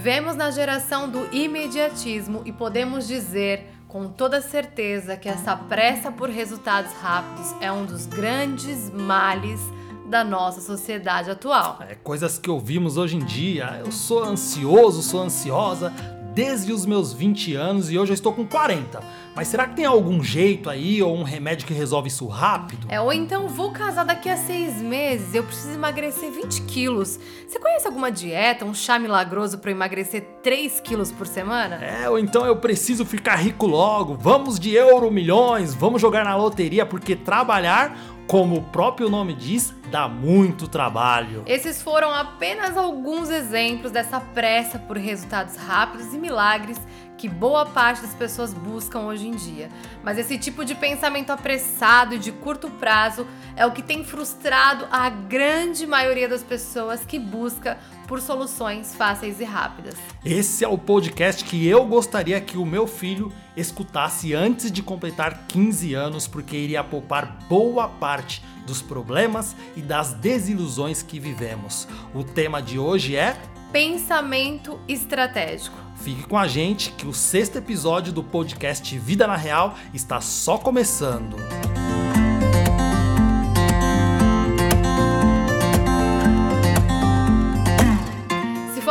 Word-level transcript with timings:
Vivemos 0.00 0.34
na 0.34 0.50
geração 0.50 1.10
do 1.10 1.28
imediatismo 1.30 2.40
e 2.46 2.52
podemos 2.52 3.06
dizer 3.06 3.66
com 3.86 4.08
toda 4.08 4.40
certeza 4.40 5.14
que 5.14 5.28
essa 5.28 5.54
pressa 5.54 6.10
por 6.10 6.30
resultados 6.30 6.90
rápidos 6.92 7.54
é 7.60 7.70
um 7.70 7.84
dos 7.84 8.06
grandes 8.06 8.88
males 8.88 9.60
da 10.08 10.24
nossa 10.24 10.62
sociedade 10.62 11.30
atual. 11.30 11.80
É, 11.86 11.96
coisas 11.96 12.38
que 12.38 12.48
ouvimos 12.48 12.96
hoje 12.96 13.18
em 13.18 13.24
dia. 13.26 13.78
Eu 13.84 13.92
sou 13.92 14.24
ansioso, 14.24 15.02
sou 15.02 15.20
ansiosa 15.20 15.92
desde 16.40 16.72
os 16.72 16.86
meus 16.86 17.12
20 17.12 17.54
anos 17.54 17.90
e 17.90 17.98
hoje 17.98 18.12
eu 18.12 18.14
estou 18.14 18.32
com 18.32 18.46
40. 18.46 19.02
Mas 19.36 19.48
será 19.48 19.66
que 19.66 19.76
tem 19.76 19.84
algum 19.84 20.24
jeito 20.24 20.70
aí 20.70 21.02
ou 21.02 21.14
um 21.14 21.22
remédio 21.22 21.66
que 21.66 21.74
resolve 21.74 22.08
isso 22.08 22.26
rápido? 22.26 22.86
É, 22.88 22.98
ou 22.98 23.12
então 23.12 23.46
vou 23.46 23.72
casar 23.72 24.06
daqui 24.06 24.26
a 24.26 24.38
seis 24.38 24.80
meses, 24.80 25.34
eu 25.34 25.44
preciso 25.44 25.74
emagrecer 25.74 26.30
20 26.30 26.62
quilos. 26.62 27.20
Você 27.46 27.58
conhece 27.58 27.86
alguma 27.86 28.10
dieta, 28.10 28.64
um 28.64 28.72
chá 28.72 28.98
milagroso 28.98 29.58
para 29.58 29.70
emagrecer 29.70 30.22
3 30.42 30.80
quilos 30.80 31.12
por 31.12 31.26
semana? 31.26 31.76
É, 31.76 32.08
ou 32.08 32.18
então 32.18 32.46
eu 32.46 32.56
preciso 32.56 33.04
ficar 33.04 33.36
rico 33.36 33.66
logo. 33.66 34.14
Vamos 34.14 34.58
de 34.58 34.74
euro 34.74 35.10
milhões, 35.10 35.74
vamos 35.74 36.00
jogar 36.00 36.24
na 36.24 36.34
loteria 36.34 36.86
porque 36.86 37.14
trabalhar 37.14 37.98
como 38.30 38.58
o 38.58 38.62
próprio 38.62 39.10
nome 39.10 39.34
diz, 39.34 39.74
dá 39.90 40.06
muito 40.06 40.68
trabalho. 40.68 41.42
Esses 41.46 41.82
foram 41.82 42.14
apenas 42.14 42.76
alguns 42.76 43.28
exemplos 43.28 43.90
dessa 43.90 44.20
pressa 44.20 44.78
por 44.78 44.96
resultados 44.96 45.56
rápidos 45.56 46.14
e 46.14 46.16
milagres 46.16 46.80
que 47.18 47.28
boa 47.28 47.66
parte 47.66 48.02
das 48.02 48.14
pessoas 48.14 48.54
buscam 48.54 49.00
hoje 49.00 49.26
em 49.26 49.32
dia. 49.32 49.68
Mas 50.04 50.16
esse 50.16 50.38
tipo 50.38 50.64
de 50.64 50.76
pensamento 50.76 51.30
apressado 51.30 52.14
e 52.14 52.18
de 52.20 52.30
curto 52.30 52.70
prazo 52.70 53.26
é 53.56 53.66
o 53.66 53.72
que 53.72 53.82
tem 53.82 54.04
frustrado 54.04 54.86
a 54.92 55.10
grande 55.10 55.84
maioria 55.84 56.28
das 56.28 56.44
pessoas 56.44 57.04
que 57.04 57.18
busca 57.18 57.78
por 58.10 58.20
soluções 58.20 58.92
fáceis 58.92 59.38
e 59.38 59.44
rápidas. 59.44 59.94
Esse 60.24 60.64
é 60.64 60.68
o 60.68 60.76
podcast 60.76 61.44
que 61.44 61.64
eu 61.64 61.84
gostaria 61.84 62.40
que 62.40 62.58
o 62.58 62.66
meu 62.66 62.88
filho 62.88 63.32
escutasse 63.56 64.34
antes 64.34 64.72
de 64.72 64.82
completar 64.82 65.46
15 65.46 65.94
anos, 65.94 66.26
porque 66.26 66.56
iria 66.56 66.82
poupar 66.82 67.38
boa 67.48 67.86
parte 67.86 68.44
dos 68.66 68.82
problemas 68.82 69.54
e 69.76 69.80
das 69.80 70.12
desilusões 70.12 71.04
que 71.04 71.20
vivemos. 71.20 71.86
O 72.12 72.24
tema 72.24 72.60
de 72.60 72.80
hoje 72.80 73.14
é 73.14 73.40
pensamento 73.70 74.80
estratégico. 74.88 75.78
Fique 75.94 76.24
com 76.24 76.36
a 76.36 76.48
gente 76.48 76.90
que 76.90 77.06
o 77.06 77.14
sexto 77.14 77.58
episódio 77.58 78.12
do 78.12 78.24
podcast 78.24 78.98
Vida 78.98 79.24
na 79.24 79.36
Real 79.36 79.76
está 79.94 80.20
só 80.20 80.58
começando. 80.58 81.36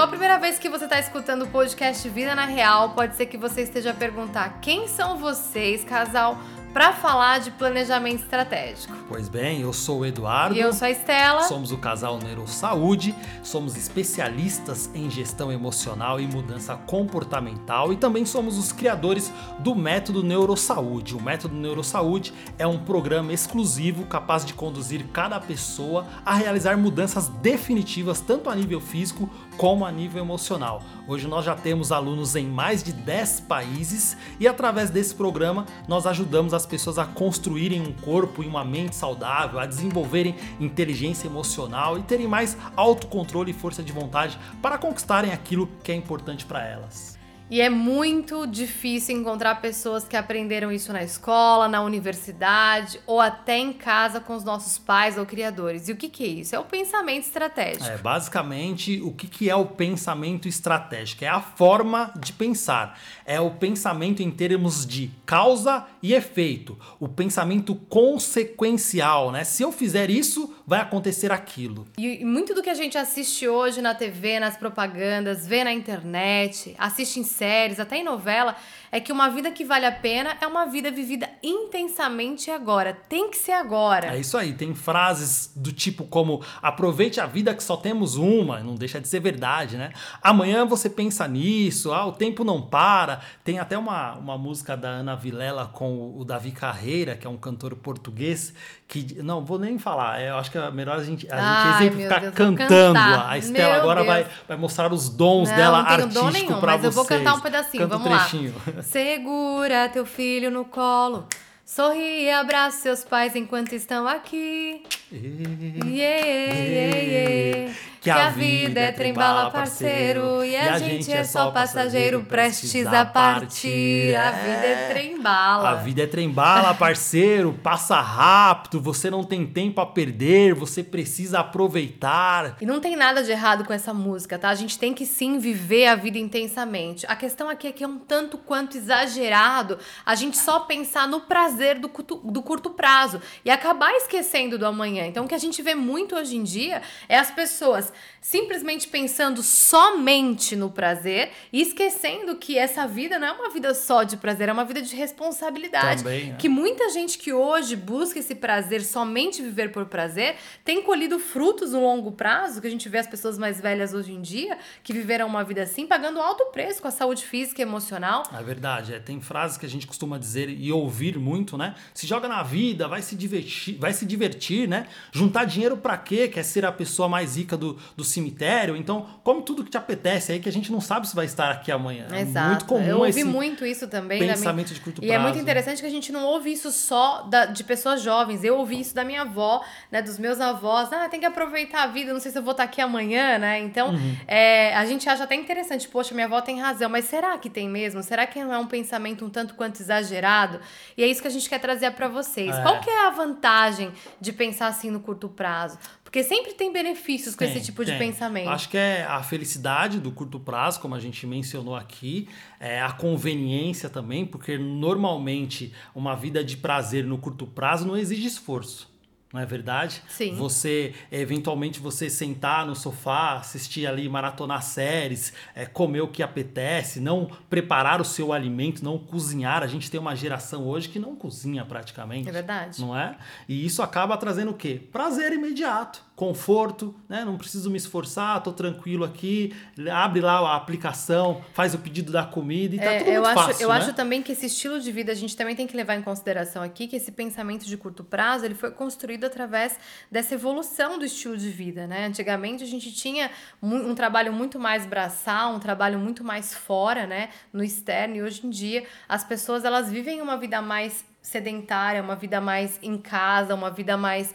Primeira 0.09 0.39
vez 0.39 0.57
que 0.57 0.67
você 0.67 0.85
está 0.85 0.99
escutando 0.99 1.43
o 1.43 1.47
podcast 1.47 2.09
Vida 2.09 2.33
na 2.33 2.45
Real, 2.45 2.89
pode 2.95 3.15
ser 3.15 3.27
que 3.27 3.38
você 3.38 3.61
esteja 3.61 3.91
a 3.91 3.93
perguntar 3.93 4.59
quem 4.59 4.88
são 4.88 5.19
vocês, 5.19 5.83
casal 5.83 6.39
para 6.73 6.93
falar 6.93 7.39
de 7.39 7.51
planejamento 7.51 8.23
estratégico. 8.23 8.93
Pois 9.07 9.27
bem, 9.27 9.61
eu 9.61 9.73
sou 9.73 9.99
o 9.99 10.05
Eduardo. 10.05 10.55
E 10.55 10.59
eu 10.59 10.71
sou 10.71 10.87
a 10.87 10.91
Estela. 10.91 11.41
Somos 11.43 11.71
o 11.71 11.77
casal 11.77 12.19
Neurosaúde, 12.19 13.15
somos 13.43 13.75
especialistas 13.75 14.89
em 14.93 15.09
gestão 15.09 15.51
emocional 15.51 16.19
e 16.19 16.27
mudança 16.27 16.75
comportamental 16.75 17.91
e 17.91 17.97
também 17.97 18.25
somos 18.25 18.57
os 18.57 18.71
criadores 18.71 19.31
do 19.59 19.75
Método 19.75 20.23
Neurosaúde. 20.23 21.15
O 21.15 21.21
Método 21.21 21.55
Neurosaúde 21.55 22.33
é 22.57 22.67
um 22.67 22.77
programa 22.77 23.33
exclusivo 23.33 24.05
capaz 24.05 24.45
de 24.45 24.53
conduzir 24.53 25.05
cada 25.11 25.39
pessoa 25.39 26.05
a 26.25 26.33
realizar 26.33 26.77
mudanças 26.77 27.27
definitivas 27.27 28.21
tanto 28.21 28.49
a 28.49 28.55
nível 28.55 28.79
físico 28.79 29.29
como 29.57 29.85
a 29.85 29.91
nível 29.91 30.21
emocional. 30.21 30.81
Hoje 31.09 31.27
nós 31.27 31.43
já 31.43 31.55
temos 31.55 31.91
alunos 31.91 32.35
em 32.35 32.45
mais 32.45 32.83
de 32.83 32.93
10 32.93 33.39
países 33.39 34.15
e 34.39 34.47
através 34.47 34.91
desse 34.91 35.15
programa 35.15 35.65
nós 35.87 36.05
ajudamos 36.05 36.53
as 36.53 36.67
pessoas 36.67 36.99
a 36.99 37.05
construírem 37.05 37.81
um 37.81 37.92
corpo 37.92 38.43
e 38.43 38.47
uma 38.47 38.64
mente 38.64 38.95
saudável, 38.95 39.58
a 39.58 39.65
desenvolverem 39.65 40.36
inteligência 40.59 41.27
emocional 41.27 41.97
e 41.97 42.03
terem 42.03 42.27
mais 42.27 42.55
autocontrole 42.75 43.49
e 43.49 43.55
força 43.55 43.81
de 43.81 43.92
vontade 43.92 44.37
para 44.61 44.77
conquistarem 44.77 45.31
aquilo 45.31 45.67
que 45.83 45.92
é 45.92 45.95
importante 45.95 46.45
para 46.45 46.64
elas. 46.64 47.18
E 47.49 47.61
é 47.61 47.70
muito 47.70 48.45
difícil 48.45 49.17
encontrar 49.17 49.55
pessoas 49.55 50.08
que 50.08 50.15
aprenderam 50.15 50.71
isso 50.71 50.93
na 50.93 51.04
escola, 51.04 51.67
na 51.67 51.82
universidade 51.82 52.99
ou 53.08 53.20
até 53.20 53.58
em 53.58 53.73
casa 53.73 54.20
com 54.20 54.36
os 54.36 54.43
nossos 54.43 54.77
pais 54.77 55.17
ou 55.17 55.26
criadores. 55.26 55.89
E 55.89 55.92
o 55.92 55.95
que, 55.95 56.09
que 56.09 56.23
é 56.23 56.27
isso? 56.27 56.55
É 56.55 56.59
o 56.59 56.64
pensamento 56.64 57.23
estratégico. 57.23 57.86
É, 57.86 57.98
basicamente, 57.98 59.02
o 59.02 59.11
que, 59.11 59.27
que 59.27 59.49
é 59.49 59.55
o 59.55 59.65
pensamento 59.65 60.48
estratégico? 60.48 61.26
É 61.26 61.27
a 61.27 61.42
forma 61.42 62.14
de 62.20 62.33
pensar. 62.33 62.99
É 63.26 63.42
o 63.42 63.52
pensamento 63.52 64.21
em 64.21 64.30
termos 64.30 64.86
de 64.86 65.09
causa 65.26 65.88
e 66.04 66.14
efeito. 66.14 66.77
O 66.99 67.08
pensamento 67.08 67.73
consequencial, 67.73 69.32
né? 69.32 69.43
Se 69.43 69.64
eu 69.64 69.71
fizer 69.71 70.11
isso, 70.11 70.54
vai 70.69 70.81
acontecer 70.81 71.31
aquilo. 71.31 71.87
E 71.97 72.23
muito 72.23 72.53
do 72.53 72.61
que 72.61 72.69
a 72.69 72.75
gente 72.75 72.95
assiste 72.95 73.47
hoje 73.47 73.81
na 73.81 73.95
TV, 73.95 74.39
nas 74.39 74.55
propagandas, 74.55 75.47
vê 75.47 75.63
na 75.63 75.73
internet, 75.73 76.75
assiste 76.77 77.19
em 77.19 77.23
séries, 77.23 77.80
até 77.80 77.97
em 77.97 78.03
novela, 78.03 78.55
é 78.92 79.00
que 79.00 79.11
uma 79.11 79.30
vida 79.30 79.52
que 79.52 79.64
vale 79.64 79.86
a 79.86 79.92
pena 79.92 80.36
é 80.42 80.48
uma 80.48 80.66
vida 80.66 80.92
vivida 80.92 81.30
intensamente 81.44 82.50
agora. 82.50 82.98
Tem 83.08 83.30
que 83.30 83.38
ser 83.38 83.52
agora. 83.52 84.16
É 84.16 84.20
isso 84.20 84.38
aí. 84.38 84.54
Tem 84.54 84.73
frases 84.73 85.52
do 85.55 85.72
tipo 85.72 86.04
como 86.05 86.44
aproveite 86.61 87.20
a 87.22 87.26
vida 87.26 87.54
que 87.54 87.64
só 87.64 87.77
temos 87.77 88.16
uma, 88.16 88.60
não 88.60 88.76
deixa 88.76 89.00
de 89.00 89.08
ser 89.08 89.20
verdade, 89.20 89.77
né? 89.77 89.92
Amanhã 90.22 90.66
você 90.66 90.89
pensa 90.89 91.27
nisso, 91.27 91.94
ah, 91.94 92.05
o 92.05 92.11
tempo 92.11 92.44
não 92.44 92.61
para. 92.61 93.22
Tem 93.44 93.60
até 93.60 93.77
uma, 93.77 94.14
uma 94.16 94.38
música 94.38 94.76
da 94.76 94.89
Ana 94.89 95.16
Vilela 95.16 95.66
com 95.67 96.17
o 96.17 96.26
Davi 96.26 96.52
Carreira, 96.52 97.16
que 97.16 97.27
é 97.27 97.30
um 97.30 97.38
cantor 97.38 97.76
português, 97.76 98.54
que. 98.88 99.21
Não, 99.21 99.44
vou 99.44 99.60
nem 99.60 99.77
falar. 99.77 100.21
Eu 100.21 100.38
acho 100.38 100.52
que 100.52 100.58
é 100.58 100.71
melhor 100.71 101.00
a 101.00 101.04
gente, 101.04 101.32
a 101.32 101.36
Ai, 101.38 101.64
gente 101.64 101.83
exemplificar 101.83 102.21
Deus, 102.21 102.33
cantando. 102.33 103.00
A 103.00 103.38
Estela 103.38 103.73
meu 103.73 103.82
agora 103.82 104.04
vai, 104.04 104.27
vai 104.48 104.58
mostrar 104.58 104.92
os 104.92 105.10
dons 105.10 105.50
não, 105.50 105.56
dela 105.56 105.83
não 105.83 105.89
artístico 105.89 106.60
para 106.60 106.77
vocês. 106.77 106.83
Mas 106.83 106.83
eu 106.83 106.92
vou 106.92 107.06
cantar 107.06 107.36
um 107.36 107.39
pedacinho, 107.39 107.83
Canta 107.83 107.98
vamos 107.98 108.08
um 108.08 108.76
lá. 108.76 108.78
Segura 108.83 109.89
teu 109.89 110.05
filho 110.05 110.49
no 110.49 110.65
colo. 110.65 111.27
Sorri 111.65 112.23
e 112.23 112.31
abraça 112.31 112.81
seus 112.81 113.03
pais 113.03 113.35
enquanto 113.35 113.73
estão 113.73 114.07
aqui. 114.07 114.83
Yeah, 115.11 116.25
yeah, 116.25 116.97
yeah, 116.97 117.75
que, 118.02 118.10
a 118.10 118.30
vida 118.30 118.80
é 118.80 118.92
trem-bala, 118.92 119.52
parceiro, 119.52 120.43
e 120.43 120.55
a, 120.55 120.80
gente 120.80 121.11
é 121.11 121.23
só 121.23 121.52
passageiro 121.52 122.23
prestes 122.23 122.87
a 122.87 123.05
partir. 123.05 124.15
A 124.15 124.32
vida 124.32 124.65
é 124.65 124.89
trem-bala. 124.89 125.70
A 125.70 125.76
vida 125.76 126.04
é 126.04 126.08
trem-bala, 126.08 126.73
parceiro, 126.73 127.54
passa 127.61 127.99
rápido, 127.99 128.80
você 128.80 129.09
não 129.09 129.24
tem 129.24 129.45
tempo 129.45 129.81
a 129.81 129.86
perder, 129.86 130.54
você 130.54 130.81
precisa 130.81 131.39
aproveitar. 131.39 132.56
E 132.62 132.65
não 132.65 132.80
tem 132.80 132.95
nada 132.95 133.21
de 133.21 133.31
errado 133.31 133.65
com 133.65 133.74
essa 133.74 133.94
música, 133.94 134.39
tá? 134.39 134.50
A 134.50 134.56
gente 134.56 134.80
tem 134.80 134.94
que 134.94 135.06
sim 135.06 135.38
viver 135.38 135.88
a 135.88 135.95
vida 135.95 136.18
intensamente. 136.18 137.06
A 137.07 137.15
questão 137.15 137.50
aqui 137.50 137.68
é 137.68 137.71
que 137.71 137.83
é 137.83 137.88
um 137.88 138.00
tanto 138.00 138.38
quanto 138.38 138.77
exagerado 138.77 139.77
a 140.06 140.15
gente 140.15 140.38
só 140.38 140.62
pensar 140.62 141.07
no 141.07 141.21
prazer 141.21 141.80
do, 141.80 141.92
do 142.24 142.42
curto 142.42 142.69
prazo 142.69 143.21
e 143.44 143.51
acabar 143.51 143.92
esquecendo 143.94 144.57
do 144.57 144.65
amanhã. 144.65 145.06
Então, 145.06 145.25
o 145.25 145.27
que 145.27 145.36
a 145.36 145.39
gente 145.39 145.62
vê 145.62 145.75
muito 145.75 146.15
hoje 146.15 146.38
em 146.38 146.44
dia 146.44 146.81
é 147.07 147.18
as 147.18 147.31
pessoas 147.31 147.88
simplesmente 148.22 148.88
pensando 148.88 149.42
somente 149.42 150.56
no 150.56 150.69
prazer 150.69 151.31
e 151.51 151.62
esquecendo 151.62 152.36
que 152.36 152.57
essa 152.57 152.88
vida 152.88 153.18
não 153.18 153.27
é 153.27 153.31
uma 153.31 153.50
vida 153.50 153.74
só 153.74 154.04
de 154.04 154.18
prazer, 154.18 154.50
é 154.50 154.54
uma 154.54 154.66
vida 154.66 154.81
de 154.81 154.95
responsabilidade. 154.95 156.04
Também, 156.04 156.31
né? 156.31 156.36
Que 156.38 156.50
muita 156.50 156.89
gente 156.89 157.18
que 157.18 157.33
hoje 157.33 157.75
busca 157.75 158.19
esse 158.19 158.36
prazer, 158.36 158.81
somente 158.83 159.42
viver 159.42 159.72
por 159.72 159.86
prazer, 159.86 160.36
tem 160.63 160.81
colhido 160.83 161.18
frutos 161.19 161.72
no 161.72 161.81
longo 161.81 162.12
prazo, 162.12 162.62
que 162.62 162.68
a 162.68 162.69
gente 162.69 162.88
vê 162.89 163.00
as 163.00 163.07
pessoas 163.07 163.38
mais 163.38 163.59
velhas 163.59 163.94
hoje 163.94 164.12
em 164.12 164.21
dia, 164.21 164.57
que 164.83 164.94
viveram 164.94 165.27
uma 165.27 165.44
vida 165.44 165.63
assim, 165.63 165.88
pagando 165.88 166.19
alto 166.19 166.45
preço 166.51 166.81
com 166.81 166.88
a 166.88 166.92
saúde 166.92 167.25
física 167.25 167.62
e 167.62 167.63
emocional. 167.63 168.24
É 168.38 168.44
verdade, 168.44 168.94
é, 168.94 169.00
tem 169.00 169.19
frases 169.21 169.57
que 169.57 169.65
a 169.65 169.69
gente 169.69 169.88
costuma 169.88 170.18
dizer 170.18 170.50
e 170.50 170.71
ouvir 170.71 171.18
muito, 171.18 171.57
né? 171.57 171.75
Se 171.94 172.06
joga 172.06 172.27
na 172.27 172.44
vida, 172.44 172.88
vai 172.88 173.01
se 173.01 173.15
divertir, 173.15 173.77
vai 173.77 173.94
se 173.94 174.06
divertir, 174.06 174.68
né? 174.68 174.88
Juntar 175.12 175.45
dinheiro 175.45 175.77
para 175.77 175.97
quê? 175.97 176.27
Quer 176.27 176.44
ser 176.44 176.65
a 176.65 176.71
pessoa 176.71 177.07
mais 177.07 177.38
rica 177.38 177.56
do, 177.56 177.78
do 177.95 178.03
cemitério. 178.03 178.75
Então, 178.75 179.05
come 179.23 179.41
tudo 179.43 179.63
que 179.63 179.69
te 179.69 179.77
apetece 179.77 180.31
aí, 180.31 180.39
que 180.39 180.49
a 180.49 180.51
gente 180.51 180.71
não 180.71 180.81
sabe 180.81 181.07
se 181.07 181.15
vai 181.15 181.25
estar 181.25 181.51
aqui 181.51 181.71
amanhã. 181.71 182.07
É 182.11 182.21
Exato. 182.21 182.45
É 182.45 182.49
muito 182.49 182.65
comum 182.65 182.85
Eu 182.85 182.99
ouvi 182.99 183.23
muito 183.23 183.65
isso 183.65 183.87
também. 183.87 184.19
Pensamento 184.19 184.67
minha... 184.67 184.75
de 184.75 184.81
curto 184.81 185.01
prazo. 185.01 185.11
E 185.11 185.15
é 185.15 185.19
muito 185.19 185.37
interessante 185.37 185.81
que 185.81 185.87
a 185.87 185.91
gente 185.91 186.11
não 186.11 186.23
ouve 186.25 186.51
isso 186.51 186.71
só 186.71 187.23
da, 187.23 187.45
de 187.45 187.63
pessoas 187.63 188.01
jovens. 188.01 188.43
Eu 188.43 188.57
ouvi 188.57 188.79
isso 188.79 188.93
da 188.93 189.03
minha 189.03 189.21
avó, 189.21 189.63
né, 189.91 190.01
dos 190.01 190.17
meus 190.17 190.39
avós. 190.39 190.91
Ah, 190.91 191.07
tem 191.09 191.19
que 191.19 191.25
aproveitar 191.25 191.83
a 191.83 191.87
vida, 191.87 192.13
não 192.13 192.19
sei 192.19 192.31
se 192.31 192.37
eu 192.37 192.43
vou 192.43 192.51
estar 192.51 192.63
aqui 192.63 192.81
amanhã, 192.81 193.37
né? 193.37 193.59
Então, 193.59 193.89
uhum. 193.89 194.15
é, 194.27 194.75
a 194.75 194.85
gente 194.85 195.07
acha 195.09 195.23
até 195.23 195.35
interessante, 195.35 195.87
poxa, 195.87 196.13
minha 196.13 196.25
avó 196.25 196.41
tem 196.41 196.59
razão, 196.59 196.89
mas 196.89 197.05
será 197.05 197.37
que 197.37 197.49
tem 197.49 197.69
mesmo? 197.69 198.01
Será 198.03 198.25
que 198.25 198.43
não 198.43 198.53
é 198.53 198.57
um 198.57 198.67
pensamento 198.67 199.25
um 199.25 199.29
tanto 199.29 199.53
quanto 199.55 199.81
exagerado? 199.81 200.59
E 200.97 201.03
é 201.03 201.07
isso 201.07 201.21
que 201.21 201.27
a 201.27 201.31
gente 201.31 201.49
quer 201.49 201.59
trazer 201.59 201.91
para 201.91 202.07
vocês. 202.07 202.55
É. 202.55 202.61
Qual 202.61 202.79
que 202.79 202.89
é 202.89 203.07
a 203.07 203.09
vantagem 203.09 203.91
de 204.19 204.31
pensar 204.31 204.67
assim 204.67 204.89
no 204.89 204.99
curto 204.99 205.29
prazo? 205.29 205.77
Porque 206.09 206.23
sempre 206.23 206.53
tem 206.53 206.73
benefícios 206.73 207.35
com 207.35 207.45
Tem, 207.45 207.56
esse 207.56 207.63
tipo 207.63 207.85
de 207.85 207.91
tem. 207.91 208.00
pensamento. 208.00 208.50
Acho 208.50 208.67
que 208.67 208.77
é 208.77 209.03
a 209.03 209.21
felicidade 209.21 210.00
do 210.00 210.11
curto 210.11 210.39
prazo, 210.39 210.79
como 210.79 210.95
a 210.95 211.00
gente 211.00 211.27
mencionou 211.27 211.75
aqui, 211.75 212.27
é 212.59 212.81
a 212.81 212.91
conveniência 212.91 213.88
também, 213.91 214.25
porque 214.25 214.57
normalmente 214.57 215.71
uma 215.94 216.15
vida 216.15 216.44
de 216.44 216.57
prazer 216.57 217.06
no 217.06 217.19
curto 217.19 217.45
prazo 217.45 217.85
não 217.85 217.95
exige 217.95 218.25
esforço. 218.25 218.88
Não 219.31 219.39
é 219.39 219.45
verdade? 219.45 220.01
Sim. 220.09 220.33
Você, 220.35 220.95
eventualmente, 221.11 221.79
você 221.79 222.09
sentar 222.09 222.65
no 222.65 222.75
sofá, 222.75 223.35
assistir 223.35 223.85
ali, 223.85 224.09
maratonar 224.09 224.63
séries, 224.63 225.31
é, 225.53 225.67
comer 225.67 226.01
o 226.01 226.07
que 226.07 226.23
apetece, 226.23 226.99
não 226.99 227.29
preparar 227.47 228.01
o 228.01 228.05
seu 228.05 228.33
alimento, 228.33 228.83
não 228.83 228.97
cozinhar. 228.97 229.61
A 229.61 229.67
gente 229.67 229.91
tem 229.91 229.99
uma 229.99 230.15
geração 230.15 230.67
hoje 230.67 230.89
que 230.89 230.97
não 230.97 231.15
cozinha 231.15 231.63
praticamente. 231.63 232.27
É 232.27 232.31
verdade. 232.31 232.81
Não 232.81 232.97
é? 232.97 233.17
E 233.47 233.63
isso 233.63 233.83
acaba 233.83 234.17
trazendo 234.17 234.49
o 234.49 234.55
quê? 234.55 234.81
Prazer 234.91 235.31
imediato, 235.31 236.03
conforto, 236.19 236.94
né? 237.07 237.24
Não 237.24 237.38
preciso 237.38 237.71
me 237.71 237.77
esforçar, 237.77 238.44
tô 238.44 238.51
tranquilo 238.51 239.06
aqui, 239.06 239.56
abre 239.89 240.19
lá 240.19 240.39
a 240.39 240.57
aplicação, 240.57 241.42
faz 241.54 241.74
o 241.74 241.77
pedido 241.77 242.12
da 242.12 242.25
comida 242.25 242.75
e 242.75 242.77
tá 242.77 242.92
É, 242.92 242.98
tudo 243.00 243.07
eu 243.07 243.21
muito 243.21 243.38
acho, 243.38 243.48
fácil, 243.48 243.63
eu 243.63 243.69
né? 243.69 243.75
acho 243.75 243.94
também 243.94 244.21
que 244.21 244.33
esse 244.33 244.48
estilo 244.48 244.81
de 244.81 244.92
vida 244.92 245.13
a 245.13 245.16
gente 245.16 245.33
também 245.38 245.56
tem 245.56 245.66
que 245.66 245.77
levar 245.77 245.95
em 245.95 246.01
consideração 246.01 246.62
aqui 246.62 246.88
que 246.88 246.98
esse 246.98 247.10
pensamento 247.13 247.66
de 247.66 247.77
curto 247.77 248.04
prazo 248.04 248.44
ele 248.44 248.54
foi 248.54 248.69
construído 248.69 249.24
através 249.24 249.80
dessa 250.12 250.33
evolução 250.33 251.00
do 251.00 251.06
estilo 251.06 251.38
de 251.38 251.50
vida, 251.50 251.88
né? 251.88 252.07
Antigamente 252.07 252.66
a 252.66 252.68
gente 252.68 252.92
tinha 252.92 253.31
um 253.63 253.95
trabalho 253.95 254.33
muito 254.33 254.60
mais 254.60 254.86
braçal, 254.86 255.54
um 255.54 255.60
trabalho 255.60 255.98
muito 256.00 256.21
mais 256.21 256.54
fora, 256.54 257.07
né, 257.07 257.30
no 257.54 257.63
externo 257.63 258.18
e 258.18 258.21
hoje 258.21 258.45
em 258.45 258.50
dia 258.50 258.83
as 259.07 259.24
pessoas 259.24 259.63
elas 259.63 259.89
vivem 259.89 260.21
uma 260.21 260.36
vida 260.36 260.62
mais 260.62 261.06
sedentária, 261.21 262.01
uma 262.01 262.16
vida 262.16 262.42
mais 262.42 262.80
em 262.81 262.98
casa, 262.98 263.54
uma 263.54 263.69
vida 263.69 263.95
mais 263.98 264.33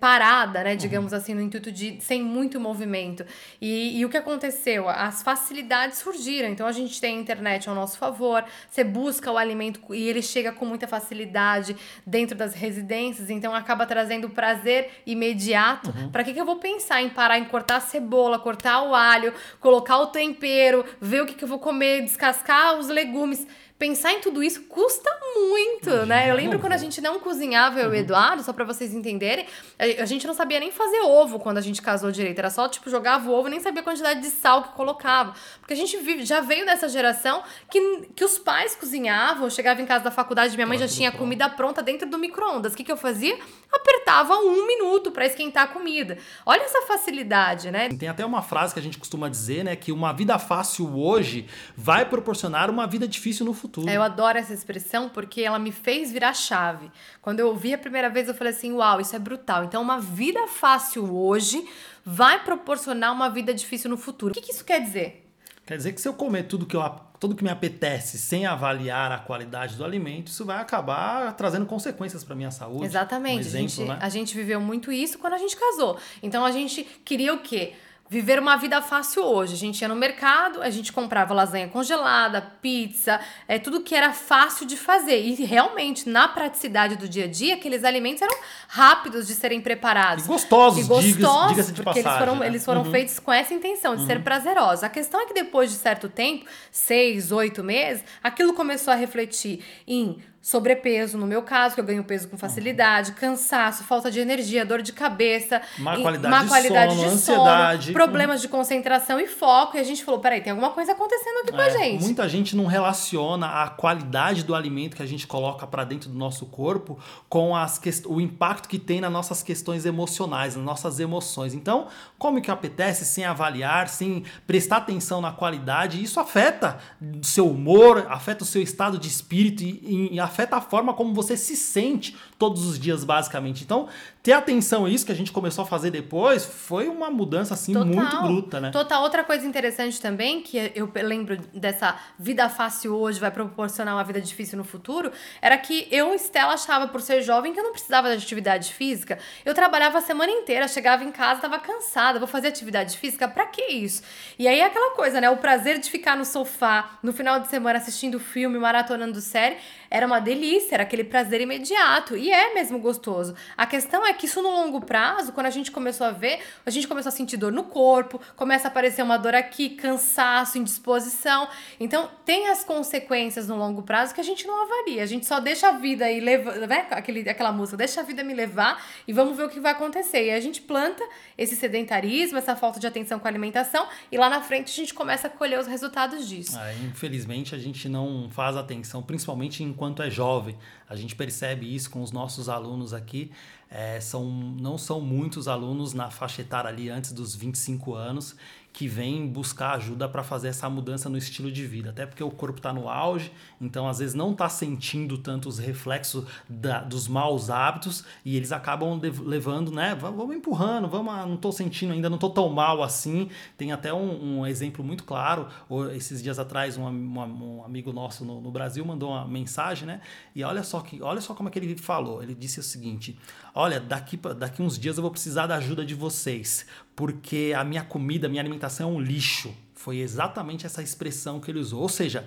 parada, 0.00 0.64
né, 0.64 0.74
digamos 0.74 1.12
assim, 1.12 1.34
no 1.34 1.40
intuito 1.40 1.70
de 1.70 2.00
sem 2.00 2.20
muito 2.20 2.58
movimento. 2.58 3.24
E, 3.60 3.98
e 3.98 4.04
o 4.04 4.08
que 4.08 4.16
aconteceu? 4.16 4.88
As 4.88 5.22
facilidades 5.22 5.98
surgiram. 5.98 6.48
Então 6.48 6.66
a 6.66 6.72
gente 6.72 7.00
tem 7.00 7.16
a 7.16 7.20
internet 7.20 7.68
ao 7.68 7.74
nosso 7.74 7.96
favor, 7.96 8.44
você 8.68 8.82
busca 8.82 9.30
o 9.30 9.38
alimento 9.38 9.80
e 9.94 10.08
ele 10.08 10.20
chega 10.20 10.50
com 10.50 10.66
muita 10.66 10.88
facilidade 10.88 11.76
dentro 12.04 12.36
das 12.36 12.54
residências, 12.54 13.30
então 13.30 13.54
acaba 13.54 13.86
trazendo 13.86 14.28
prazer 14.28 14.90
imediato. 15.06 15.92
Para 16.10 16.24
que, 16.24 16.34
que 16.34 16.40
eu 16.40 16.46
vou 16.46 16.56
pensar 16.56 17.00
em 17.00 17.08
parar 17.08 17.38
em 17.38 17.44
cortar 17.44 17.76
a 17.76 17.80
cebola, 17.80 18.38
cortar 18.38 18.82
o 18.82 18.94
alho, 18.94 19.32
colocar 19.60 19.98
o 19.98 20.06
tempero, 20.06 20.84
ver 21.00 21.22
o 21.22 21.26
que, 21.26 21.34
que 21.34 21.44
eu 21.44 21.48
vou 21.48 21.58
comer, 21.58 22.02
descascar 22.02 22.78
os 22.78 22.88
legumes? 22.88 23.46
Pensar 23.78 24.12
em 24.12 24.20
tudo 24.20 24.42
isso 24.42 24.62
custa 24.62 25.08
muito, 25.34 25.88
Imagina, 25.88 26.06
né? 26.06 26.30
Eu 26.30 26.34
lembro 26.34 26.58
quando 26.58 26.72
a 26.72 26.76
gente 26.76 27.00
não 27.00 27.20
cozinhava, 27.20 27.80
eu 27.80 27.94
e 27.94 27.98
o 27.98 28.00
Eduardo, 28.00 28.42
só 28.42 28.52
pra 28.52 28.64
vocês 28.64 28.92
entenderem, 28.92 29.46
a 29.78 30.04
gente 30.04 30.26
não 30.26 30.34
sabia 30.34 30.58
nem 30.58 30.70
fazer 30.70 31.00
ovo 31.00 31.38
quando 31.38 31.58
a 31.58 31.60
gente 31.60 31.80
casou 31.80 32.10
direito. 32.10 32.38
Era 32.38 32.50
só, 32.50 32.68
tipo, 32.68 32.90
jogava 32.90 33.28
o 33.28 33.32
ovo 33.32 33.48
e 33.48 33.50
nem 33.52 33.60
sabia 33.60 33.80
a 33.80 33.84
quantidade 33.84 34.20
de 34.20 34.30
sal 34.30 34.64
que 34.64 34.72
colocava. 34.72 35.34
Porque 35.60 35.72
a 35.72 35.76
gente 35.76 35.96
vive, 35.98 36.24
já 36.24 36.40
veio 36.40 36.66
dessa 36.66 36.88
geração 36.88 37.42
que, 37.70 38.08
que 38.14 38.24
os 38.24 38.38
pais 38.38 38.74
cozinhavam. 38.74 39.48
Chegava 39.50 39.80
em 39.80 39.86
casa 39.86 40.04
da 40.04 40.10
faculdade, 40.10 40.54
minha 40.56 40.66
mãe 40.66 40.78
já 40.78 40.88
tinha 40.88 41.12
comida 41.12 41.48
pronta 41.48 41.82
dentro 41.82 42.08
do 42.08 42.18
micro-ondas. 42.18 42.72
O 42.72 42.76
que, 42.76 42.84
que 42.84 42.92
eu 42.92 42.96
fazia? 42.96 43.38
Apertava 43.72 44.34
um 44.38 44.66
minuto 44.66 45.10
pra 45.10 45.26
esquentar 45.26 45.64
a 45.64 45.68
comida. 45.68 46.18
Olha 46.44 46.62
essa 46.62 46.82
facilidade, 46.82 47.70
né? 47.70 47.88
Tem 47.90 48.08
até 48.08 48.24
uma 48.24 48.42
frase 48.42 48.74
que 48.74 48.80
a 48.80 48.82
gente 48.82 48.98
costuma 48.98 49.28
dizer, 49.28 49.64
né? 49.64 49.76
Que 49.76 49.92
uma 49.92 50.12
vida 50.12 50.38
fácil 50.38 50.98
hoje 50.98 51.46
vai 51.76 52.04
proporcionar 52.04 52.70
uma 52.70 52.86
vida 52.86 53.06
difícil 53.06 53.46
no 53.46 53.52
futuro. 53.52 53.67
Eu 53.88 54.02
adoro 54.02 54.38
essa 54.38 54.52
expressão 54.52 55.08
porque 55.08 55.42
ela 55.42 55.58
me 55.58 55.72
fez 55.72 56.10
virar 56.10 56.34
chave. 56.34 56.90
Quando 57.20 57.40
eu 57.40 57.48
ouvi 57.48 57.74
a 57.74 57.78
primeira 57.78 58.08
vez, 58.08 58.28
eu 58.28 58.34
falei 58.34 58.52
assim: 58.52 58.72
uau, 58.72 59.00
isso 59.00 59.14
é 59.14 59.18
brutal. 59.18 59.64
Então, 59.64 59.82
uma 59.82 60.00
vida 60.00 60.46
fácil 60.48 61.14
hoje 61.14 61.66
vai 62.04 62.42
proporcionar 62.42 63.12
uma 63.12 63.28
vida 63.28 63.52
difícil 63.52 63.90
no 63.90 63.96
futuro. 63.96 64.32
O 64.32 64.34
que, 64.34 64.40
que 64.40 64.52
isso 64.52 64.64
quer 64.64 64.80
dizer? 64.80 65.28
Quer 65.68 65.76
dizer 65.76 65.92
que 65.92 66.00
se 66.00 66.08
eu 66.08 66.14
comer 66.14 66.44
tudo 66.44 66.64
que, 66.64 66.74
eu, 66.74 66.82
tudo 67.20 67.34
que 67.34 67.44
me 67.44 67.50
apetece 67.50 68.18
sem 68.18 68.46
avaliar 68.46 69.12
a 69.12 69.18
qualidade 69.18 69.76
do 69.76 69.84
alimento, 69.84 70.28
isso 70.28 70.42
vai 70.42 70.58
acabar 70.58 71.30
trazendo 71.34 71.66
consequências 71.66 72.24
para 72.24 72.34
minha 72.34 72.50
saúde. 72.50 72.86
Exatamente. 72.86 73.34
Um 73.34 73.36
a, 73.36 73.40
exemplo, 73.40 73.68
gente, 73.68 73.84
né? 73.84 73.98
a 74.00 74.08
gente 74.08 74.34
viveu 74.34 74.62
muito 74.62 74.90
isso 74.90 75.18
quando 75.18 75.34
a 75.34 75.38
gente 75.38 75.54
casou. 75.54 75.98
Então 76.22 76.42
a 76.42 76.50
gente 76.50 76.84
queria 77.04 77.34
o 77.34 77.40
quê? 77.40 77.74
Viver 78.10 78.38
uma 78.38 78.56
vida 78.56 78.80
fácil 78.80 79.22
hoje. 79.22 79.52
A 79.52 79.56
gente 79.58 79.82
ia 79.82 79.88
no 79.88 79.94
mercado, 79.94 80.62
a 80.62 80.70
gente 80.70 80.90
comprava 80.92 81.34
lasanha 81.34 81.68
congelada, 81.68 82.40
pizza, 82.62 83.20
é 83.46 83.58
tudo 83.58 83.82
que 83.82 83.94
era 83.94 84.12
fácil 84.14 84.64
de 84.66 84.78
fazer. 84.78 85.20
E 85.20 85.34
realmente, 85.44 86.08
na 86.08 86.26
praticidade 86.26 86.96
do 86.96 87.06
dia 87.06 87.24
a 87.24 87.28
dia, 87.28 87.54
aqueles 87.56 87.84
alimentos 87.84 88.22
eram 88.22 88.34
rápidos 88.66 89.26
de 89.26 89.34
serem 89.34 89.60
preparados. 89.60 90.24
E 90.24 90.28
gostosos, 90.28 90.84
E 90.84 90.88
gostosos, 90.88 91.48
diga-se 91.50 91.72
de 91.72 91.82
porque 91.82 92.02
passagem. 92.02 92.10
eles 92.18 92.18
foram, 92.30 92.40
né? 92.40 92.46
eles 92.46 92.64
foram 92.64 92.82
Uhum. 92.84 92.90
feitos 92.90 93.18
com 93.18 93.30
essa 93.32 93.52
intenção 93.52 93.94
de 93.94 94.06
ser 94.06 94.22
prazerosos. 94.22 94.84
A 94.84 94.88
questão 94.88 95.20
é 95.20 95.26
que 95.26 95.34
depois 95.34 95.70
de 95.70 95.76
certo 95.76 96.08
tempo, 96.08 96.46
seis, 96.72 97.30
oito 97.30 97.62
meses, 97.62 98.02
aquilo 98.22 98.54
começou 98.54 98.90
a 98.92 98.96
refletir 98.96 99.62
em 99.86 100.18
sobrepeso, 100.48 101.18
no 101.18 101.26
meu 101.26 101.42
caso, 101.42 101.74
que 101.74 101.80
eu 101.80 101.84
ganho 101.84 102.02
peso 102.02 102.26
com 102.26 102.38
facilidade, 102.38 103.12
cansaço, 103.12 103.84
falta 103.84 104.10
de 104.10 104.18
energia, 104.18 104.64
dor 104.64 104.80
de 104.80 104.94
cabeça, 104.94 105.60
Má 105.78 105.98
qualidade 106.00 106.34
má 106.34 106.42
de 106.42 106.48
qualidade 106.48 106.94
sono, 106.94 107.06
de 107.06 107.14
ansiedade. 107.14 107.82
sono, 107.84 107.94
problemas 107.94 108.40
de 108.40 108.48
concentração 108.48 109.20
e 109.20 109.26
foco. 109.26 109.76
E 109.76 109.80
a 109.80 109.84
gente 109.84 110.02
falou, 110.02 110.20
peraí, 110.20 110.40
tem 110.40 110.50
alguma 110.52 110.70
coisa 110.70 110.92
acontecendo 110.92 111.42
aqui 111.42 111.52
com 111.52 111.60
a 111.60 111.66
É, 111.66 111.70
gente. 111.70 112.02
Muita 112.02 112.26
gente 112.26 112.56
não 112.56 112.64
relaciona 112.64 113.62
a 113.62 113.68
qualidade 113.68 114.42
do 114.42 114.54
alimento 114.54 114.96
que 114.96 115.02
a 115.02 115.06
gente 115.06 115.26
coloca 115.26 115.66
para 115.66 115.84
dentro 115.84 116.08
do 116.08 116.16
nosso 116.18 116.46
corpo 116.46 116.98
com 117.28 117.54
as 117.54 117.78
o 118.06 118.18
impacto 118.18 118.68
que 118.68 118.78
tem 118.78 119.00
nas 119.02 119.12
nossas 119.12 119.42
questões 119.42 119.84
emocionais, 119.84 120.56
nas 120.56 120.64
nossas 120.64 120.98
emoções. 120.98 121.52
Então, 121.52 121.88
come 122.18 122.38
o 122.40 122.42
que 122.42 122.50
apetece 122.50 123.04
sem 123.04 123.24
avaliar, 123.24 123.86
sem 123.88 124.24
prestar 124.46 124.78
atenção 124.78 125.20
na 125.20 125.30
qualidade, 125.32 126.02
isso 126.02 126.18
afeta 126.18 126.78
o 127.00 127.24
seu 127.24 127.48
humor, 127.50 128.06
afeta 128.08 128.44
o 128.44 128.46
seu 128.46 128.62
estado 128.62 128.98
de 128.98 129.08
espírito 129.08 129.62
e, 129.62 130.14
e 130.14 130.20
afeta 130.20 130.37
a 130.50 130.60
forma 130.60 130.94
como 130.94 131.14
você 131.14 131.36
se 131.36 131.56
sente 131.56 132.16
todos 132.38 132.64
os 132.66 132.78
dias, 132.78 133.04
basicamente. 133.04 133.64
Então, 133.64 133.88
ter 134.28 134.34
atenção 134.34 134.84
a 134.84 134.90
isso 134.90 135.06
que 135.06 135.12
a 135.12 135.14
gente 135.14 135.32
começou 135.32 135.64
a 135.64 135.66
fazer 135.66 135.90
depois 135.90 136.44
foi 136.44 136.86
uma 136.86 137.10
mudança 137.10 137.54
assim 137.54 137.72
muito 137.72 138.22
bruta, 138.22 138.60
né? 138.60 138.70
Total. 138.70 139.02
Outra 139.02 139.24
coisa 139.24 139.46
interessante 139.46 139.98
também, 139.98 140.42
que 140.42 140.70
eu 140.74 140.92
lembro 141.02 141.38
dessa 141.54 141.98
vida 142.18 142.46
fácil 142.50 142.94
hoje 142.94 143.18
vai 143.18 143.30
proporcionar 143.30 143.94
uma 143.94 144.04
vida 144.04 144.20
difícil 144.20 144.58
no 144.58 144.64
futuro, 144.64 145.10
era 145.40 145.56
que 145.56 145.88
eu, 145.90 146.14
Estela, 146.14 146.52
achava 146.52 146.88
por 146.88 147.00
ser 147.00 147.22
jovem 147.22 147.54
que 147.54 147.58
eu 147.58 147.64
não 147.64 147.72
precisava 147.72 148.14
de 148.14 148.22
atividade 148.22 148.74
física. 148.74 149.18
Eu 149.46 149.54
trabalhava 149.54 149.96
a 149.96 150.02
semana 150.02 150.30
inteira, 150.30 150.68
chegava 150.68 151.04
em 151.04 151.10
casa, 151.10 151.40
tava 151.40 151.58
cansada, 151.58 152.18
vou 152.18 152.28
fazer 152.28 152.48
atividade 152.48 152.98
física? 152.98 153.26
Pra 153.26 153.46
que 153.46 153.62
isso? 153.62 154.02
E 154.38 154.46
aí 154.46 154.60
é 154.60 154.66
aquela 154.66 154.94
coisa, 154.94 155.22
né? 155.22 155.30
O 155.30 155.38
prazer 155.38 155.78
de 155.78 155.88
ficar 155.88 156.18
no 156.18 156.26
sofá 156.26 156.98
no 157.02 157.14
final 157.14 157.40
de 157.40 157.48
semana 157.48 157.78
assistindo 157.78 158.20
filme, 158.20 158.58
maratonando 158.58 159.22
série, 159.22 159.56
era 159.90 160.06
uma 160.06 160.20
delícia, 160.20 160.74
era 160.74 160.82
aquele 160.82 161.04
prazer 161.04 161.40
imediato. 161.40 162.14
E 162.14 162.30
é 162.30 162.52
mesmo 162.52 162.78
gostoso. 162.78 163.34
A 163.56 163.64
questão 163.64 164.06
é 164.06 164.17
que 164.18 164.26
isso 164.26 164.42
no 164.42 164.50
longo 164.50 164.80
prazo, 164.80 165.32
quando 165.32 165.46
a 165.46 165.50
gente 165.50 165.70
começou 165.70 166.06
a 166.06 166.10
ver, 166.10 166.40
a 166.66 166.70
gente 166.70 166.86
começou 166.86 167.08
a 167.08 167.12
sentir 167.12 167.36
dor 167.36 167.52
no 167.52 167.64
corpo, 167.64 168.20
começa 168.36 168.68
a 168.68 168.70
aparecer 168.70 169.02
uma 169.02 169.16
dor 169.16 169.34
aqui, 169.34 169.70
cansaço, 169.70 170.58
indisposição. 170.58 171.48
Então, 171.80 172.10
tem 172.24 172.48
as 172.48 172.64
consequências 172.64 173.48
no 173.48 173.56
longo 173.56 173.82
prazo 173.82 174.14
que 174.14 174.20
a 174.20 174.24
gente 174.24 174.46
não 174.46 174.62
avalia. 174.62 175.02
A 175.02 175.06
gente 175.06 175.24
só 175.24 175.40
deixa 175.40 175.68
a 175.68 175.72
vida 175.72 176.10
e 176.10 176.20
leva, 176.20 176.66
né? 176.66 176.86
Aquele, 176.90 177.28
aquela 177.28 177.52
música, 177.52 177.76
deixa 177.76 178.00
a 178.00 178.04
vida 178.04 178.22
me 178.22 178.34
levar 178.34 178.84
e 179.06 179.12
vamos 179.12 179.36
ver 179.36 179.44
o 179.44 179.48
que 179.48 179.60
vai 179.60 179.72
acontecer. 179.72 180.26
E 180.26 180.30
a 180.30 180.40
gente 180.40 180.60
planta 180.60 181.02
esse 181.36 181.56
sedentarismo, 181.56 182.36
essa 182.36 182.56
falta 182.56 182.80
de 182.80 182.86
atenção 182.86 183.18
com 183.18 183.26
a 183.26 183.30
alimentação, 183.30 183.86
e 184.10 184.18
lá 184.18 184.28
na 184.28 184.42
frente 184.42 184.72
a 184.72 184.74
gente 184.74 184.92
começa 184.92 185.28
a 185.28 185.30
colher 185.30 185.58
os 185.58 185.66
resultados 185.66 186.28
disso. 186.28 186.58
É, 186.58 186.74
infelizmente 186.84 187.54
a 187.54 187.58
gente 187.58 187.88
não 187.88 188.28
faz 188.30 188.56
atenção, 188.56 189.02
principalmente 189.02 189.62
enquanto 189.62 190.02
é 190.02 190.10
jovem. 190.10 190.58
A 190.88 190.96
gente 190.96 191.14
percebe 191.14 191.72
isso 191.72 191.90
com 191.90 192.02
os 192.02 192.10
nossos 192.10 192.48
alunos 192.48 192.94
aqui. 192.94 193.30
É, 193.70 194.00
são, 194.00 194.24
não 194.24 194.78
são 194.78 195.00
muitos 195.00 195.46
alunos 195.46 195.92
na 195.92 196.10
faixa 196.10 196.40
etária 196.40 196.70
ali 196.70 196.88
antes 196.88 197.12
dos 197.12 197.34
25 197.34 197.94
anos 197.94 198.34
que 198.78 198.86
vêm 198.86 199.26
buscar 199.26 199.72
ajuda 199.72 200.08
para 200.08 200.22
fazer 200.22 200.46
essa 200.46 200.70
mudança 200.70 201.08
no 201.08 201.18
estilo 201.18 201.50
de 201.50 201.66
vida. 201.66 201.90
Até 201.90 202.06
porque 202.06 202.22
o 202.22 202.30
corpo 202.30 202.60
está 202.60 202.72
no 202.72 202.88
auge, 202.88 203.32
então 203.60 203.88
às 203.88 203.98
vezes 203.98 204.14
não 204.14 204.30
está 204.30 204.48
sentindo 204.48 205.18
tanto 205.18 205.48
os 205.48 205.58
reflexos 205.58 206.24
da- 206.48 206.80
dos 206.82 207.08
maus 207.08 207.50
hábitos 207.50 208.04
e 208.24 208.36
eles 208.36 208.52
acabam 208.52 209.00
lev- 209.02 209.18
levando, 209.26 209.72
né? 209.72 209.96
"Va- 209.96 210.12
Vamos 210.12 210.36
empurrando, 210.36 210.86
vamos, 210.86 211.12
não 211.26 211.34
estou 211.34 211.50
sentindo 211.50 211.92
ainda, 211.92 212.08
não 212.08 212.18
estou 212.18 212.30
tão 212.30 212.48
mal 212.50 212.80
assim. 212.80 213.28
Tem 213.56 213.72
até 213.72 213.92
um, 213.92 214.38
um 214.42 214.46
exemplo 214.46 214.84
muito 214.84 215.02
claro. 215.02 215.48
Esses 215.92 216.22
dias 216.22 216.38
atrás, 216.38 216.76
um, 216.76 216.86
um- 216.86 217.58
um 217.58 217.64
amigo 217.64 217.92
nosso 217.92 218.24
no, 218.24 218.40
no 218.40 218.52
Brasil 218.52 218.84
mandou 218.84 219.10
uma 219.10 219.26
mensagem, 219.26 219.88
né? 219.88 220.00
E 220.36 220.44
olha 220.44 220.62
só, 220.62 220.80
que, 220.82 221.02
olha 221.02 221.20
só 221.20 221.34
como 221.34 221.48
é 221.48 221.50
que 221.52 221.58
ele 221.58 221.76
falou. 221.76 222.22
Ele 222.22 222.32
disse 222.32 222.60
o 222.60 222.62
seguinte: 222.62 223.18
Olha, 223.52 223.80
daqui, 223.80 224.16
daqui 224.16 224.62
uns 224.62 224.78
dias 224.78 224.96
eu 224.98 225.02
vou 225.02 225.10
precisar 225.10 225.48
da 225.48 225.56
ajuda 225.56 225.84
de 225.84 225.96
vocês, 225.96 226.64
porque 226.98 227.54
a 227.56 227.62
minha 227.62 227.84
comida, 227.84 228.26
a 228.26 228.28
minha 228.28 228.42
alimentação 228.42 228.90
é 228.90 228.92
um 228.92 229.00
lixo. 229.00 229.54
Foi 229.72 229.98
exatamente 229.98 230.66
essa 230.66 230.82
expressão 230.82 231.38
que 231.38 231.48
ele 231.48 231.60
usou. 231.60 231.80
Ou 231.80 231.88
seja, 231.88 232.26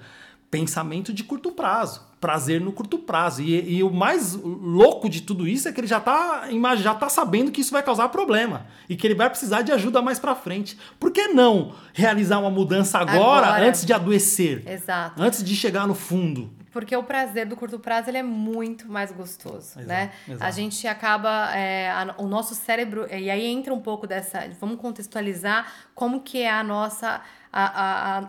pensamento 0.49 1.11
de 1.11 1.25
curto 1.25 1.51
prazo, 1.51 2.01
prazer 2.21 2.61
no 2.61 2.71
curto 2.71 2.97
prazo. 2.97 3.41
E, 3.41 3.79
e, 3.79 3.83
o 3.83 3.91
mais 3.91 4.33
louco 4.33 5.09
de 5.09 5.23
tudo 5.23 5.45
isso 5.45 5.67
é 5.67 5.73
que 5.73 5.81
ele 5.81 5.87
já 5.87 5.97
está 5.97 6.47
já 6.77 6.95
tá 6.95 7.09
sabendo 7.09 7.51
que 7.51 7.59
isso 7.59 7.73
vai 7.73 7.83
causar 7.83 8.07
problema 8.07 8.65
e 8.87 8.95
que 8.95 9.05
ele 9.05 9.13
vai 9.13 9.29
precisar 9.29 9.61
de 9.61 9.73
ajuda 9.73 10.01
mais 10.01 10.19
para 10.19 10.35
frente. 10.35 10.77
Por 10.97 11.11
que 11.11 11.27
não 11.27 11.73
realizar 11.91 12.39
uma 12.39 12.49
mudança 12.49 12.97
agora, 12.97 13.47
agora, 13.47 13.67
antes 13.67 13.85
de 13.85 13.91
adoecer? 13.91 14.63
Exato. 14.65 15.21
Antes 15.21 15.43
de 15.43 15.53
chegar 15.53 15.85
no 15.85 15.93
fundo. 15.93 16.49
Porque 16.71 16.95
o 16.95 17.03
prazer 17.03 17.45
do 17.45 17.55
curto 17.55 17.77
prazo 17.77 18.09
ele 18.09 18.17
é 18.17 18.23
muito 18.23 18.89
mais 18.89 19.11
gostoso, 19.11 19.79
exato, 19.79 19.87
né? 19.87 20.11
Exato. 20.27 20.43
A 20.43 20.51
gente 20.51 20.87
acaba, 20.87 21.55
é, 21.55 21.91
a, 21.91 22.15
o 22.17 22.27
nosso 22.27 22.55
cérebro, 22.55 23.05
e 23.13 23.29
aí 23.29 23.45
entra 23.45 23.73
um 23.73 23.81
pouco 23.81 24.07
dessa, 24.07 24.49
vamos 24.59 24.79
contextualizar 24.79 25.71
como 25.93 26.21
que 26.21 26.41
é 26.41 26.49
a 26.49 26.63
nossa 26.63 27.21
a, 27.53 27.65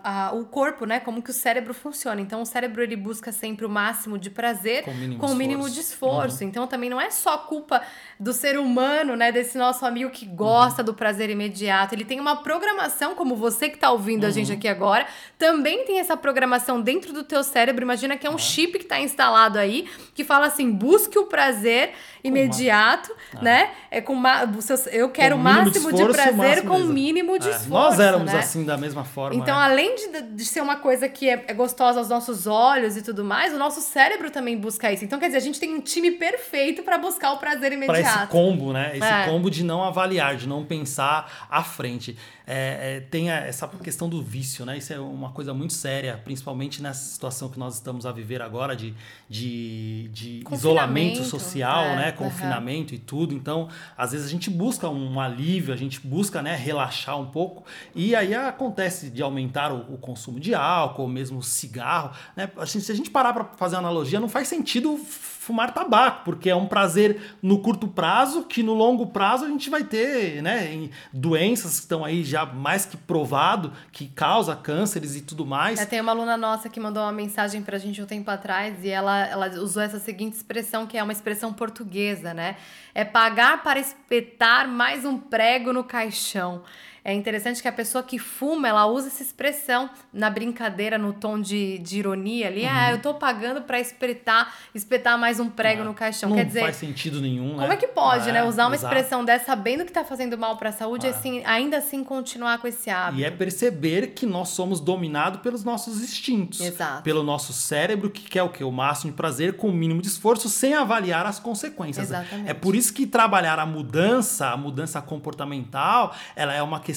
a, 0.02 0.28
a, 0.28 0.32
o 0.32 0.44
corpo, 0.44 0.84
né? 0.84 0.98
Como 0.98 1.22
que 1.22 1.30
o 1.30 1.32
cérebro 1.32 1.72
funciona. 1.72 2.20
Então, 2.20 2.42
o 2.42 2.46
cérebro 2.46 2.82
ele 2.82 2.96
busca 2.96 3.30
sempre 3.30 3.64
o 3.64 3.68
máximo 3.68 4.18
de 4.18 4.28
prazer 4.28 4.82
com 4.82 4.90
o 4.90 4.94
mínimo, 4.94 5.20
com 5.20 5.26
o 5.26 5.34
mínimo 5.36 5.70
de 5.70 5.78
esforço. 5.78 6.42
Uhum. 6.42 6.48
Então, 6.48 6.66
também 6.66 6.90
não 6.90 7.00
é 7.00 7.08
só 7.10 7.38
culpa 7.38 7.82
do 8.22 8.32
ser 8.32 8.56
humano, 8.56 9.16
né? 9.16 9.32
Desse 9.32 9.58
nosso 9.58 9.84
amigo 9.84 10.08
que 10.10 10.24
gosta 10.24 10.80
uhum. 10.80 10.86
do 10.86 10.94
prazer 10.94 11.28
imediato. 11.28 11.92
Ele 11.92 12.04
tem 12.04 12.20
uma 12.20 12.36
programação, 12.36 13.16
como 13.16 13.34
você 13.34 13.68
que 13.68 13.74
está 13.74 13.90
ouvindo 13.90 14.22
uhum. 14.22 14.28
a 14.28 14.32
gente 14.32 14.52
aqui 14.52 14.68
agora, 14.68 15.06
também 15.36 15.84
tem 15.84 15.98
essa 15.98 16.16
programação 16.16 16.80
dentro 16.80 17.12
do 17.12 17.24
teu 17.24 17.42
cérebro. 17.42 17.82
Imagina 17.82 18.16
que 18.16 18.24
é 18.24 18.30
um 18.30 18.38
chip 18.38 18.78
que 18.78 18.84
está 18.84 19.00
instalado 19.00 19.58
aí, 19.58 19.88
que 20.14 20.22
fala 20.22 20.46
assim: 20.46 20.70
busque 20.70 21.18
o 21.18 21.26
prazer 21.26 21.94
imediato, 22.22 23.12
ah. 23.34 23.42
né? 23.42 23.70
É 23.90 24.00
com 24.00 24.14
ma... 24.14 24.48
eu 24.92 25.10
quero 25.10 25.34
o 25.34 25.38
máximo 25.38 25.92
de, 25.92 26.04
prazer 26.04 26.34
máximo 26.34 26.70
com 26.70 26.76
o 26.78 26.84
mínimo 26.84 27.38
de 27.40 27.48
é. 27.48 27.50
esforço. 27.50 27.70
Nós 27.70 27.98
éramos 27.98 28.32
né? 28.32 28.38
assim 28.38 28.64
da 28.64 28.76
mesma 28.76 29.04
forma. 29.04 29.34
Então, 29.34 29.56
né? 29.56 29.64
além 29.64 29.96
de, 29.96 30.22
de 30.22 30.44
ser 30.44 30.60
uma 30.60 30.76
coisa 30.76 31.08
que 31.08 31.28
é, 31.28 31.44
é, 31.48 31.52
gostosa 31.52 31.98
aos 31.98 32.08
nossos 32.08 32.46
olhos 32.46 32.96
e 32.96 33.02
tudo 33.02 33.24
mais, 33.24 33.52
o 33.52 33.58
nosso 33.58 33.80
cérebro 33.80 34.30
também 34.30 34.56
busca 34.56 34.92
isso. 34.92 35.04
Então, 35.04 35.18
quer 35.18 35.26
dizer, 35.26 35.38
a 35.38 35.40
gente 35.40 35.58
tem 35.58 35.74
um 35.74 35.80
time 35.80 36.12
perfeito 36.12 36.84
para 36.84 36.98
buscar 36.98 37.32
o 37.32 37.38
prazer 37.38 37.72
imediato. 37.72 38.11
Esse 38.16 38.26
combo, 38.28 38.72
né? 38.72 38.92
Esse 38.96 39.06
é. 39.06 39.24
combo 39.26 39.50
de 39.50 39.64
não 39.64 39.82
avaliar, 39.82 40.36
de 40.36 40.46
não 40.46 40.64
pensar 40.64 41.46
à 41.50 41.62
frente 41.62 42.16
é, 42.54 42.96
é, 42.96 43.00
tem 43.00 43.30
essa 43.30 43.66
questão 43.66 44.10
do 44.10 44.22
vício, 44.22 44.66
né? 44.66 44.76
Isso 44.76 44.92
é 44.92 45.00
uma 45.00 45.30
coisa 45.30 45.54
muito 45.54 45.72
séria, 45.72 46.20
principalmente 46.22 46.82
nessa 46.82 47.02
situação 47.02 47.48
que 47.48 47.58
nós 47.58 47.76
estamos 47.76 48.04
a 48.04 48.12
viver 48.12 48.42
agora 48.42 48.76
de, 48.76 48.92
de, 49.26 50.10
de 50.12 50.44
isolamento 50.52 51.24
social, 51.24 51.84
é, 51.84 51.96
né? 51.96 52.12
Confinamento 52.12 52.92
uhum. 52.92 52.98
e 52.98 53.00
tudo. 53.00 53.34
Então, 53.34 53.70
às 53.96 54.12
vezes 54.12 54.26
a 54.26 54.30
gente 54.30 54.50
busca 54.50 54.86
um 54.86 55.18
alívio, 55.18 55.72
a 55.72 55.76
gente 55.78 56.06
busca 56.06 56.42
né, 56.42 56.54
relaxar 56.54 57.18
um 57.18 57.26
pouco, 57.26 57.64
e 57.94 58.14
aí 58.14 58.34
acontece 58.34 59.08
de 59.08 59.22
aumentar 59.22 59.72
o, 59.72 59.94
o 59.94 59.96
consumo 59.96 60.38
de 60.38 60.54
álcool, 60.54 61.08
mesmo 61.08 61.42
cigarro. 61.42 62.10
Né? 62.36 62.50
Assim, 62.58 62.80
se 62.80 62.92
a 62.92 62.94
gente 62.94 63.08
parar 63.08 63.32
para 63.32 63.44
fazer 63.56 63.76
analogia, 63.76 64.20
não 64.20 64.28
faz 64.28 64.46
sentido 64.48 64.98
fumar 65.42 65.74
tabaco, 65.74 66.24
porque 66.24 66.48
é 66.48 66.54
um 66.54 66.66
prazer 66.66 67.20
no 67.42 67.58
curto 67.58 67.88
prazo, 67.88 68.44
que 68.44 68.62
no 68.62 68.74
longo 68.74 69.08
prazo 69.08 69.44
a 69.44 69.48
gente 69.48 69.68
vai 69.68 69.82
ter 69.82 70.40
né, 70.40 70.88
doenças 71.12 71.72
que 71.72 71.80
estão 71.80 72.04
aí 72.04 72.22
já 72.22 72.41
mais 72.46 72.84
que 72.84 72.96
provado, 72.96 73.72
que 73.90 74.08
causa 74.08 74.54
cânceres 74.54 75.16
e 75.16 75.20
tudo 75.20 75.44
mais. 75.44 75.80
É, 75.80 75.86
tem 75.86 76.00
uma 76.00 76.12
aluna 76.12 76.36
nossa 76.36 76.68
que 76.68 76.80
mandou 76.80 77.02
uma 77.02 77.12
mensagem 77.12 77.62
pra 77.62 77.78
gente 77.78 78.00
um 78.02 78.06
tempo 78.06 78.30
atrás 78.30 78.84
e 78.84 78.88
ela, 78.88 79.26
ela 79.26 79.48
usou 79.60 79.82
essa 79.82 79.98
seguinte 79.98 80.34
expressão, 80.34 80.86
que 80.86 80.98
é 80.98 81.02
uma 81.02 81.12
expressão 81.12 81.52
portuguesa, 81.52 82.32
né? 82.34 82.56
É 82.94 83.04
pagar 83.04 83.62
para 83.62 83.80
espetar 83.80 84.68
mais 84.68 85.04
um 85.04 85.18
prego 85.18 85.72
no 85.72 85.84
caixão. 85.84 86.62
É 87.04 87.12
interessante 87.12 87.60
que 87.60 87.68
a 87.68 87.72
pessoa 87.72 88.02
que 88.02 88.18
fuma, 88.18 88.68
ela 88.68 88.86
usa 88.86 89.08
essa 89.08 89.22
expressão 89.22 89.90
na 90.12 90.30
brincadeira, 90.30 90.96
no 90.96 91.12
tom 91.12 91.40
de, 91.40 91.78
de 91.78 91.98
ironia 91.98 92.46
ali. 92.46 92.62
Uhum. 92.62 92.70
Ah, 92.70 92.92
eu 92.92 93.00
tô 93.00 93.14
pagando 93.14 93.62
para 93.62 93.80
espetar, 93.80 94.54
espetar 94.74 95.18
mais 95.18 95.40
um 95.40 95.48
prego 95.48 95.82
no 95.82 95.94
caixão. 95.94 96.30
Não 96.30 96.36
Quer 96.36 96.44
dizer, 96.44 96.60
faz 96.60 96.76
sentido 96.76 97.20
nenhum, 97.20 97.56
né? 97.56 97.62
Como 97.62 97.72
é 97.72 97.76
que 97.76 97.88
pode, 97.88 98.28
é, 98.28 98.32
né? 98.32 98.44
Usar 98.44 98.66
uma 98.66 98.76
exato. 98.76 98.94
expressão 98.94 99.24
dessa 99.24 99.46
sabendo 99.46 99.84
que 99.84 99.92
tá 99.92 100.04
fazendo 100.04 100.38
mal 100.38 100.56
para 100.56 100.68
a 100.68 100.72
saúde, 100.72 101.06
é. 101.06 101.10
assim, 101.10 101.42
ainda 101.44 101.78
assim 101.78 102.04
continuar 102.04 102.58
com 102.58 102.68
esse 102.68 102.88
hábito. 102.88 103.20
E 103.20 103.24
é 103.24 103.30
perceber 103.30 104.08
que 104.08 104.24
nós 104.24 104.50
somos 104.50 104.78
dominados 104.80 105.40
pelos 105.40 105.64
nossos 105.64 106.00
instintos. 106.00 106.60
Exato. 106.60 107.02
Pelo 107.02 107.22
nosso 107.22 107.52
cérebro, 107.52 108.10
que 108.10 108.22
quer 108.22 108.44
o 108.44 108.48
quê? 108.48 108.62
O 108.62 108.70
máximo 108.70 109.10
de 109.10 109.16
prazer 109.16 109.56
com 109.56 109.68
o 109.68 109.72
mínimo 109.72 110.00
de 110.00 110.08
esforço, 110.08 110.48
sem 110.48 110.74
avaliar 110.74 111.26
as 111.26 111.38
consequências. 111.38 112.08
Exatamente. 112.08 112.48
É 112.48 112.54
por 112.54 112.74
isso 112.74 112.94
que 112.94 113.06
trabalhar 113.06 113.58
a 113.58 113.66
mudança, 113.66 114.48
a 114.48 114.56
mudança 114.56 115.02
comportamental, 115.02 116.14
ela 116.36 116.54
é 116.54 116.62
uma 116.62 116.78
questão 116.78 116.91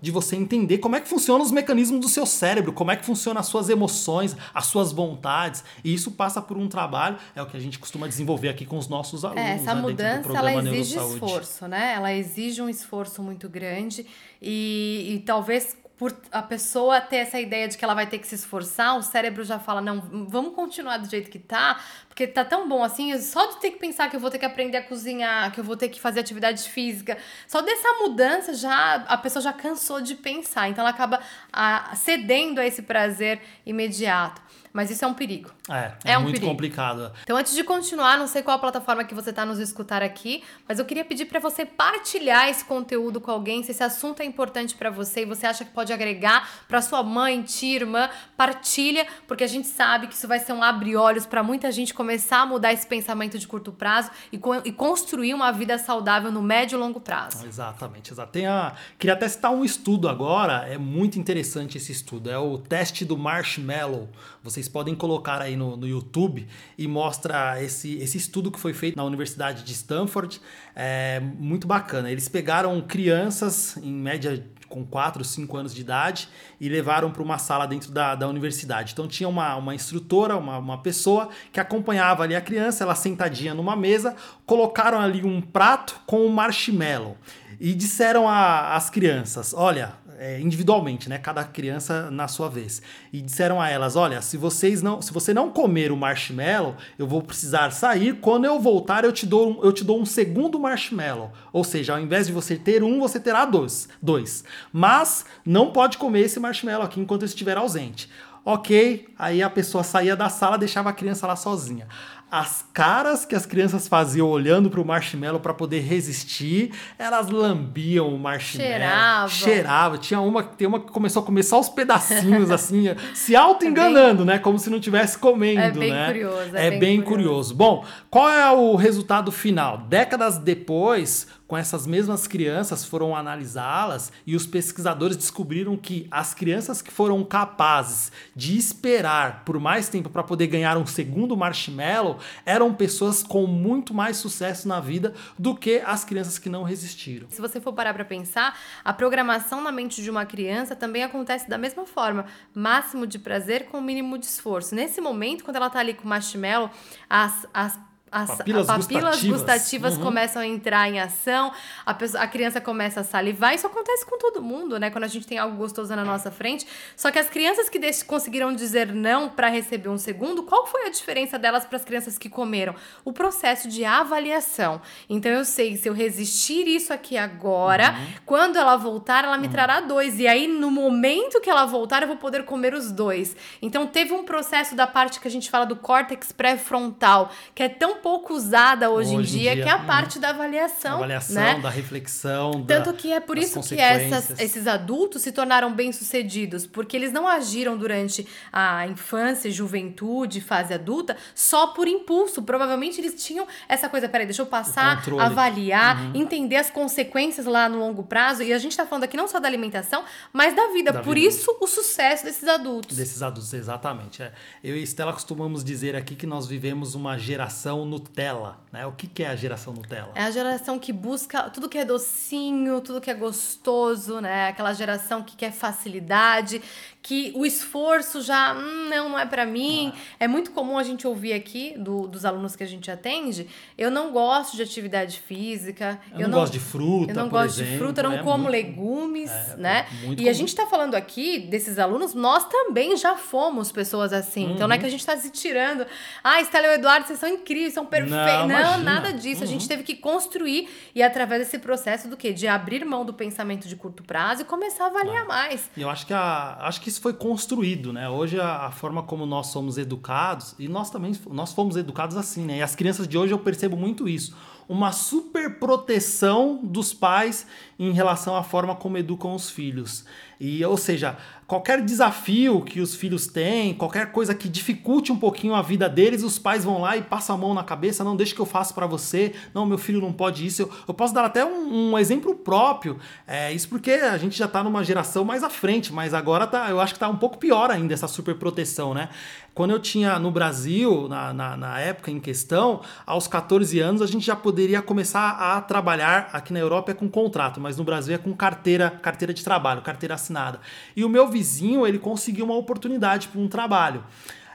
de 0.00 0.10
você 0.10 0.36
entender 0.36 0.78
como 0.78 0.96
é 0.96 1.00
que 1.00 1.08
funcionam 1.08 1.44
os 1.44 1.50
mecanismos 1.50 2.00
do 2.00 2.08
seu 2.08 2.26
cérebro, 2.26 2.72
como 2.72 2.90
é 2.90 2.96
que 2.96 3.04
funcionam 3.04 3.40
as 3.40 3.46
suas 3.46 3.68
emoções, 3.68 4.36
as 4.54 4.66
suas 4.66 4.92
vontades. 4.92 5.64
E 5.82 5.92
isso 5.92 6.10
passa 6.12 6.40
por 6.40 6.56
um 6.56 6.68
trabalho, 6.68 7.16
é 7.34 7.42
o 7.42 7.46
que 7.46 7.56
a 7.56 7.60
gente 7.60 7.78
costuma 7.78 8.06
desenvolver 8.06 8.48
aqui 8.48 8.64
com 8.64 8.78
os 8.78 8.88
nossos 8.88 9.24
alunos. 9.24 9.42
É, 9.42 9.54
essa 9.54 9.74
né, 9.74 9.80
mudança 9.80 10.32
ela 10.32 10.54
exige 10.54 10.98
esforço, 10.98 11.68
né? 11.68 11.94
Ela 11.94 12.12
exige 12.12 12.62
um 12.62 12.68
esforço 12.68 13.22
muito 13.22 13.48
grande 13.48 14.06
e, 14.40 15.14
e 15.14 15.18
talvez 15.20 15.76
por 15.98 16.16
a 16.30 16.40
pessoa 16.40 17.00
ter 17.00 17.16
essa 17.16 17.40
ideia 17.40 17.66
de 17.66 17.76
que 17.76 17.84
ela 17.84 17.92
vai 17.92 18.06
ter 18.06 18.18
que 18.18 18.26
se 18.26 18.36
esforçar, 18.36 18.96
o 18.96 19.02
cérebro 19.02 19.42
já 19.42 19.58
fala: 19.58 19.80
não, 19.80 20.00
vamos 20.28 20.54
continuar 20.54 20.96
do 20.98 21.10
jeito 21.10 21.28
que 21.28 21.40
tá, 21.40 21.80
porque 22.08 22.26
tá 22.26 22.44
tão 22.44 22.68
bom 22.68 22.84
assim, 22.84 23.20
só 23.20 23.46
de 23.46 23.60
ter 23.60 23.72
que 23.72 23.78
pensar 23.78 24.08
que 24.08 24.14
eu 24.14 24.20
vou 24.20 24.30
ter 24.30 24.38
que 24.38 24.44
aprender 24.44 24.78
a 24.78 24.82
cozinhar, 24.82 25.52
que 25.52 25.58
eu 25.58 25.64
vou 25.64 25.76
ter 25.76 25.88
que 25.88 26.00
fazer 26.00 26.20
atividade 26.20 26.62
física, 26.68 27.18
só 27.48 27.60
dessa 27.60 27.94
mudança 27.94 28.54
já 28.54 28.94
a 29.08 29.16
pessoa 29.16 29.42
já 29.42 29.52
cansou 29.52 30.00
de 30.00 30.14
pensar, 30.14 30.68
então 30.68 30.82
ela 30.82 30.90
acaba 30.90 31.20
a, 31.52 31.94
cedendo 31.96 32.60
a 32.60 32.66
esse 32.66 32.82
prazer 32.82 33.40
imediato. 33.66 34.40
Mas 34.72 34.90
isso 34.90 35.04
é 35.04 35.08
um 35.08 35.14
perigo. 35.14 35.50
É, 35.68 35.92
é, 36.04 36.12
é 36.12 36.18
um 36.18 36.22
muito 36.22 36.34
perigo. 36.34 36.50
complicado. 36.50 37.12
Então, 37.22 37.36
antes 37.36 37.54
de 37.54 37.62
continuar, 37.62 38.18
não 38.18 38.26
sei 38.26 38.42
qual 38.42 38.56
a 38.56 38.60
plataforma 38.60 39.04
que 39.04 39.14
você 39.14 39.30
está 39.30 39.44
nos 39.44 39.58
escutar 39.58 40.02
aqui, 40.02 40.42
mas 40.66 40.78
eu 40.78 40.84
queria 40.84 41.04
pedir 41.04 41.26
para 41.26 41.40
você 41.40 41.64
partilhar 41.64 42.48
esse 42.48 42.64
conteúdo 42.64 43.20
com 43.20 43.30
alguém, 43.30 43.62
se 43.62 43.72
esse 43.72 43.82
assunto 43.82 44.20
é 44.20 44.24
importante 44.24 44.74
para 44.74 44.90
você 44.90 45.22
e 45.22 45.24
você 45.24 45.46
acha 45.46 45.64
que 45.64 45.70
pode 45.70 45.92
agregar 45.92 46.48
para 46.66 46.80
sua 46.80 47.02
mãe, 47.02 47.42
tia, 47.42 47.76
irmã, 47.76 48.08
partilha, 48.36 49.06
porque 49.26 49.44
a 49.44 49.46
gente 49.46 49.66
sabe 49.66 50.06
que 50.06 50.14
isso 50.14 50.26
vai 50.26 50.38
ser 50.38 50.52
um 50.52 50.62
abre-olhos 50.62 51.26
para 51.26 51.42
muita 51.42 51.70
gente 51.70 51.92
começar 51.92 52.40
a 52.40 52.46
mudar 52.46 52.72
esse 52.72 52.86
pensamento 52.86 53.38
de 53.38 53.46
curto 53.46 53.72
prazo 53.72 54.10
e, 54.32 54.38
co 54.38 54.56
e 54.64 54.72
construir 54.72 55.34
uma 55.34 55.52
vida 55.52 55.76
saudável 55.78 56.32
no 56.32 56.40
médio 56.40 56.76
e 56.76 56.80
longo 56.80 57.00
prazo. 57.00 57.44
Exatamente, 57.46 58.12
exato. 58.12 58.32
Tem 58.32 58.46
a... 58.46 58.74
Queria 58.98 59.14
até 59.14 59.28
citar 59.28 59.52
um 59.52 59.64
estudo 59.64 60.08
agora, 60.08 60.66
é 60.66 60.78
muito 60.78 61.18
interessante 61.18 61.76
esse 61.76 61.92
estudo, 61.92 62.30
é 62.30 62.38
o 62.38 62.56
teste 62.58 63.04
do 63.04 63.16
marshmallow. 63.16 64.08
Vocês 64.42 64.68
podem 64.68 64.94
colocar 64.94 65.42
aí 65.42 65.57
no, 65.58 65.76
no 65.76 65.86
YouTube 65.86 66.46
e 66.78 66.88
mostra 66.88 67.62
esse, 67.62 67.96
esse 67.98 68.16
estudo 68.16 68.50
que 68.50 68.58
foi 68.58 68.72
feito 68.72 68.96
na 68.96 69.04
Universidade 69.04 69.64
de 69.64 69.72
Stanford. 69.72 70.40
É 70.74 71.20
muito 71.20 71.66
bacana. 71.66 72.10
Eles 72.10 72.28
pegaram 72.28 72.80
crianças, 72.80 73.76
em 73.76 73.92
média 73.92 74.42
com 74.68 74.84
4, 74.84 75.24
5 75.24 75.56
anos 75.56 75.74
de 75.74 75.80
idade 75.80 76.28
e 76.60 76.68
levaram 76.68 77.10
para 77.10 77.22
uma 77.22 77.38
sala 77.38 77.66
dentro 77.66 77.90
da, 77.90 78.14
da 78.14 78.28
universidade. 78.28 78.92
Então 78.92 79.08
tinha 79.08 79.28
uma, 79.28 79.56
uma 79.56 79.74
instrutora, 79.74 80.36
uma, 80.36 80.58
uma 80.58 80.78
pessoa 80.78 81.30
que 81.52 81.58
acompanhava 81.58 82.22
ali 82.22 82.36
a 82.36 82.40
criança, 82.40 82.84
ela 82.84 82.94
sentadinha 82.94 83.54
numa 83.54 83.74
mesa, 83.74 84.14
colocaram 84.44 85.00
ali 85.00 85.24
um 85.24 85.40
prato 85.40 86.00
com 86.06 86.24
um 86.24 86.28
marshmallow 86.28 87.16
e 87.58 87.74
disseram 87.74 88.28
às 88.28 88.90
crianças: 88.90 89.54
Olha, 89.54 89.94
é, 90.18 90.40
individualmente, 90.40 91.08
né? 91.08 91.18
Cada 91.18 91.44
criança 91.44 92.10
na 92.10 92.28
sua 92.28 92.48
vez. 92.48 92.82
E 93.12 93.20
disseram 93.20 93.60
a 93.60 93.68
elas: 93.68 93.96
olha, 93.96 94.20
se 94.20 94.36
vocês 94.36 94.82
não, 94.82 95.00
se 95.00 95.12
você 95.12 95.32
não 95.32 95.50
comer 95.50 95.92
o 95.92 95.96
marshmallow, 95.96 96.76
eu 96.98 97.06
vou 97.06 97.22
precisar 97.22 97.70
sair. 97.70 98.14
Quando 98.20 98.44
eu 98.44 98.58
voltar, 98.60 99.04
eu 99.04 99.12
te 99.12 99.24
dou, 99.26 99.50
um, 99.50 99.64
eu 99.64 99.72
te 99.72 99.84
dou 99.84 100.00
um 100.00 100.04
segundo 100.04 100.58
marshmallow. 100.58 101.30
Ou 101.52 101.64
seja, 101.64 101.94
ao 101.94 102.00
invés 102.00 102.26
de 102.26 102.32
você 102.32 102.56
ter 102.56 102.82
um, 102.82 102.98
você 102.98 103.18
terá 103.18 103.44
dois. 103.44 103.88
dois. 104.02 104.44
Mas 104.72 105.24
não 105.44 105.70
pode 105.70 105.98
comer 105.98 106.20
esse 106.20 106.40
marshmallow 106.40 106.84
aqui 106.84 107.00
enquanto 107.00 107.22
eu 107.22 107.26
estiver 107.26 107.56
ausente. 107.56 108.10
Ok, 108.44 109.08
aí 109.18 109.42
a 109.42 109.50
pessoa 109.50 109.84
saía 109.84 110.16
da 110.16 110.30
sala, 110.30 110.56
deixava 110.56 110.88
a 110.88 110.92
criança 110.92 111.26
lá 111.26 111.36
sozinha 111.36 111.86
as 112.30 112.64
caras 112.74 113.24
que 113.24 113.34
as 113.34 113.46
crianças 113.46 113.88
faziam 113.88 114.28
olhando 114.28 114.68
para 114.68 114.80
o 114.80 114.84
marshmallow 114.84 115.40
para 115.40 115.54
poder 115.54 115.80
resistir, 115.80 116.72
elas 116.98 117.30
lambiam 117.30 118.14
o 118.14 118.18
marshmallow, 118.18 118.70
cheiravam. 118.70 119.28
cheirava. 119.28 119.98
Tinha 119.98 120.20
uma, 120.20 120.42
tem 120.42 120.68
uma 120.68 120.80
que 120.80 120.92
começou 120.92 121.22
a 121.22 121.24
comer 121.24 121.42
só 121.42 121.58
os 121.58 121.68
pedacinhos 121.68 122.50
assim, 122.50 122.84
se 123.14 123.34
auto 123.34 123.64
enganando, 123.64 124.22
é 124.22 124.26
bem, 124.26 124.34
né, 124.34 124.38
como 124.38 124.58
se 124.58 124.68
não 124.68 124.78
tivesse 124.78 125.16
comendo, 125.16 125.60
é 125.60 125.70
bem 125.70 125.90
né? 125.90 126.06
Curioso, 126.06 126.56
é, 126.56 126.66
é 126.66 126.70
bem, 126.70 126.80
bem 126.80 127.00
curioso. 127.00 127.54
curioso. 127.54 127.54
Bom, 127.54 127.84
qual 128.10 128.28
é 128.28 128.50
o 128.50 128.76
resultado 128.76 129.32
final? 129.32 129.78
Décadas 129.78 130.38
depois, 130.38 131.26
com 131.48 131.56
essas 131.56 131.86
mesmas 131.86 132.26
crianças, 132.26 132.84
foram 132.84 133.16
analisá-las 133.16 134.12
e 134.26 134.36
os 134.36 134.46
pesquisadores 134.46 135.16
descobriram 135.16 135.78
que 135.78 136.06
as 136.10 136.34
crianças 136.34 136.82
que 136.82 136.92
foram 136.92 137.24
capazes 137.24 138.12
de 138.36 138.58
esperar 138.58 139.44
por 139.46 139.58
mais 139.58 139.88
tempo 139.88 140.10
para 140.10 140.22
poder 140.22 140.46
ganhar 140.46 140.76
um 140.76 140.86
segundo 140.86 141.34
marshmallow 141.34 142.18
eram 142.44 142.74
pessoas 142.74 143.22
com 143.22 143.46
muito 143.46 143.94
mais 143.94 144.18
sucesso 144.18 144.68
na 144.68 144.78
vida 144.78 145.14
do 145.38 145.56
que 145.56 145.82
as 145.86 146.04
crianças 146.04 146.38
que 146.38 146.50
não 146.50 146.64
resistiram. 146.64 147.26
Se 147.30 147.40
você 147.40 147.58
for 147.62 147.72
parar 147.72 147.94
para 147.94 148.04
pensar, 148.04 148.54
a 148.84 148.92
programação 148.92 149.62
na 149.62 149.72
mente 149.72 150.02
de 150.02 150.10
uma 150.10 150.26
criança 150.26 150.76
também 150.76 151.02
acontece 151.02 151.48
da 151.48 151.56
mesma 151.56 151.86
forma, 151.86 152.26
máximo 152.54 153.06
de 153.06 153.18
prazer 153.18 153.66
com 153.66 153.80
mínimo 153.80 154.18
de 154.18 154.26
esforço. 154.26 154.74
Nesse 154.74 155.00
momento, 155.00 155.44
quando 155.44 155.56
ela 155.56 155.70
tá 155.70 155.78
ali 155.78 155.94
com 155.94 156.04
o 156.04 156.08
marshmallow, 156.08 156.70
as, 157.08 157.46
as 157.54 157.87
as 158.10 158.38
papilas, 158.38 158.66
papilas 158.66 158.86
gustativas, 158.86 159.40
gustativas 159.40 159.96
uhum. 159.96 160.02
começam 160.02 160.42
a 160.42 160.46
entrar 160.46 160.88
em 160.88 161.00
ação, 161.00 161.52
a, 161.84 161.94
pessoa, 161.94 162.22
a 162.22 162.26
criança 162.26 162.60
começa 162.60 163.00
a 163.00 163.04
salivar. 163.04 163.54
Isso 163.54 163.66
acontece 163.66 164.04
com 164.06 164.18
todo 164.18 164.42
mundo, 164.42 164.78
né? 164.78 164.90
Quando 164.90 165.04
a 165.04 165.08
gente 165.08 165.26
tem 165.26 165.38
algo 165.38 165.56
gostoso 165.56 165.94
na 165.94 166.04
nossa 166.04 166.30
frente. 166.30 166.66
Só 166.96 167.10
que 167.10 167.18
as 167.18 167.28
crianças 167.28 167.68
que 167.68 167.78
conseguiram 168.04 168.52
dizer 168.52 168.92
não 168.92 169.28
para 169.28 169.48
receber 169.48 169.88
um 169.88 169.98
segundo, 169.98 170.42
qual 170.42 170.66
foi 170.66 170.86
a 170.86 170.90
diferença 170.90 171.38
delas 171.38 171.64
para 171.64 171.76
as 171.76 171.84
crianças 171.84 172.18
que 172.18 172.28
comeram? 172.28 172.74
O 173.04 173.12
processo 173.12 173.68
de 173.68 173.84
avaliação. 173.84 174.80
Então 175.08 175.30
eu 175.30 175.44
sei 175.44 175.76
se 175.76 175.88
eu 175.88 175.92
resistir 175.92 176.66
isso 176.66 176.92
aqui 176.92 177.16
agora, 177.16 177.92
uhum. 177.92 178.06
quando 178.24 178.56
ela 178.56 178.76
voltar, 178.76 179.24
ela 179.24 179.38
me 179.38 179.46
uhum. 179.46 179.52
trará 179.52 179.80
dois. 179.80 180.18
E 180.18 180.26
aí, 180.26 180.46
no 180.46 180.70
momento 180.70 181.40
que 181.40 181.50
ela 181.50 181.64
voltar, 181.66 182.02
eu 182.02 182.08
vou 182.08 182.16
poder 182.16 182.44
comer 182.44 182.74
os 182.74 182.90
dois. 182.90 183.36
Então 183.60 183.86
teve 183.86 184.12
um 184.12 184.24
processo 184.24 184.74
da 184.74 184.86
parte 184.86 185.20
que 185.20 185.28
a 185.28 185.30
gente 185.30 185.50
fala 185.50 185.66
do 185.66 185.76
córtex 185.76 186.32
pré-frontal, 186.32 187.30
que 187.54 187.62
é 187.62 187.68
tão 187.68 187.97
pouco 187.98 188.34
usada 188.34 188.90
hoje, 188.90 189.14
hoje 189.14 189.36
em 189.36 189.38
dia, 189.38 189.54
dia, 189.54 189.64
que 189.64 189.68
é 189.68 189.72
a 189.72 189.78
parte 189.78 190.18
da 190.18 190.30
avaliação. 190.30 190.96
avaliação, 190.96 191.34
né? 191.34 191.60
da 191.60 191.70
reflexão. 191.70 192.64
Tanto 192.66 192.92
da, 192.92 192.98
que 192.98 193.12
é 193.12 193.20
por 193.20 193.38
isso 193.38 193.60
que 193.60 193.80
essas, 193.80 194.38
esses 194.40 194.66
adultos 194.66 195.22
se 195.22 195.32
tornaram 195.32 195.72
bem-sucedidos, 195.72 196.66
porque 196.66 196.96
eles 196.96 197.12
não 197.12 197.26
agiram 197.26 197.76
durante 197.76 198.26
a 198.52 198.86
infância, 198.86 199.50
juventude, 199.50 200.40
fase 200.40 200.72
adulta, 200.74 201.16
só 201.34 201.68
por 201.68 201.86
impulso. 201.86 202.42
Provavelmente 202.42 203.00
eles 203.00 203.22
tinham 203.22 203.46
essa 203.68 203.88
coisa, 203.88 204.08
peraí, 204.08 204.26
deixa 204.26 204.42
eu 204.42 204.46
passar, 204.46 205.02
avaliar, 205.18 206.00
uhum. 206.00 206.12
entender 206.14 206.56
as 206.56 206.70
consequências 206.70 207.46
lá 207.46 207.68
no 207.68 207.78
longo 207.78 208.02
prazo. 208.02 208.42
E 208.42 208.52
a 208.52 208.58
gente 208.58 208.76
tá 208.76 208.86
falando 208.86 209.04
aqui 209.04 209.16
não 209.16 209.28
só 209.28 209.40
da 209.40 209.48
alimentação, 209.48 210.04
mas 210.32 210.54
da 210.54 210.68
vida. 210.68 210.92
Da 210.92 211.02
por 211.02 211.14
vida. 211.14 211.28
isso, 211.28 211.56
o 211.60 211.66
sucesso 211.66 212.24
desses 212.24 212.48
adultos. 212.48 212.96
Desses 212.96 213.22
adultos, 213.22 213.52
exatamente. 213.52 214.22
É. 214.22 214.32
Eu 214.62 214.76
e 214.76 214.82
Estela 214.82 215.12
costumamos 215.12 215.64
dizer 215.64 215.96
aqui 215.96 216.14
que 216.14 216.26
nós 216.26 216.46
vivemos 216.46 216.94
uma 216.94 217.18
geração 217.18 217.84
Nutella, 217.88 218.58
né? 218.70 218.86
O 218.86 218.92
que, 218.92 219.06
que 219.06 219.22
é 219.22 219.28
a 219.28 219.36
geração 219.36 219.72
Nutella? 219.72 220.12
É 220.14 220.22
a 220.22 220.30
geração 220.30 220.78
que 220.78 220.92
busca 220.92 221.50
tudo 221.50 221.68
que 221.68 221.78
é 221.78 221.84
docinho, 221.84 222.80
tudo 222.80 223.00
que 223.00 223.10
é 223.10 223.14
gostoso, 223.14 224.20
né? 224.20 224.48
Aquela 224.48 224.72
geração 224.72 225.22
que 225.22 225.34
quer 225.36 225.52
facilidade, 225.52 226.62
que 227.02 227.32
o 227.34 227.46
esforço 227.46 228.20
já, 228.20 228.54
hum, 228.54 228.88
não, 228.90 229.08
não 229.08 229.18
é 229.18 229.24
para 229.24 229.46
mim. 229.46 229.92
Ah. 229.94 229.98
É 230.20 230.28
muito 230.28 230.50
comum 230.50 230.76
a 230.76 230.82
gente 230.82 231.06
ouvir 231.06 231.32
aqui 231.32 231.74
do, 231.78 232.06
dos 232.06 232.24
alunos 232.24 232.54
que 232.54 232.62
a 232.62 232.66
gente 232.66 232.90
atende, 232.90 233.48
eu 233.78 233.90
não 233.90 234.12
gosto 234.12 234.56
de 234.56 234.62
atividade 234.62 235.20
física. 235.20 235.98
Eu, 236.12 236.20
eu 236.20 236.28
não, 236.28 236.38
gosto 236.38 236.52
de 236.52 236.60
fruta, 236.60 237.12
Eu 237.12 237.16
não 237.16 237.28
gosto 237.30 237.60
exemplo, 237.60 237.72
de 237.72 237.78
fruta, 237.78 238.00
eu 238.00 238.10
não 238.10 238.16
é 238.18 238.22
como 238.22 238.44
muito, 238.44 238.50
legumes, 238.52 239.30
é, 239.30 239.56
né? 239.56 239.86
e 240.02 240.16
comum. 240.16 240.28
a 240.28 240.32
gente 240.32 240.54
tá 240.54 240.66
falando 240.66 240.94
aqui 240.94 241.38
desses 241.38 241.78
alunos, 241.78 242.12
nós 242.12 242.44
também 242.46 242.96
já 242.96 243.16
fomos 243.16 243.72
pessoas 243.72 244.12
assim. 244.12 244.46
Uhum. 244.46 244.54
Então 244.54 244.68
não 244.68 244.74
é 244.74 244.78
que 244.78 244.86
a 244.86 244.90
gente 244.90 245.06
tá 245.06 245.16
se 245.16 245.30
tirando. 245.30 245.86
Ah, 246.22 246.42
Estela 246.42 246.66
e 246.66 246.70
o 246.70 246.72
Eduardo, 246.74 247.06
vocês 247.06 247.18
são 247.18 247.28
incríveis, 247.28 247.72
são 247.78 247.86
perfeitos. 247.86 248.48
Não, 248.48 248.48
não 248.48 248.78
nada 248.82 249.12
disso. 249.12 249.42
Uhum. 249.42 249.44
A 249.44 249.46
gente 249.46 249.62
uhum. 249.62 249.68
teve 249.68 249.82
que 249.84 249.94
construir 249.94 250.68
e 250.94 251.02
através 251.02 251.42
desse 251.42 251.58
processo 251.58 252.08
do 252.08 252.16
quê? 252.16 252.32
De 252.32 252.48
abrir 252.48 252.84
mão 252.84 253.04
do 253.04 253.14
pensamento 253.14 253.68
de 253.68 253.76
curto 253.76 254.02
prazo 254.02 254.42
e 254.42 254.44
começar 254.44 254.84
a 254.84 254.86
avaliar 254.88 255.22
ah. 255.22 255.26
mais. 255.26 255.70
E 255.76 255.82
eu 255.82 255.88
acho 255.88 256.06
que 256.06 256.12
a, 256.12 256.58
acho 256.62 256.80
que 256.80 256.88
isso 256.88 257.00
foi 257.00 257.12
construído, 257.12 257.92
né? 257.92 258.08
Hoje 258.08 258.40
a, 258.40 258.66
a, 258.66 258.70
forma 258.70 259.02
como 259.02 259.24
nós 259.24 259.48
somos 259.48 259.78
educados, 259.78 260.54
e 260.58 260.68
nós 260.68 260.90
também 260.90 261.12
nós 261.30 261.52
fomos 261.52 261.76
educados 261.76 262.16
assim, 262.16 262.44
né? 262.44 262.58
E 262.58 262.62
as 262.62 262.74
crianças 262.74 263.06
de 263.06 263.16
hoje 263.16 263.32
eu 263.32 263.38
percebo 263.38 263.76
muito 263.76 264.08
isso. 264.08 264.36
Uma 264.68 264.92
super 264.92 265.58
proteção 265.58 266.60
dos 266.62 266.92
pais 266.92 267.46
em 267.78 267.92
relação 267.92 268.36
à 268.36 268.42
forma 268.42 268.74
como 268.74 268.98
educam 268.98 269.34
os 269.34 269.50
filhos. 269.50 270.04
E, 270.40 270.64
ou 270.64 270.76
seja, 270.76 271.16
qualquer 271.48 271.82
desafio 271.82 272.60
que 272.62 272.80
os 272.80 272.94
filhos 272.94 273.26
têm, 273.26 273.74
qualquer 273.74 274.12
coisa 274.12 274.34
que 274.34 274.48
dificulte 274.48 275.10
um 275.10 275.16
pouquinho 275.16 275.54
a 275.54 275.62
vida 275.62 275.88
deles, 275.88 276.22
os 276.22 276.38
pais 276.38 276.64
vão 276.64 276.80
lá 276.80 276.96
e 276.96 277.02
passam 277.02 277.34
a 277.34 277.38
mão 277.38 277.54
na 277.54 277.64
cabeça, 277.64 278.04
não 278.04 278.14
deixa 278.14 278.34
que 278.34 278.40
eu 278.40 278.46
faça 278.46 278.72
para 278.72 278.86
você, 278.86 279.34
não, 279.52 279.66
meu 279.66 279.78
filho 279.78 280.00
não 280.00 280.12
pode 280.12 280.46
isso. 280.46 280.62
Eu, 280.62 280.70
eu 280.88 280.94
posso 280.94 281.12
dar 281.12 281.24
até 281.24 281.44
um, 281.44 281.90
um 281.90 281.98
exemplo 281.98 282.34
próprio, 282.36 282.98
é, 283.26 283.52
isso 283.52 283.68
porque 283.68 283.90
a 283.92 284.16
gente 284.16 284.36
já 284.36 284.44
está 284.44 284.62
numa 284.62 284.84
geração 284.84 285.24
mais 285.24 285.42
à 285.42 285.50
frente, 285.50 285.92
mas 285.92 286.14
agora 286.14 286.46
tá, 286.46 286.70
eu 286.70 286.80
acho 286.80 286.92
que 286.92 286.98
está 286.98 287.08
um 287.08 287.16
pouco 287.16 287.38
pior 287.38 287.70
ainda 287.70 287.94
essa 287.94 288.06
super 288.06 288.36
proteção, 288.36 288.94
né? 288.94 289.08
Quando 289.54 289.72
eu 289.72 289.80
tinha 289.80 290.20
no 290.20 290.30
Brasil, 290.30 291.08
na, 291.08 291.32
na, 291.32 291.56
na, 291.56 291.80
época 291.80 292.12
em 292.12 292.20
questão, 292.20 292.80
aos 293.04 293.26
14 293.26 293.80
anos 293.80 294.00
a 294.00 294.06
gente 294.06 294.24
já 294.24 294.36
poderia 294.36 294.80
começar 294.80 295.30
a 295.30 295.60
trabalhar, 295.60 296.30
aqui 296.32 296.52
na 296.52 296.60
Europa 296.60 296.92
é 296.92 296.94
com 296.94 297.08
contrato, 297.08 297.60
mas 297.68 297.76
no 297.76 297.84
Brasil 297.84 298.14
é 298.14 298.18
com 298.18 298.32
carteira, 298.32 298.90
carteira 298.90 299.34
de 299.34 299.44
trabalho, 299.44 299.82
carteira 299.82 300.14
assinada. 300.14 300.58
E 300.96 301.04
o 301.04 301.08
meu 301.08 301.28
vizinho, 301.28 301.86
ele 301.86 301.98
conseguiu 301.98 302.46
uma 302.46 302.54
oportunidade 302.54 303.28
para 303.28 303.38
um 303.38 303.46
trabalho. 303.46 304.02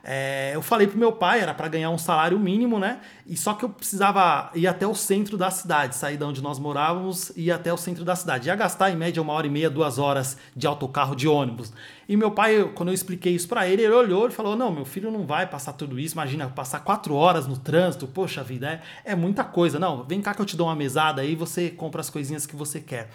É, 0.05 0.51
eu 0.53 0.61
falei 0.61 0.85
pro 0.85 0.97
meu 0.97 1.13
pai, 1.13 1.39
era 1.39 1.53
para 1.53 1.69
ganhar 1.69 1.89
um 1.89 1.97
salário 1.97 2.37
mínimo, 2.37 2.77
né? 2.77 2.99
E 3.25 3.37
só 3.37 3.53
que 3.53 3.63
eu 3.63 3.69
precisava 3.69 4.51
ir 4.53 4.67
até 4.67 4.85
o 4.85 4.93
centro 4.93 5.37
da 5.37 5.49
cidade, 5.49 5.95
sair 5.95 6.17
de 6.17 6.23
onde 6.25 6.41
nós 6.41 6.59
morávamos 6.59 7.31
e 7.37 7.45
ir 7.45 7.51
até 7.51 7.71
o 7.71 7.77
centro 7.77 8.03
da 8.03 8.13
cidade. 8.13 8.49
Ia 8.49 8.55
gastar 8.55 8.91
em 8.91 8.97
média 8.97 9.21
uma 9.21 9.31
hora 9.31 9.47
e 9.47 9.49
meia, 9.49 9.69
duas 9.69 9.97
horas 9.97 10.37
de 10.53 10.67
autocarro 10.67 11.15
de 11.15 11.25
ônibus. 11.25 11.71
E 12.07 12.17
meu 12.17 12.31
pai, 12.31 12.69
quando 12.75 12.89
eu 12.89 12.93
expliquei 12.93 13.33
isso 13.33 13.47
para 13.47 13.65
ele, 13.65 13.81
ele 13.81 13.93
olhou 13.93 14.27
e 14.27 14.31
falou: 14.31 14.57
Não, 14.57 14.69
meu 14.69 14.83
filho 14.83 15.09
não 15.09 15.25
vai 15.25 15.47
passar 15.47 15.71
tudo 15.71 15.97
isso. 15.97 16.15
Imagina, 16.15 16.49
passar 16.49 16.81
quatro 16.81 17.15
horas 17.15 17.47
no 17.47 17.57
trânsito, 17.57 18.05
poxa 18.05 18.43
vida, 18.43 18.81
é, 19.05 19.13
é 19.13 19.15
muita 19.15 19.45
coisa. 19.45 19.79
Não, 19.79 20.03
vem 20.03 20.21
cá 20.21 20.33
que 20.33 20.41
eu 20.41 20.45
te 20.45 20.57
dou 20.57 20.67
uma 20.67 20.75
mesada 20.75 21.21
aí, 21.21 21.33
você 21.33 21.69
compra 21.69 22.01
as 22.01 22.09
coisinhas 22.09 22.45
que 22.45 22.57
você 22.57 22.81
quer. 22.81 23.09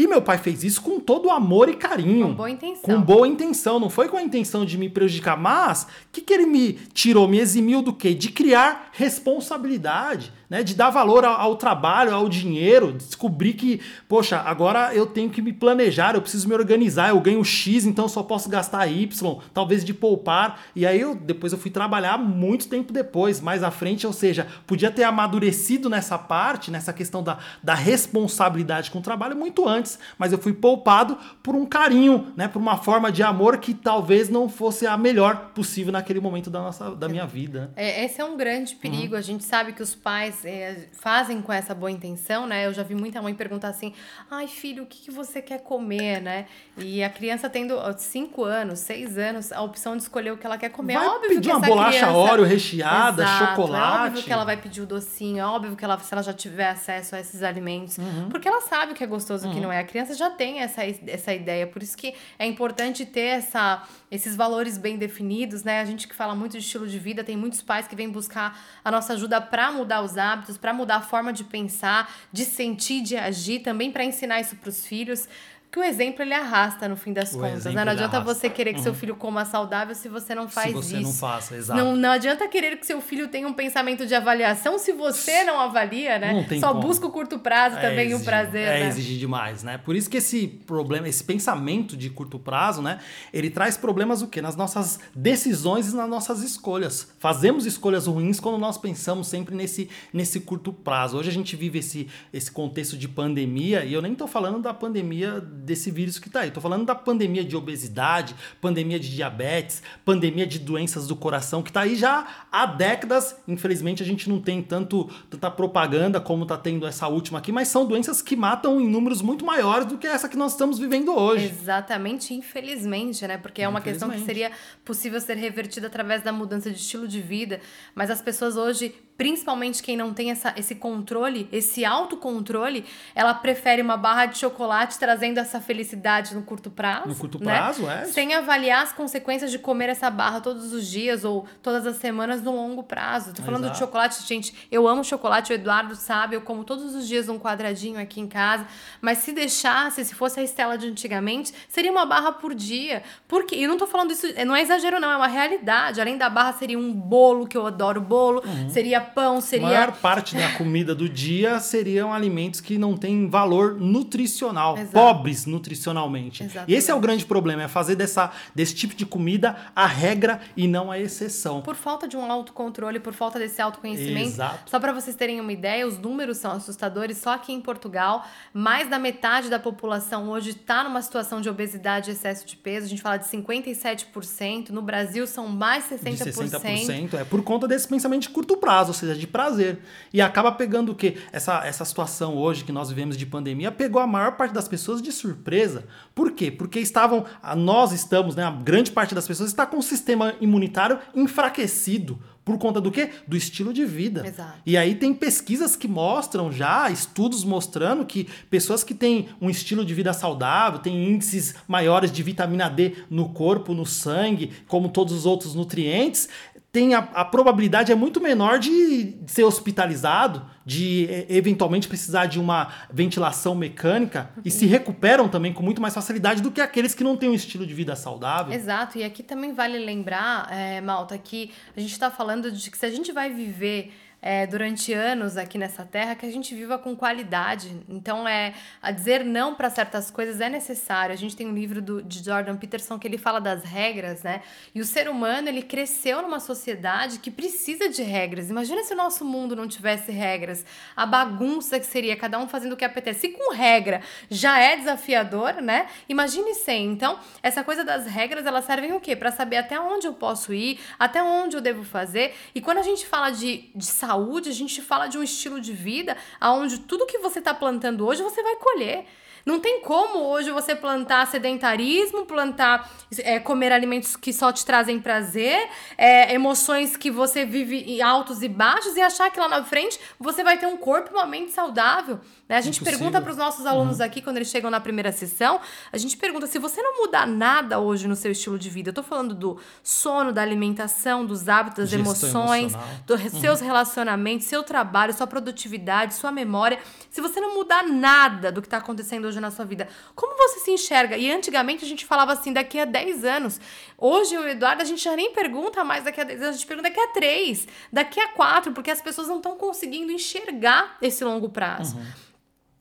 E 0.00 0.06
meu 0.06 0.22
pai 0.22 0.38
fez 0.38 0.64
isso 0.64 0.80
com 0.80 0.98
todo 0.98 1.30
amor 1.30 1.68
e 1.68 1.76
carinho. 1.76 2.28
Com 2.28 2.34
boa 2.34 2.50
intenção. 2.50 2.82
Com 2.82 3.02
boa 3.02 3.28
intenção. 3.28 3.78
Não 3.78 3.90
foi 3.90 4.08
com 4.08 4.16
a 4.16 4.22
intenção 4.22 4.64
de 4.64 4.78
me 4.78 4.88
prejudicar. 4.88 5.36
Mas, 5.36 5.82
o 5.82 5.86
que, 6.10 6.22
que 6.22 6.32
ele 6.32 6.46
me 6.46 6.72
tirou, 6.94 7.28
me 7.28 7.38
eximiu 7.38 7.82
do 7.82 7.92
quê? 7.92 8.14
De 8.14 8.30
criar 8.30 8.88
responsabilidade 8.92 10.32
né, 10.50 10.64
de 10.64 10.74
dar 10.74 10.90
valor 10.90 11.24
ao, 11.24 11.40
ao, 11.40 11.56
trabalho, 11.56 12.12
ao 12.12 12.28
dinheiro, 12.28 12.92
descobrir 12.92 13.52
que, 13.52 13.80
poxa, 14.08 14.38
agora 14.38 14.92
eu 14.92 15.06
tenho 15.06 15.30
que 15.30 15.40
me 15.40 15.52
planejar, 15.52 16.16
eu 16.16 16.20
preciso 16.20 16.48
me 16.48 16.54
organizar, 16.54 17.10
eu 17.10 17.20
ganho 17.20 17.44
X, 17.44 17.86
então 17.86 18.06
eu 18.06 18.08
só 18.08 18.24
posso 18.24 18.48
gastar 18.48 18.88
Y, 18.88 19.38
talvez 19.54 19.84
de 19.84 19.94
poupar. 19.94 20.60
E 20.74 20.84
aí 20.84 21.00
eu 21.00 21.14
depois 21.14 21.52
eu 21.52 21.58
fui 21.58 21.70
trabalhar 21.70 22.18
muito 22.18 22.68
tempo 22.68 22.92
depois, 22.92 23.40
mais 23.40 23.62
à 23.62 23.70
frente, 23.70 24.06
ou 24.06 24.12
seja, 24.12 24.48
podia 24.66 24.90
ter 24.90 25.04
amadurecido 25.04 25.88
nessa 25.88 26.18
parte, 26.18 26.70
nessa 26.70 26.92
questão 26.92 27.22
da, 27.22 27.38
da 27.62 27.74
responsabilidade 27.74 28.90
com 28.90 28.98
o 28.98 29.02
trabalho 29.02 29.36
muito 29.36 29.68
antes, 29.68 29.98
mas 30.18 30.32
eu 30.32 30.38
fui 30.38 30.52
poupado 30.52 31.16
por 31.42 31.54
um 31.54 31.64
carinho, 31.64 32.32
né, 32.36 32.48
por 32.48 32.60
uma 32.60 32.76
forma 32.76 33.12
de 33.12 33.22
amor 33.22 33.58
que 33.58 33.72
talvez 33.72 34.28
não 34.28 34.48
fosse 34.48 34.86
a 34.86 34.96
melhor 34.96 35.50
possível 35.54 35.92
naquele 35.92 36.18
momento 36.18 36.50
da 36.50 36.60
nossa 36.60 36.90
da 36.96 37.08
minha 37.08 37.26
vida. 37.26 37.70
É, 37.76 38.04
esse 38.04 38.20
é 38.20 38.24
um 38.24 38.36
grande 38.36 38.74
perigo. 38.74 39.12
Uhum. 39.12 39.18
A 39.18 39.22
gente 39.22 39.44
sabe 39.44 39.72
que 39.72 39.82
os 39.82 39.94
pais 39.94 40.39
é, 40.44 40.88
fazem 40.92 41.40
com 41.42 41.52
essa 41.52 41.74
boa 41.74 41.90
intenção, 41.90 42.46
né? 42.46 42.66
Eu 42.66 42.72
já 42.72 42.82
vi 42.82 42.94
muita 42.94 43.20
mãe 43.22 43.34
perguntar 43.34 43.68
assim: 43.68 43.92
ai, 44.30 44.46
filho, 44.46 44.84
o 44.84 44.86
que, 44.86 45.02
que 45.02 45.10
você 45.10 45.40
quer 45.40 45.62
comer, 45.62 46.20
né? 46.20 46.46
E 46.82 47.02
a 47.02 47.10
criança 47.10 47.48
tendo 47.48 47.76
5 47.96 48.44
anos, 48.44 48.80
6 48.80 49.18
anos, 49.18 49.52
a 49.52 49.62
opção 49.62 49.96
de 49.96 50.02
escolher 50.02 50.32
o 50.32 50.36
que 50.36 50.46
ela 50.46 50.58
quer 50.58 50.70
comer. 50.70 50.94
Vai 50.94 51.06
é 51.06 51.08
óbvio 51.08 51.28
pedir 51.28 51.40
que 51.50 51.56
uma 51.56 51.66
bolacha 51.66 51.98
criança... 51.98 52.16
Oreo 52.16 52.44
recheada, 52.44 53.22
Exato, 53.22 53.46
chocolate. 53.46 53.96
É 54.02 54.06
óbvio 54.06 54.22
que 54.22 54.32
ela 54.32 54.44
vai 54.44 54.56
pedir 54.56 54.80
o 54.80 54.86
docinho, 54.86 55.38
é 55.38 55.44
óbvio 55.44 55.76
que 55.76 55.84
ela, 55.84 55.98
se 55.98 56.12
ela 56.12 56.22
já 56.22 56.32
tiver 56.32 56.68
acesso 56.68 57.14
a 57.14 57.20
esses 57.20 57.42
alimentos. 57.42 57.98
Uhum. 57.98 58.28
Porque 58.28 58.48
ela 58.48 58.60
sabe 58.60 58.92
o 58.92 58.94
que 58.94 59.04
é 59.04 59.06
gostoso 59.06 59.44
e 59.44 59.46
o 59.46 59.48
uhum. 59.48 59.54
que 59.54 59.60
não 59.60 59.72
é. 59.72 59.78
A 59.78 59.84
criança 59.84 60.14
já 60.14 60.30
tem 60.30 60.60
essa, 60.60 60.82
essa 61.06 61.34
ideia. 61.34 61.66
Por 61.66 61.82
isso 61.82 61.96
que 61.96 62.14
é 62.38 62.46
importante 62.46 63.04
ter 63.04 63.20
essa, 63.20 63.82
esses 64.10 64.34
valores 64.34 64.78
bem 64.78 64.96
definidos, 64.96 65.62
né? 65.62 65.80
A 65.80 65.84
gente 65.84 66.08
que 66.08 66.14
fala 66.14 66.34
muito 66.34 66.52
de 66.52 66.58
estilo 66.58 66.86
de 66.86 66.98
vida, 66.98 67.22
tem 67.22 67.36
muitos 67.36 67.62
pais 67.62 67.86
que 67.86 67.94
vêm 67.94 68.10
buscar 68.10 68.58
a 68.84 68.90
nossa 68.90 69.12
ajuda 69.12 69.40
para 69.40 69.70
mudar 69.70 70.02
os 70.02 70.16
hábitos, 70.16 70.56
para 70.56 70.72
mudar 70.72 70.96
a 70.96 71.02
forma 71.02 71.32
de 71.32 71.44
pensar, 71.44 72.10
de 72.32 72.44
sentir, 72.44 73.02
de 73.02 73.16
agir, 73.16 73.60
também 73.60 73.90
para 73.90 74.04
ensinar 74.04 74.40
isso 74.40 74.56
para 74.56 74.68
os 74.68 74.86
filhos 74.86 75.28
que 75.70 75.78
o 75.78 75.84
exemplo 75.84 76.22
ele 76.22 76.34
arrasta 76.34 76.88
no 76.88 76.96
fim 76.96 77.12
das 77.12 77.32
o 77.32 77.38
contas. 77.38 77.64
Né? 77.64 77.84
Não 77.84 77.92
adianta 77.92 78.16
arrasta. 78.16 78.34
você 78.34 78.50
querer 78.50 78.72
que 78.72 78.78
uhum. 78.78 78.84
seu 78.84 78.94
filho 78.94 79.14
coma 79.14 79.44
saudável 79.44 79.94
se 79.94 80.08
você 80.08 80.34
não 80.34 80.48
faz 80.48 80.70
isso. 80.70 80.82
Se 80.82 80.88
você 80.88 80.96
isso. 80.96 81.06
não 81.06 81.12
faça, 81.12 81.56
exato. 81.56 81.78
Não, 81.78 81.94
não 81.94 82.10
adianta 82.10 82.48
querer 82.48 82.76
que 82.76 82.84
seu 82.84 83.00
filho 83.00 83.28
tenha 83.28 83.46
um 83.46 83.52
pensamento 83.52 84.04
de 84.04 84.12
avaliação 84.12 84.80
se 84.80 84.92
você 84.92 85.44
não 85.44 85.60
avalia, 85.60 86.18
né? 86.18 86.32
Não 86.32 86.44
tem 86.44 86.58
Só 86.58 86.68
como. 86.68 86.80
busca 86.80 87.06
o 87.06 87.10
curto 87.10 87.38
prazo 87.38 87.76
é 87.76 87.80
também 87.82 88.06
exigir, 88.06 88.20
o 88.20 88.24
prazer. 88.24 88.66
É 88.66 88.80
né? 88.80 88.88
exigir 88.88 89.18
demais, 89.18 89.62
né? 89.62 89.78
Por 89.78 89.94
isso 89.94 90.10
que 90.10 90.16
esse 90.16 90.48
problema, 90.48 91.08
esse 91.08 91.22
pensamento 91.22 91.96
de 91.96 92.10
curto 92.10 92.36
prazo, 92.36 92.82
né? 92.82 92.98
Ele 93.32 93.48
traz 93.48 93.76
problemas 93.76 94.22
o 94.22 94.26
quê? 94.26 94.42
Nas 94.42 94.56
nossas 94.56 94.98
decisões 95.14 95.92
e 95.92 95.94
nas 95.94 96.08
nossas 96.08 96.42
escolhas. 96.42 97.12
Fazemos 97.20 97.64
escolhas 97.64 98.08
ruins 98.08 98.40
quando 98.40 98.58
nós 98.58 98.76
pensamos 98.76 99.28
sempre 99.28 99.54
nesse, 99.54 99.88
nesse 100.12 100.40
curto 100.40 100.72
prazo. 100.72 101.16
Hoje 101.16 101.30
a 101.30 101.32
gente 101.32 101.54
vive 101.54 101.78
esse, 101.78 102.08
esse 102.32 102.50
contexto 102.50 102.96
de 102.96 103.06
pandemia 103.06 103.84
e 103.84 103.92
eu 103.92 104.02
nem 104.02 104.16
tô 104.16 104.26
falando 104.26 104.60
da 104.60 104.74
pandemia 104.74 105.40
desse 105.60 105.90
vírus 105.90 106.18
que 106.18 106.28
tá 106.28 106.40
aí, 106.40 106.50
tô 106.50 106.60
falando 106.60 106.84
da 106.84 106.94
pandemia 106.94 107.44
de 107.44 107.56
obesidade, 107.56 108.34
pandemia 108.60 108.98
de 108.98 109.10
diabetes, 109.10 109.82
pandemia 110.04 110.46
de 110.46 110.58
doenças 110.58 111.06
do 111.06 111.16
coração 111.16 111.62
que 111.62 111.72
tá 111.72 111.82
aí 111.82 111.96
já 111.96 112.26
há 112.50 112.66
décadas. 112.66 113.36
Infelizmente 113.46 114.02
a 114.02 114.06
gente 114.06 114.28
não 114.28 114.40
tem 114.40 114.62
tanto 114.62 115.10
tanta 115.28 115.50
propaganda 115.50 116.20
como 116.20 116.46
tá 116.46 116.56
tendo 116.56 116.86
essa 116.86 117.08
última 117.08 117.38
aqui, 117.38 117.52
mas 117.52 117.68
são 117.68 117.86
doenças 117.86 118.22
que 118.22 118.36
matam 118.36 118.80
em 118.80 118.88
números 118.88 119.22
muito 119.22 119.44
maiores 119.44 119.86
do 119.86 119.98
que 119.98 120.06
essa 120.06 120.28
que 120.28 120.36
nós 120.36 120.52
estamos 120.52 120.78
vivendo 120.78 121.14
hoje. 121.14 121.46
Exatamente, 121.46 122.34
infelizmente, 122.34 123.26
né? 123.26 123.38
Porque 123.38 123.62
é 123.62 123.68
uma 123.68 123.80
questão 123.80 124.10
que 124.10 124.20
seria 124.20 124.50
possível 124.84 125.20
ser 125.20 125.36
revertida 125.36 125.86
através 125.86 126.22
da 126.22 126.32
mudança 126.32 126.70
de 126.70 126.76
estilo 126.76 127.06
de 127.06 127.20
vida, 127.20 127.60
mas 127.94 128.10
as 128.10 128.20
pessoas 128.20 128.56
hoje 128.56 128.94
principalmente 129.20 129.82
quem 129.82 129.98
não 129.98 130.14
tem 130.14 130.30
essa, 130.30 130.54
esse 130.56 130.74
controle, 130.74 131.46
esse 131.52 131.84
autocontrole, 131.84 132.86
ela 133.14 133.34
prefere 133.34 133.82
uma 133.82 133.94
barra 133.94 134.24
de 134.24 134.38
chocolate 134.38 134.98
trazendo 134.98 135.36
essa 135.36 135.60
felicidade 135.60 136.34
no 136.34 136.40
curto 136.40 136.70
prazo. 136.70 137.08
No 137.08 137.14
curto 137.14 137.38
né? 137.38 137.54
prazo, 137.54 137.86
é. 137.86 138.06
Sem 138.06 138.32
avaliar 138.32 138.82
as 138.82 138.94
consequências 138.94 139.50
de 139.50 139.58
comer 139.58 139.90
essa 139.90 140.08
barra 140.08 140.40
todos 140.40 140.72
os 140.72 140.86
dias 140.86 141.22
ou 141.22 141.46
todas 141.62 141.86
as 141.86 141.96
semanas 141.96 142.40
no 142.40 142.50
longo 142.50 142.82
prazo. 142.82 143.34
Tô 143.34 143.42
falando 143.42 143.64
Exato. 143.64 143.74
de 143.74 143.78
chocolate, 143.78 144.26
gente. 144.26 144.54
Eu 144.72 144.88
amo 144.88 145.04
chocolate, 145.04 145.52
o 145.52 145.54
Eduardo 145.54 145.94
sabe, 145.96 146.36
eu 146.36 146.40
como 146.40 146.64
todos 146.64 146.94
os 146.94 147.06
dias 147.06 147.28
um 147.28 147.38
quadradinho 147.38 148.00
aqui 148.00 148.22
em 148.22 148.26
casa. 148.26 148.66
Mas 149.02 149.18
se 149.18 149.32
deixasse, 149.32 150.02
se 150.02 150.14
fosse 150.14 150.40
a 150.40 150.42
Estela 150.42 150.78
de 150.78 150.86
antigamente, 150.86 151.52
seria 151.68 151.92
uma 151.92 152.06
barra 152.06 152.32
por 152.32 152.54
dia. 152.54 153.02
Porque, 153.28 153.54
e 153.54 153.66
não 153.66 153.76
tô 153.76 153.86
falando 153.86 154.12
isso, 154.12 154.26
não 154.46 154.56
é 154.56 154.62
exagero, 154.62 154.98
não, 154.98 155.12
é 155.12 155.16
uma 155.18 155.28
realidade. 155.28 156.00
Além 156.00 156.16
da 156.16 156.30
barra, 156.30 156.54
seria 156.54 156.78
um 156.78 156.90
bolo, 156.90 157.46
que 157.46 157.58
eu 157.58 157.66
adoro 157.66 158.00
bolo, 158.00 158.42
uhum. 158.46 158.70
seria 158.70 159.09
pão, 159.14 159.40
seria. 159.40 159.66
A 159.66 159.70
maior 159.70 159.92
parte 159.92 160.34
da 160.34 160.52
comida 160.52 160.94
do 160.94 161.08
dia 161.08 161.60
seriam 161.60 162.12
alimentos 162.12 162.60
que 162.60 162.78
não 162.78 162.96
têm 162.96 163.28
valor 163.28 163.78
nutricional, 163.80 164.76
Exato. 164.76 164.92
pobres 164.92 165.46
nutricionalmente. 165.46 166.42
Exatamente. 166.42 166.72
E 166.72 166.74
esse 166.74 166.90
é 166.90 166.94
o 166.94 167.00
grande 167.00 167.24
problema, 167.24 167.62
é 167.62 167.68
fazer 167.68 167.96
dessa, 167.96 168.30
desse 168.54 168.74
tipo 168.74 168.94
de 168.94 169.06
comida 169.06 169.56
a 169.74 169.86
regra 169.86 170.40
e 170.56 170.66
não 170.66 170.90
a 170.90 170.98
exceção. 170.98 171.60
Por 171.62 171.74
falta 171.74 172.06
de 172.06 172.16
um 172.16 172.30
autocontrole, 172.30 173.00
por 173.00 173.12
falta 173.12 173.38
desse 173.38 173.60
autoconhecimento. 173.60 174.28
Exato. 174.28 174.70
Só 174.70 174.78
para 174.80 174.92
vocês 174.92 175.16
terem 175.16 175.40
uma 175.40 175.52
ideia, 175.52 175.86
os 175.86 175.98
números 175.98 176.38
são 176.38 176.52
assustadores. 176.52 177.18
Só 177.18 177.34
aqui 177.34 177.52
em 177.52 177.60
Portugal, 177.60 178.24
mais 178.52 178.88
da 178.88 178.98
metade 178.98 179.48
da 179.48 179.58
população 179.58 180.28
hoje 180.28 180.50
está 180.50 180.84
numa 180.84 181.02
situação 181.02 181.40
de 181.40 181.48
obesidade 181.48 182.10
e 182.10 182.12
excesso 182.12 182.46
de 182.46 182.56
peso. 182.56 182.86
A 182.86 182.88
gente 182.88 183.02
fala 183.02 183.16
de 183.16 183.26
57%. 183.26 184.70
No 184.70 184.82
Brasil, 184.82 185.26
são 185.26 185.48
mais 185.48 185.84
60%. 185.84 186.24
De 186.24 186.32
60%. 186.32 187.14
É 187.14 187.24
por 187.24 187.42
conta 187.42 187.66
desse 187.66 187.88
pensamento 187.88 188.22
de 188.22 188.30
curto 188.30 188.56
prazo, 188.56 188.92
seja, 189.00 189.14
de 189.14 189.26
prazer. 189.26 189.80
E 190.12 190.20
acaba 190.20 190.52
pegando 190.52 190.92
o 190.92 190.94
quê? 190.94 191.16
Essa, 191.32 191.64
essa 191.66 191.84
situação 191.84 192.36
hoje 192.36 192.64
que 192.64 192.72
nós 192.72 192.88
vivemos 192.88 193.16
de 193.16 193.26
pandemia 193.26 193.72
pegou 193.72 194.00
a 194.00 194.06
maior 194.06 194.36
parte 194.36 194.52
das 194.52 194.68
pessoas 194.68 195.02
de 195.02 195.10
surpresa. 195.12 195.84
Por 196.14 196.32
quê? 196.32 196.50
Porque 196.50 196.80
estavam, 196.80 197.24
nós 197.56 197.92
estamos, 197.92 198.36
né, 198.36 198.44
a 198.44 198.50
grande 198.50 198.90
parte 198.90 199.14
das 199.14 199.26
pessoas 199.26 199.50
está 199.50 199.66
com 199.66 199.78
o 199.78 199.82
sistema 199.82 200.34
imunitário 200.40 200.98
enfraquecido. 201.14 202.18
Por 202.44 202.58
conta 202.58 202.80
do 202.80 202.90
quê? 202.90 203.10
Do 203.28 203.36
estilo 203.36 203.72
de 203.72 203.84
vida. 203.84 204.26
Exato. 204.26 204.58
E 204.64 204.76
aí 204.76 204.94
tem 204.94 205.12
pesquisas 205.12 205.76
que 205.76 205.86
mostram 205.86 206.50
já, 206.50 206.90
estudos 206.90 207.44
mostrando 207.44 208.04
que 208.04 208.26
pessoas 208.48 208.82
que 208.82 208.94
têm 208.94 209.28
um 209.40 209.50
estilo 209.50 209.84
de 209.84 209.94
vida 209.94 210.12
saudável, 210.12 210.80
têm 210.80 211.12
índices 211.12 211.54
maiores 211.68 212.10
de 212.10 212.22
vitamina 212.22 212.68
D 212.68 212.96
no 213.10 213.28
corpo, 213.28 213.74
no 213.74 213.84
sangue, 213.84 214.50
como 214.66 214.88
todos 214.88 215.12
os 215.12 215.26
outros 215.26 215.54
nutrientes, 215.54 216.28
tem 216.72 216.94
a, 216.94 216.98
a, 216.98 217.24
probabilidade 217.24 217.90
é 217.90 217.94
muito 217.94 218.20
menor 218.20 218.58
de 218.58 219.18
ser 219.26 219.42
hospitalizado, 219.42 220.46
de 220.64 221.08
eventualmente 221.28 221.88
precisar 221.88 222.26
de 222.26 222.38
uma 222.38 222.68
ventilação 222.92 223.56
mecânica 223.56 224.30
e 224.44 224.50
se 224.50 224.66
recuperam 224.66 225.28
também 225.28 225.52
com 225.52 225.62
muito 225.64 225.82
mais 225.82 225.92
facilidade 225.92 226.40
do 226.40 226.50
que 226.50 226.60
aqueles 226.60 226.94
que 226.94 227.02
não 227.02 227.16
têm 227.16 227.28
um 227.28 227.34
estilo 227.34 227.66
de 227.66 227.74
vida 227.74 227.96
saudável. 227.96 228.52
Exato, 228.52 228.98
e 228.98 229.02
aqui 229.02 229.22
também 229.22 229.52
vale 229.52 229.78
lembrar, 229.78 230.48
é, 230.52 230.80
Malta, 230.80 231.18
que 231.18 231.50
a 231.76 231.80
gente 231.80 231.92
está 231.92 232.10
falando 232.10 232.52
de 232.52 232.70
que 232.70 232.78
se 232.78 232.86
a 232.86 232.90
gente 232.90 233.10
vai 233.10 233.30
viver 233.30 233.92
é, 234.22 234.46
durante 234.46 234.92
anos 234.92 235.36
aqui 235.36 235.56
nessa 235.56 235.84
terra 235.84 236.14
que 236.14 236.26
a 236.26 236.30
gente 236.30 236.54
viva 236.54 236.78
com 236.78 236.94
qualidade. 236.94 237.74
Então, 237.88 238.28
é 238.28 238.54
a 238.82 238.90
dizer 238.90 239.24
não 239.24 239.54
para 239.54 239.70
certas 239.70 240.10
coisas 240.10 240.40
é 240.40 240.48
necessário. 240.48 241.12
A 241.12 241.16
gente 241.16 241.34
tem 241.34 241.46
um 241.46 241.54
livro 241.54 241.80
do, 241.80 242.02
de 242.02 242.22
Jordan 242.22 242.56
Peterson 242.56 242.98
que 242.98 243.08
ele 243.08 243.16
fala 243.16 243.40
das 243.40 243.64
regras, 243.64 244.22
né? 244.22 244.42
E 244.74 244.80
o 244.80 244.84
ser 244.84 245.08
humano, 245.08 245.48
ele 245.48 245.62
cresceu 245.62 246.22
numa 246.22 246.40
sociedade 246.40 247.18
que 247.18 247.30
precisa 247.30 247.88
de 247.88 248.02
regras. 248.02 248.50
Imagina 248.50 248.82
se 248.84 248.92
o 248.92 248.96
nosso 248.96 249.24
mundo 249.24 249.56
não 249.56 249.66
tivesse 249.66 250.12
regras. 250.12 250.64
A 250.94 251.06
bagunça 251.06 251.80
que 251.80 251.86
seria 251.86 252.16
cada 252.16 252.38
um 252.38 252.46
fazendo 252.46 252.72
o 252.72 252.76
que 252.76 252.84
apetece. 252.84 253.20
Se 253.20 253.28
com 253.30 253.52
regra 253.52 254.02
já 254.28 254.58
é 254.58 254.76
desafiador, 254.76 255.54
né? 255.62 255.88
Imagine 256.08 256.54
sem. 256.54 256.86
Então, 256.86 257.18
essa 257.42 257.64
coisa 257.64 257.84
das 257.84 258.06
regras, 258.06 258.44
elas 258.44 258.64
servem 258.64 258.92
o 258.92 259.00
quê? 259.00 259.16
Para 259.16 259.30
saber 259.30 259.56
até 259.56 259.80
onde 259.80 260.06
eu 260.06 260.12
posso 260.12 260.52
ir, 260.52 260.78
até 260.98 261.22
onde 261.22 261.56
eu 261.56 261.60
devo 261.60 261.84
fazer. 261.84 262.34
E 262.54 262.60
quando 262.60 262.78
a 262.78 262.82
gente 262.82 263.06
fala 263.06 263.30
de, 263.30 263.70
de 263.74 263.86
saúde, 263.86 264.09
saúde, 264.10 264.48
a 264.48 264.52
gente 264.52 264.82
fala 264.82 265.06
de 265.06 265.16
um 265.16 265.22
estilo 265.22 265.60
de 265.60 265.72
vida 265.72 266.16
onde 266.42 266.80
tudo 266.80 267.06
que 267.06 267.18
você 267.18 267.38
está 267.38 267.54
plantando 267.54 268.04
hoje 268.06 268.22
você 268.22 268.42
vai 268.42 268.56
colher. 268.56 269.06
Não 269.46 269.58
tem 269.58 269.80
como 269.80 270.18
hoje 270.18 270.50
você 270.50 270.74
plantar 270.74 271.26
sedentarismo, 271.26 272.26
plantar 272.26 272.90
é, 273.20 273.38
comer 273.38 273.72
alimentos 273.72 274.14
que 274.14 274.32
só 274.32 274.52
te 274.52 274.66
trazem 274.66 275.00
prazer, 275.00 275.66
é, 275.96 276.34
emoções 276.34 276.96
que 276.96 277.10
você 277.10 277.44
vive 277.44 277.78
em 277.78 278.02
altos 278.02 278.42
e 278.42 278.48
baixos 278.48 278.96
e 278.96 279.00
achar 279.00 279.30
que 279.30 279.40
lá 279.40 279.48
na 279.48 279.64
frente 279.64 279.98
você 280.18 280.44
vai 280.44 280.58
ter 280.58 280.66
um 280.66 280.76
corpo 280.76 281.10
e 281.10 281.14
uma 281.14 281.26
mente 281.26 281.52
saudável. 281.52 282.20
Né? 282.50 282.56
A 282.56 282.60
gente 282.60 282.80
Impossível. 282.80 282.98
pergunta 282.98 283.22
para 283.22 283.30
os 283.30 283.36
nossos 283.36 283.64
alunos 283.64 284.00
uhum. 284.00 284.04
aqui, 284.04 284.20
quando 284.20 284.38
eles 284.38 284.48
chegam 284.48 284.72
na 284.72 284.80
primeira 284.80 285.12
sessão, 285.12 285.60
a 285.92 285.96
gente 285.96 286.16
pergunta 286.16 286.48
se 286.48 286.58
você 286.58 286.82
não 286.82 286.98
mudar 286.98 287.24
nada 287.24 287.78
hoje 287.78 288.08
no 288.08 288.16
seu 288.16 288.32
estilo 288.32 288.58
de 288.58 288.68
vida. 288.68 288.88
Eu 288.88 288.90
estou 288.90 289.04
falando 289.04 289.36
do 289.36 289.56
sono, 289.84 290.32
da 290.32 290.42
alimentação, 290.42 291.24
dos 291.24 291.48
hábitos, 291.48 291.90
das 291.90 291.92
emoções, 291.92 292.72
dos 293.06 293.22
uhum. 293.22 293.40
seus 293.40 293.60
relacionamentos, 293.60 294.48
seu 294.48 294.64
trabalho, 294.64 295.14
sua 295.14 295.28
produtividade, 295.28 296.14
sua 296.14 296.32
memória. 296.32 296.80
Se 297.08 297.20
você 297.20 297.40
não 297.40 297.54
mudar 297.54 297.86
nada 297.86 298.50
do 298.50 298.60
que 298.60 298.66
está 298.66 298.78
acontecendo 298.78 299.26
hoje 299.26 299.38
na 299.38 299.52
sua 299.52 299.64
vida, 299.64 299.86
como 300.16 300.36
você 300.36 300.58
se 300.58 300.72
enxerga? 300.72 301.16
E 301.16 301.30
antigamente 301.30 301.84
a 301.84 301.88
gente 301.88 302.04
falava 302.04 302.32
assim, 302.32 302.52
daqui 302.52 302.80
a 302.80 302.84
10 302.84 303.24
anos. 303.24 303.60
Hoje, 303.96 304.36
o 304.36 304.48
Eduardo, 304.48 304.82
a 304.82 304.84
gente 304.84 305.04
já 305.04 305.14
nem 305.14 305.32
pergunta 305.32 305.84
mais 305.84 306.02
daqui 306.02 306.20
a 306.20 306.24
10 306.24 306.42
anos, 306.42 306.56
a 306.56 306.58
gente 306.58 306.66
pergunta 306.66 306.88
daqui 306.88 307.00
a 307.00 307.12
3, 307.12 307.68
daqui 307.92 308.18
a 308.18 308.26
4, 308.28 308.72
porque 308.72 308.90
as 308.90 309.00
pessoas 309.00 309.28
não 309.28 309.36
estão 309.36 309.56
conseguindo 309.56 310.10
enxergar 310.10 310.96
esse 311.00 311.22
longo 311.22 311.48
prazo. 311.48 311.96
Uhum. 311.96 312.30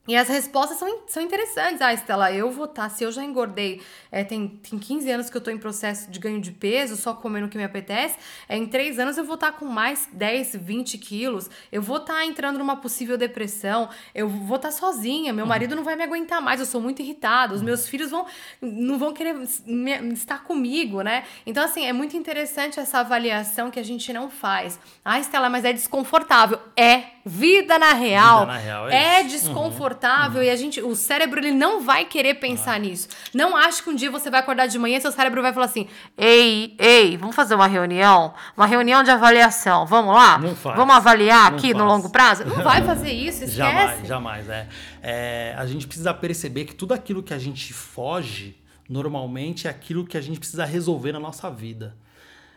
E 0.10 0.16
as 0.16 0.28
respostas 0.28 0.80
são, 0.80 1.02
são 1.06 1.22
interessantes. 1.22 1.80
Ah, 1.82 1.94
Estela, 1.94 2.32
eu 2.32 2.50
vou 2.50 2.66
estar, 2.66 2.84
tá, 2.84 2.90
se 2.90 3.04
eu 3.04 3.12
já 3.12 3.24
engordei, 3.24 3.80
é, 4.12 4.24
tem, 4.24 4.48
tem 4.48 4.80
15 4.80 5.12
anos 5.12 5.30
que 5.30 5.38
eu 5.38 5.40
estou 5.40 5.54
em 5.54 5.58
processo 5.60 6.10
de 6.10 6.20
ganho 6.20 6.42
de 6.42 6.52
peso, 6.52 6.98
só 6.98 7.14
comendo 7.14 7.46
o 7.46 7.50
que 7.50 7.60
me 7.60 7.64
apetece, 7.64 8.18
é, 8.48 8.58
em 8.58 8.66
3 8.66 8.98
anos 8.98 9.20
eu 9.20 9.24
vou 9.24 9.36
estar 9.36 9.52
tá 9.52 9.60
com 9.60 9.66
mais 9.66 10.10
10, 10.12 10.56
20 10.56 10.98
quilos, 10.98 11.48
eu 11.72 11.80
vou 11.80 11.98
estar 11.98 12.16
tá 12.16 12.26
entrando 12.26 12.58
numa 12.58 12.76
possível 12.76 13.20
depressão, 13.20 13.88
eu 14.16 14.28
vou 14.28 14.56
estar 14.56 14.70
tá 14.70 14.72
sozinha, 14.72 15.32
meu 15.32 15.46
uhum. 15.46 15.50
marido 15.50 15.76
não 15.76 15.84
vai 15.84 15.96
me 15.96 16.04
aguentar 16.04 16.42
mais, 16.42 16.60
eu 16.60 16.66
sou 16.66 16.82
muito 16.82 17.04
irritada, 17.04 17.54
os 17.54 17.62
meus 17.62 17.88
filhos 17.88 18.10
vão 18.10 18.26
não 18.60 18.98
vão 18.98 19.14
querer 19.14 19.36
me, 19.68 20.14
estar 20.14 20.44
comigo, 20.44 21.04
né? 21.04 21.24
Então, 21.46 21.64
assim, 21.64 21.86
é 21.86 21.94
muito 21.94 22.18
interessante 22.18 22.80
essa 22.80 22.98
avaliação 22.98 23.70
que 23.70 23.80
a 23.80 23.84
gente 23.84 24.12
não 24.12 24.28
faz. 24.28 24.80
Ah, 25.06 25.20
Estela, 25.20 25.52
mas 25.52 25.66
é 25.66 25.72
desconfortável. 25.72 26.60
É 26.76 27.20
Vida 27.26 27.78
na 27.78 27.94
real, 27.94 28.40
Vida 28.40 28.54
na 28.54 28.58
real 28.58 28.90
é, 28.90 29.20
é 29.20 29.24
desconfortável 29.24 29.90
uhum. 29.98 29.99
E 30.44 30.50
a 30.50 30.56
gente, 30.56 30.82
o 30.82 30.96
cérebro 30.96 31.40
ele 31.40 31.52
não 31.52 31.82
vai 31.82 32.06
querer 32.06 32.36
pensar 32.36 32.76
ah. 32.76 32.80
nisso. 32.80 33.08
Não 33.34 33.56
acho 33.56 33.84
que 33.84 33.90
um 33.90 33.96
dia 33.96 34.10
você 34.10 34.30
vai 34.30 34.40
acordar 34.40 34.68
de 34.68 34.78
manhã 34.78 34.98
e 34.98 35.02
seu 35.02 35.12
cérebro 35.12 35.42
vai 35.42 35.54
falar 35.54 35.66
assim: 35.66 35.88
"Ei, 36.18 36.76
ei, 36.78 37.18
vamos 37.18 37.36
fazer 37.36 37.56
uma 37.56 37.68
reunião, 37.68 38.34
uma 38.56 38.66
reunião 38.66 39.04
de 39.04 39.12
avaliação. 39.12 39.86
Vamos 39.86 40.14
lá? 40.14 40.38
Não 40.38 40.56
faz. 40.56 40.76
Vamos 40.76 40.96
avaliar 40.96 41.52
não 41.52 41.58
aqui 41.58 41.72
faz. 41.72 41.78
no 41.78 41.86
longo 41.86 42.10
prazo?" 42.10 42.46
Não 42.46 42.64
vai 42.64 42.82
fazer 42.86 43.12
isso, 43.12 43.44
esquece. 43.44 43.56
Jamais, 43.56 44.08
jamais, 44.08 44.50
é. 44.50 44.68
é. 45.02 45.56
A 45.58 45.66
gente 45.66 45.88
precisa 45.88 46.14
perceber 46.14 46.66
que 46.66 46.76
tudo 46.76 46.94
aquilo 46.94 47.22
que 47.22 47.34
a 47.34 47.40
gente 47.40 47.74
foge 47.74 48.56
normalmente 48.90 49.68
é 49.68 49.70
aquilo 49.70 50.06
que 50.06 50.18
a 50.18 50.22
gente 50.22 50.40
precisa 50.40 50.66
resolver 50.66 51.12
na 51.12 51.20
nossa 51.20 51.50
vida. 51.50 51.96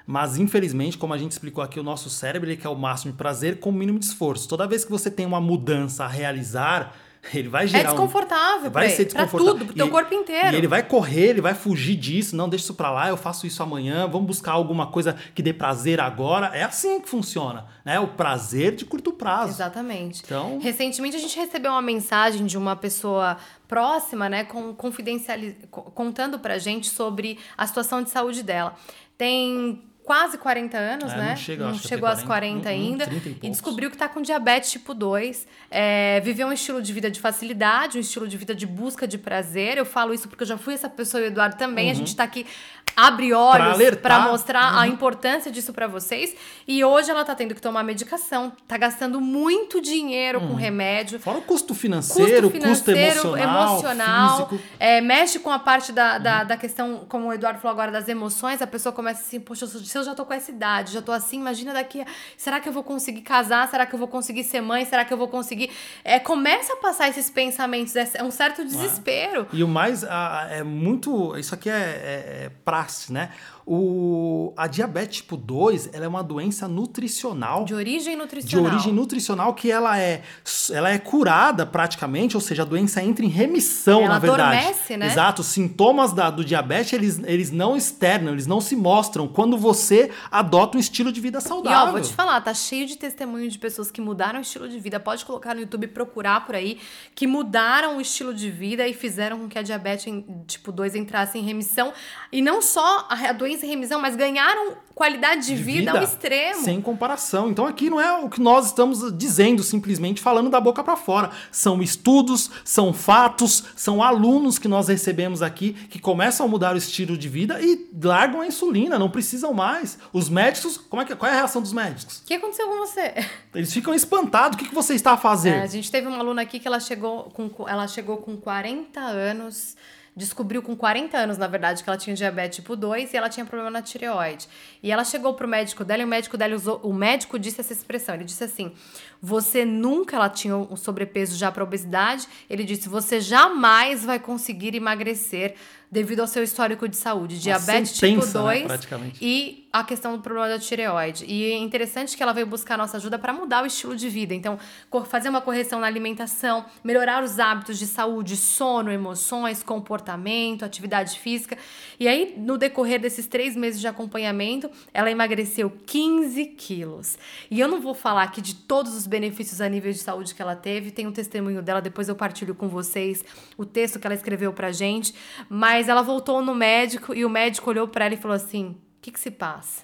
Mas, 0.06 0.36
infelizmente, 0.36 0.98
como 0.98 1.14
a 1.14 1.18
gente 1.18 1.32
explicou 1.32 1.62
aqui, 1.62 1.78
o 1.78 1.82
nosso 1.82 2.10
cérebro 2.10 2.48
ele 2.48 2.56
quer 2.56 2.68
o 2.68 2.74
máximo 2.74 3.12
de 3.12 3.18
prazer 3.18 3.60
com 3.60 3.70
o 3.70 3.72
mínimo 3.72 3.98
de 3.98 4.06
esforço. 4.06 4.48
Toda 4.48 4.66
vez 4.66 4.84
que 4.84 4.90
você 4.90 5.10
tem 5.10 5.24
uma 5.24 5.40
mudança 5.40 6.04
a 6.04 6.08
realizar, 6.08 6.96
ele 7.32 7.48
vai 7.48 7.66
gerar. 7.66 7.82
É 7.82 7.86
desconfortável, 7.86 8.68
um... 8.68 8.72
vai 8.72 8.88
ser 8.88 9.04
desconfortável. 9.04 9.44
Pra 9.44 9.52
tudo, 9.52 9.66
pro 9.66 9.74
teu 9.74 9.86
e, 9.86 9.90
corpo 9.90 10.14
inteiro. 10.14 10.54
E 10.54 10.56
ele 10.56 10.66
vai 10.66 10.82
correr, 10.82 11.28
ele 11.28 11.40
vai 11.40 11.54
fugir 11.54 11.94
disso. 11.94 12.34
Não, 12.34 12.48
deixa 12.48 12.64
isso 12.64 12.74
pra 12.74 12.90
lá, 12.90 13.08
eu 13.08 13.16
faço 13.16 13.46
isso 13.46 13.62
amanhã. 13.62 14.08
Vamos 14.08 14.26
buscar 14.26 14.52
alguma 14.52 14.88
coisa 14.88 15.16
que 15.34 15.42
dê 15.42 15.52
prazer 15.52 16.00
agora. 16.00 16.48
É 16.48 16.64
assim 16.64 17.00
que 17.00 17.08
funciona, 17.08 17.66
né? 17.84 18.00
O 18.00 18.08
prazer 18.08 18.74
de 18.74 18.84
curto 18.84 19.12
prazo. 19.12 19.52
Exatamente. 19.52 20.22
Então... 20.24 20.58
Recentemente 20.58 21.16
a 21.16 21.20
gente 21.20 21.36
recebeu 21.36 21.70
uma 21.70 21.82
mensagem 21.82 22.44
de 22.44 22.58
uma 22.58 22.74
pessoa 22.74 23.36
próxima, 23.68 24.28
né, 24.28 24.44
com 24.44 24.74
confidencializ... 24.74 25.54
contando 25.70 26.38
pra 26.38 26.58
gente 26.58 26.88
sobre 26.88 27.38
a 27.56 27.66
situação 27.66 28.02
de 28.02 28.10
saúde 28.10 28.42
dela. 28.42 28.74
Tem 29.16 29.82
quase 30.04 30.36
40 30.38 30.76
anos, 30.76 31.12
É, 31.12 31.16
né? 31.16 31.28
não 31.30 31.36
chega, 31.36 31.68
até 31.68 31.78
chegou 31.78 32.08
aos 32.08 32.22
40, 32.22 32.62
40 32.62 32.68
uhum, 32.68 32.74
ainda. 32.74 33.06
30 33.06 33.28
e 33.28 33.36
E, 33.42 33.50
descobriu 33.50 33.90
que 33.90 33.96
tá 33.96 34.08
com 34.08 34.20
diabetes 34.20 34.70
tipo 34.70 34.92
2. 34.94 35.46
É, 35.70 36.20
viveu 36.20 36.48
um 36.48 36.52
estilo 36.52 36.82
de 36.82 36.92
vida 36.92 37.10
de 37.10 37.20
facilidade, 37.20 37.98
um 37.98 38.00
estilo 38.00 38.26
de 38.26 38.36
vida 38.36 38.54
de 38.54 38.66
busca 38.66 39.06
de 39.06 39.18
prazer. 39.18 39.78
Eu 39.78 39.84
falo 39.84 40.12
isso 40.12 40.28
porque 40.28 40.42
eu 40.42 40.46
já 40.48 40.58
fui 40.58 40.74
essa 40.74 40.88
pessoa 40.88 41.20
e 41.22 41.24
o 41.24 41.28
Eduardo 41.28 41.56
também. 41.56 41.90
A 41.90 41.94
gente 41.94 42.14
tá 42.14 42.24
aqui 42.24 42.46
abre 42.96 43.28
Pra 43.28 43.38
olhos 43.38 43.96
para 44.02 44.20
mostrar 44.20 44.78
a 44.78 44.86
importância 44.86 45.50
disso 45.50 45.72
para 45.72 45.86
vocês. 45.86 46.34
E 46.66 46.84
hoje 46.84 47.10
ela 47.10 47.24
tá 47.24 47.34
tendo 47.34 47.54
que 47.54 47.60
tomar 47.60 47.82
medicação, 47.82 48.52
tá 48.68 48.76
gastando 48.76 49.20
muito 49.20 49.80
dinheiro 49.80 50.40
com 50.40 50.54
remédio. 50.54 51.18
Fora 51.18 51.38
o 51.38 51.42
custo 51.42 51.74
financeiro, 51.74 52.50
Custo 52.50 52.66
custo, 52.68 52.84
financeiro, 52.92 53.36
emocional, 53.36 54.48
físico. 54.48 54.60
é, 54.78 55.00
mexe 55.00 55.38
com 55.38 55.50
a 55.50 55.58
parte 55.58 55.92
da, 55.92 56.18
da, 56.18 56.44
da 56.44 56.56
questão, 56.56 57.04
como 57.08 57.28
o 57.28 57.32
Eduardo 57.32 57.60
falou 57.60 57.72
agora, 57.72 57.90
das 57.90 58.08
emoções. 58.08 58.60
A 58.62 58.66
pessoa 58.66 58.92
começa 58.92 59.20
assim, 59.22 59.40
poxa, 59.40 59.66
se 59.66 59.96
eu 59.98 60.04
já 60.04 60.14
tô 60.14 60.24
com 60.24 60.32
essa 60.34 60.50
idade, 60.50 60.92
já 60.92 61.02
tô 61.02 61.12
assim, 61.12 61.38
imagina 61.38 61.72
daqui. 61.72 62.00
a- 62.00 62.06
Será 62.36 62.60
que 62.60 62.68
eu 62.68 62.72
vou 62.72 62.82
conseguir 62.82 63.22
casar? 63.22 63.68
Será 63.68 63.86
que 63.86 63.94
eu 63.94 63.98
vou 63.98 64.08
conseguir 64.08 64.44
ser 64.44 64.60
mãe? 64.60 64.84
Será 64.84 65.04
que 65.04 65.12
eu 65.12 65.18
vou 65.18 65.28
conseguir. 65.28 65.70
É, 66.04 66.18
começa 66.18 66.72
a 66.74 66.76
passar 66.76 67.08
esses 67.08 67.28
pensamentos, 67.30 67.94
é 67.96 68.22
um 68.22 68.30
certo 68.30 68.64
desespero. 68.64 69.46
E 69.52 69.62
o 69.64 69.68
mais 69.68 70.04
ah, 70.04 70.46
é 70.50 70.62
muito. 70.62 71.36
Isso 71.36 71.54
aqui 71.54 71.68
é, 71.70 71.72
é, 71.72 72.44
é 72.46 72.50
praxe, 72.82 73.12
né? 73.12 73.30
O, 73.66 74.52
a 74.56 74.66
diabetes 74.66 75.18
tipo 75.18 75.36
2 75.36 75.90
ela 75.92 76.04
é 76.04 76.08
uma 76.08 76.22
doença 76.22 76.68
nutricional. 76.68 77.64
De 77.64 77.74
origem 77.74 78.14
de 78.14 78.20
nutricional. 78.22 78.72
origem 78.72 78.92
nutricional 78.92 79.54
que 79.54 79.70
ela 79.70 79.98
é, 79.98 80.22
ela 80.70 80.90
é 80.90 80.98
curada 80.98 81.64
praticamente, 81.66 82.36
ou 82.36 82.40
seja, 82.40 82.62
a 82.62 82.64
doença 82.64 83.02
entra 83.02 83.24
em 83.24 83.28
remissão, 83.28 84.00
Ela 84.02 84.14
na 84.14 84.18
verdade. 84.18 84.56
adormece, 84.58 84.96
né? 84.96 85.06
Exato, 85.06 85.40
os 85.42 85.48
sintomas 85.48 86.12
da, 86.12 86.30
do 86.30 86.44
diabetes, 86.44 86.92
eles, 86.92 87.20
eles 87.24 87.50
não 87.50 87.76
externam, 87.76 88.32
eles 88.32 88.46
não 88.46 88.60
se 88.60 88.76
mostram 88.76 89.26
quando 89.26 89.56
você 89.56 90.10
adota 90.30 90.76
um 90.76 90.80
estilo 90.80 91.10
de 91.12 91.20
vida 91.20 91.38
E 91.38 91.42
saudável. 91.42 91.88
ó, 91.88 91.92
vou 91.92 92.00
te 92.00 92.12
falar, 92.12 92.40
tá 92.40 92.52
cheio 92.54 92.86
de 92.86 92.96
testemunho 92.96 93.48
de 93.48 93.58
pessoas 93.58 93.90
que 93.90 94.00
mudaram 94.00 94.38
o 94.38 94.42
estilo 94.42 94.68
de 94.68 94.78
vida. 94.78 95.00
Pode 95.00 95.24
colocar 95.24 95.54
no 95.54 95.60
YouTube 95.62 95.84
e 95.84 95.88
procurar 95.88 96.44
por 96.44 96.54
aí, 96.54 96.78
que 97.14 97.26
mudaram 97.26 97.96
o 97.96 98.00
estilo 98.00 98.34
de 98.34 98.50
vida 98.50 98.86
e 98.86 98.92
fizeram 98.92 99.38
com 99.38 99.48
que 99.48 99.58
a 99.58 99.62
diabetes 99.62 100.12
tipo 100.46 100.70
2 100.70 100.94
entrasse 100.94 101.38
em 101.38 101.42
remissão. 101.42 101.92
E 102.30 102.42
não 102.42 102.60
só 102.60 103.06
a 103.08 103.22
a 103.22 103.32
doença 103.32 103.51
em 103.60 103.66
remissão, 103.66 104.00
mas 104.00 104.14
ganharam 104.14 104.76
qualidade 104.94 105.46
de, 105.46 105.54
vida, 105.54 105.90
ao 105.90 106.02
extremo. 106.02 106.62
Sem 106.62 106.80
comparação. 106.80 107.50
Então 107.50 107.66
aqui 107.66 107.90
não 107.90 108.00
é 108.00 108.12
o 108.20 108.28
que 108.28 108.40
nós 108.40 108.66
estamos 108.66 109.12
dizendo, 109.16 109.62
simplesmente 109.62 110.20
falando 110.20 110.48
da 110.48 110.60
boca 110.60 110.84
para 110.84 110.96
fora. 110.96 111.30
São 111.50 111.82
estudos, 111.82 112.50
são 112.64 112.92
fatos, 112.92 113.64
são 113.74 114.02
alunos 114.02 114.58
que 114.58 114.68
nós 114.68 114.88
recebemos 114.88 115.42
aqui 115.42 115.72
que 115.72 115.98
começam 115.98 116.46
a 116.46 116.48
mudar 116.48 116.74
o 116.74 116.78
estilo 116.78 117.16
de 117.16 117.28
vida 117.28 117.60
e 117.60 117.90
largam 118.02 118.42
a 118.42 118.46
insulina, 118.46 118.98
não 118.98 119.10
precisam 119.10 119.52
mais. 119.52 119.98
Os 120.12 120.28
médicos, 120.28 120.76
como 120.76 121.02
é 121.02 121.04
que, 121.04 121.16
qual 121.16 121.30
é 121.30 121.34
a 121.34 121.38
reação 121.38 121.60
dos 121.60 121.72
médicos? 121.72 122.18
O 122.18 122.24
que 122.24 122.34
aconteceu 122.34 122.68
com 122.68 122.78
você? 122.78 123.14
Eles 123.54 123.72
ficam 123.72 123.92
espantados. 123.94 124.56
O 124.56 124.58
que, 124.58 124.68
que 124.68 124.74
você 124.74 124.94
está 124.94 125.12
a 125.12 125.16
fazer? 125.16 125.50
É, 125.50 125.62
a 125.62 125.66
gente 125.66 125.90
teve 125.90 126.06
uma 126.06 126.18
aluna 126.18 126.42
aqui 126.42 126.58
que 126.58 126.68
ela 126.68 126.80
chegou 126.80 127.24
com, 127.24 127.50
ela 127.68 127.88
chegou 127.88 128.18
com 128.18 128.36
40 128.36 129.00
anos, 129.00 129.76
descobriu 130.14 130.62
com 130.62 130.76
40 130.76 131.16
anos, 131.16 131.38
na 131.38 131.46
verdade, 131.46 131.82
que 131.82 131.88
ela 131.88 131.96
tinha 131.96 132.14
diabetes 132.14 132.56
tipo 132.56 132.76
2 132.76 133.12
e 133.12 133.16
ela 133.16 133.28
tinha 133.28 133.46
problema 133.46 133.70
na 133.70 133.82
tireoide. 133.82 134.46
E 134.82 134.90
ela 134.90 135.04
chegou 135.04 135.34
pro 135.34 135.48
médico 135.48 135.84
dela 135.84 136.02
e 136.02 136.04
o 136.04 136.08
médico 136.08 136.36
dela 136.36 136.54
usou, 136.54 136.80
o 136.82 136.92
médico 136.92 137.38
disse 137.38 137.60
essa 137.60 137.72
expressão, 137.72 138.14
ele 138.14 138.24
disse 138.24 138.44
assim: 138.44 138.72
"Você 139.20 139.64
nunca 139.64 140.16
ela 140.16 140.28
tinha 140.28 140.56
um 140.56 140.76
sobrepeso 140.76 141.36
já 141.36 141.50
para 141.50 141.64
obesidade". 141.64 142.28
Ele 142.48 142.64
disse: 142.64 142.88
"Você 142.88 143.20
jamais 143.20 144.04
vai 144.04 144.18
conseguir 144.18 144.74
emagrecer 144.74 145.54
devido 145.92 146.20
ao 146.20 146.26
seu 146.26 146.42
histórico 146.42 146.88
de 146.88 146.96
saúde, 146.96 147.38
diabetes 147.38 147.92
tipo 147.92 148.22
sentença, 148.22 148.38
né, 148.38 148.54
2 148.54 148.66
praticamente. 148.66 149.18
e 149.20 149.68
a 149.72 149.84
questão 149.84 150.16
do 150.16 150.22
problema 150.22 150.48
da 150.48 150.58
tireoide. 150.58 151.24
E 151.26 151.52
é 151.52 151.56
interessante 151.56 152.16
que 152.16 152.22
ela 152.22 152.32
veio 152.32 152.46
buscar 152.46 152.76
nossa 152.76 152.98
ajuda 152.98 153.18
para 153.18 153.32
mudar 153.32 153.62
o 153.62 153.66
estilo 153.66 153.96
de 153.96 154.08
vida. 154.08 154.34
Então, 154.34 154.58
fazer 155.06 155.30
uma 155.30 155.40
correção 155.40 155.80
na 155.80 155.86
alimentação, 155.86 156.64
melhorar 156.84 157.22
os 157.22 157.38
hábitos 157.38 157.78
de 157.78 157.86
saúde, 157.86 158.36
sono, 158.36 158.90
emoções, 158.90 159.62
comportamento, 159.62 160.64
atividade 160.64 161.18
física. 161.18 161.56
E 161.98 162.06
aí, 162.06 162.34
no 162.36 162.58
decorrer 162.58 163.00
desses 163.00 163.26
três 163.26 163.56
meses 163.56 163.80
de 163.80 163.86
acompanhamento, 163.86 164.70
ela 164.92 165.10
emagreceu 165.10 165.70
15 165.86 166.44
quilos. 166.46 167.18
E 167.50 167.58
eu 167.58 167.68
não 167.68 167.80
vou 167.80 167.94
falar 167.94 168.24
aqui 168.24 168.42
de 168.42 168.54
todos 168.54 168.94
os 168.94 169.06
benefícios 169.06 169.60
a 169.60 169.68
nível 169.68 169.92
de 169.92 169.98
saúde 169.98 170.34
que 170.34 170.42
ela 170.42 170.54
teve, 170.54 170.90
tem 170.90 171.06
um 171.06 171.12
testemunho 171.12 171.62
dela, 171.62 171.80
depois 171.80 172.08
eu 172.08 172.14
partilho 172.14 172.54
com 172.54 172.68
vocês 172.68 173.24
o 173.56 173.64
texto 173.64 173.98
que 173.98 174.06
ela 174.06 174.14
escreveu 174.14 174.52
pra 174.52 174.70
gente. 174.70 175.14
Mas 175.48 175.81
ela 175.88 176.02
voltou 176.02 176.42
no 176.42 176.54
médico 176.54 177.14
e 177.14 177.24
o 177.24 177.30
médico 177.30 177.70
olhou 177.70 177.88
pra 177.88 178.06
ela 178.06 178.14
e 178.14 178.18
falou 178.18 178.34
assim: 178.34 178.68
o 178.68 179.00
que, 179.00 179.10
que 179.10 179.20
se 179.20 179.30
passa? 179.30 179.82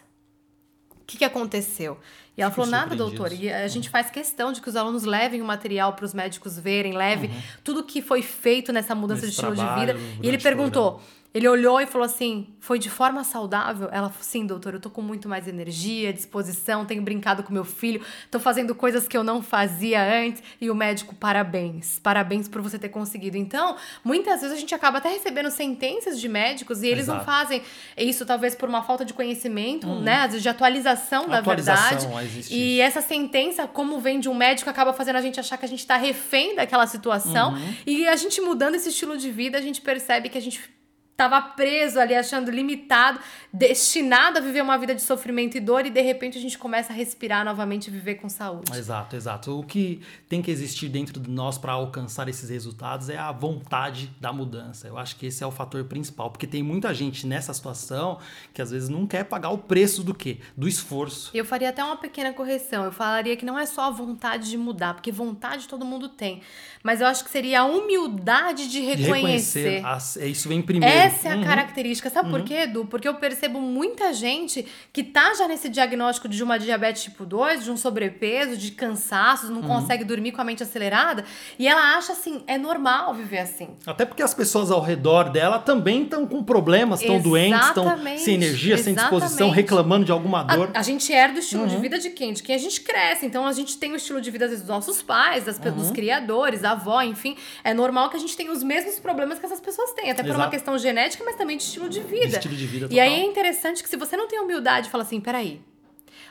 O 1.01 1.05
que, 1.07 1.19
que 1.19 1.25
aconteceu? 1.25 1.99
E 2.37 2.43
ela 2.43 2.53
Ficam 2.53 2.67
falou, 2.67 2.81
nada, 2.81 2.95
doutor. 2.95 3.33
E 3.33 3.51
a 3.51 3.67
gente 3.67 3.89
faz 3.89 4.11
questão 4.11 4.53
de 4.53 4.61
que 4.61 4.69
os 4.69 4.77
alunos 4.77 5.05
levem 5.05 5.43
o 5.43 5.45
material 5.45 5.95
para 5.95 6.05
os 6.05 6.15
médicos 6.15 6.57
verem, 6.59 6.93
leve 6.93 7.31
tudo 7.65 7.83
que 7.83 8.01
foi 8.01 8.23
feito 8.23 8.73
nessa 8.73 8.95
mudança 8.95 9.23
Nesse 9.23 9.33
de 9.33 9.35
estilo 9.35 9.57
de 9.57 9.61
trabalho, 9.61 9.99
vida. 9.99 10.21
E 10.23 10.29
ele 10.29 10.39
perguntou, 10.39 11.01
ele 11.35 11.47
olhou 11.47 11.81
e 11.81 11.87
falou 11.87 12.07
assim, 12.07 12.49
foi 12.59 12.79
de 12.79 12.89
forma 12.89 13.23
saudável? 13.23 13.89
Ela 13.93 14.09
falou, 14.09 14.25
sim, 14.25 14.47
doutor, 14.47 14.75
eu 14.75 14.81
tô 14.81 14.89
com 14.89 15.03
muito 15.03 15.29
mais 15.29 15.47
energia, 15.47 16.13
disposição, 16.13 16.87
tenho 16.87 17.03
brincado 17.03 17.43
com 17.43 17.53
meu 17.53 17.65
filho, 17.65 18.01
tô 18.31 18.41
fazendo 18.41 18.75
coisas 18.75 19.07
que 19.07 19.17
eu 19.17 19.23
não 19.23 19.43
fazia 19.43 20.03
antes. 20.03 20.43
E 20.61 20.71
o 20.71 20.75
médico, 20.75 21.15
parabéns, 21.15 21.99
parabéns 21.99 22.49
por 22.49 22.63
você 22.63 22.79
ter 22.79 22.89
conseguido. 22.89 23.37
Então, 23.37 23.77
muitas 24.03 24.41
vezes 24.41 24.57
a 24.57 24.61
gente 24.61 24.75
acaba 24.75 24.99
até 24.99 25.11
recebendo 25.11 25.51
sentenças 25.51 26.19
de 26.19 26.29
médicos 26.29 26.83
e 26.83 26.89
eles 26.89 27.07
não 27.07 27.17
Exato. 27.17 27.31
fazem 27.31 27.63
isso 27.97 28.25
talvez 28.25 28.55
por 28.55 28.69
uma 28.69 28.83
falta 28.83 29.05
de 29.05 29.13
conhecimento, 29.13 29.87
né? 30.01 30.23
Às 30.23 30.29
vezes 30.29 30.43
de 30.43 30.49
atualização 30.49 31.29
da 31.29 31.41
verdade. 31.41 32.07
E 32.51 32.81
essa 32.81 33.03
sentença, 33.03 33.67
como 33.67 34.01
vem 34.01 34.19
de 34.19 34.29
um 34.29 34.35
médico, 34.35 34.71
acaba 34.71 34.93
fazendo 34.95 35.17
a 35.17 35.23
gente 35.23 35.39
achar 35.39 35.59
que 35.59 35.65
a 35.65 35.69
gente 35.69 35.87
tá 35.87 35.97
refém 35.97 36.57
daquela 36.57 36.87
situação. 36.87 37.53
Uhum. 37.53 37.75
E 37.87 38.09
a 38.09 38.17
gente 38.17 38.41
mudando 38.41 38.77
esse 38.77 38.89
estilo 38.89 39.17
de 39.17 39.31
vida, 39.31 39.59
a 39.59 39.61
gente 39.61 39.81
percebe 39.81 40.29
que 40.29 40.39
a 40.39 40.41
gente 40.41 40.78
tava 41.19 41.43
preso 41.43 41.99
ali, 41.99 42.15
achando 42.15 42.49
limitado, 42.49 43.19
destinado 43.53 44.39
a 44.39 44.41
viver 44.41 44.63
uma 44.63 44.79
vida 44.79 44.95
de 44.95 45.03
sofrimento 45.03 45.57
e 45.57 45.61
dor, 45.61 45.85
e 45.85 45.91
de 45.91 46.01
repente 46.01 46.39
a 46.39 46.41
gente 46.41 46.57
começa 46.57 46.93
a 46.93 46.97
respirar 46.97 47.45
novamente 47.45 47.89
e 47.89 47.91
viver 47.91 48.15
com 48.15 48.29
saúde. 48.29 48.71
Exato, 48.73 49.17
exato. 49.17 49.59
O 49.59 49.65
que 49.65 50.01
tem 50.29 50.41
que 50.41 50.49
existir 50.49 50.89
dentro 50.89 51.19
de 51.19 51.29
nós 51.29 51.59
para 51.59 51.73
alcançar 51.73 52.29
esses 52.29 52.49
resultados 52.49 53.11
é 53.11 53.19
a 53.19 53.33
vontade 53.33 54.09
da 54.21 54.33
mudança. 54.33 54.87
Eu 54.87 54.97
acho 54.97 55.17
que 55.17 55.27
esse 55.27 55.43
é 55.43 55.47
o 55.47 55.51
fator 55.51 55.83
principal, 55.87 56.31
porque 56.31 56.47
tem 56.47 56.63
muita 56.63 56.95
gente 56.95 57.27
nessa 57.27 57.53
situação 57.53 58.21
que 58.55 58.63
às 58.63 58.71
vezes 58.71 58.89
não 58.89 59.05
quer 59.05 59.25
pagar 59.25 59.51
o 59.51 59.59
preço 59.59 60.05
do 60.05 60.15
quê? 60.15 60.39
Do 60.57 60.69
esforço. 60.69 61.33
Eu 61.35 61.45
faria 61.45 61.71
até 61.71 61.83
uma 61.83 61.97
pequena 61.97 62.33
correção. 62.33 62.85
Eu 62.85 62.93
falaria 62.93 63.37
que 63.37 63.45
não 63.45 63.59
é 63.59 63.67
só 63.67 63.83
a 63.83 63.91
vontade 63.91 64.49
de 64.49 64.57
mudar, 64.57 64.95
porque 64.95 65.11
vontade 65.11 65.67
todo 65.67 65.85
mundo 65.85 66.09
tem. 66.09 66.43
Mas 66.83 67.01
eu 67.01 67.07
acho 67.07 67.25
que 67.25 67.31
seria 67.31 67.61
a 67.61 67.65
humildade 67.65 68.65
de 68.69 68.79
De 68.79 68.81
reconhecer. 68.81 69.59
reconhecer. 69.63 69.87
as- 69.87 70.17
é, 70.17 70.27
isso 70.27 70.49
vem 70.49 70.63
primeiro. 70.63 70.95
Essa 70.95 71.29
é 71.29 71.33
a 71.33 71.37
Uhum. 71.37 71.45
característica. 71.45 72.09
Sabe 72.11 72.31
por 72.31 72.43
quê, 72.43 72.55
Edu? 72.63 72.85
Porque 72.87 73.07
eu 73.09 73.15
percebo 73.15 73.61
muita 73.61 74.13
gente 74.13 74.67
que 74.93 75.03
tá 75.03 75.35
já 75.35 75.49
nesse 75.49 75.69
diagnóstico 75.69 76.29
de 76.29 76.43
uma 76.43 76.59
diabetes 76.59 77.03
tipo 77.03 77.25
2, 77.27 77.65
de 77.65 77.71
um 77.71 77.77
sobrepeso, 77.77 78.57
de 78.57 78.71
cansaços, 78.71 79.49
Uhum. 79.51 79.57
não 79.57 79.63
consegue 79.63 80.05
dormir 80.05 80.33
com 80.33 80.41
a 80.41 80.45
mente 80.45 80.63
acelerada, 80.63 81.25
e 81.59 81.67
ela 81.67 81.97
acha 81.97 82.13
assim, 82.13 82.43
é 82.47 82.57
normal 82.57 83.13
viver 83.15 83.39
assim. 83.39 83.71
Até 83.87 84.05
porque 84.05 84.23
as 84.23 84.33
pessoas 84.35 84.71
ao 84.71 84.81
redor 84.81 85.31
dela 85.31 85.59
também 85.59 86.05
estão 86.05 86.27
com 86.27 86.43
problemas, 86.43 87.01
estão 87.01 87.21
doentes, 87.21 87.67
estão 87.67 87.85
Exatamente, 87.85 88.21
sem 88.23 88.35
energia, 88.35 88.79
sem 88.79 88.95
disposição, 88.95 89.27
exatamente. 89.49 89.57
reclamando 89.57 90.05
de 90.05 90.13
alguma 90.13 90.43
dor. 90.45 90.71
A, 90.75 90.79
a 90.79 90.83
gente 90.83 91.13
herda 91.13 91.37
o 91.37 91.39
estilo 91.41 91.63
Uhum. 91.63 91.69
de 91.69 91.77
vida 91.79 91.99
de 91.99 92.11
quem? 92.11 92.33
De 92.33 92.43
quem 92.43 92.55
a 92.55 92.59
gente 92.59 92.81
cresce. 92.81 93.27
Então 93.27 93.47
a 93.47 93.53
gente 93.53 93.77
tem 93.79 93.93
o 93.93 93.97
estilo 93.97 94.21
de 94.21 94.31
vida 94.31 94.47
vezes, 94.47 94.61
dos 94.63 94.69
nossos 94.69 95.03
pais, 95.03 95.45
das, 95.45 95.59
pe- 95.59 95.69
Uhum. 95.71 95.75
dos 95.77 95.91
criadores, 95.91 96.65
da 96.69 96.73
avó, 96.73 97.01
enfim. 97.03 97.37
É 97.65 97.73
normal 97.73 98.11
que 98.11 98.17
a 98.17 98.21
gente 98.21 98.37
tenha 98.37 98.53
os 98.53 98.63
mesmos 98.63 98.99
problemas 98.99 99.39
que 99.39 99.47
essas 99.47 99.61
pessoas 99.61 99.93
têm. 99.93 100.11
Até 100.11 100.23
por 100.23 100.31
uma 100.31 100.37
Exato. 100.37 100.51
questão 100.51 100.79
genética, 100.79 101.25
mas 101.25 101.37
também 101.37 101.57
de 101.57 101.63
estilo 101.63 101.89
de 101.89 102.01
vida. 102.01 102.37
Estilo 102.37 102.55
de 102.55 102.67
vida 102.67 102.89
E 102.91 103.01
aí 103.01 103.11
total. 103.11 103.25
é 103.25 103.31
interessante 103.31 103.83
que 103.83 103.89
se 103.89 103.97
você 103.97 104.17
não 104.17 104.29
tem 104.29 104.39
humildade 104.41 104.91
fala 104.91 105.03
assim, 105.03 105.21
peraí, 105.21 105.61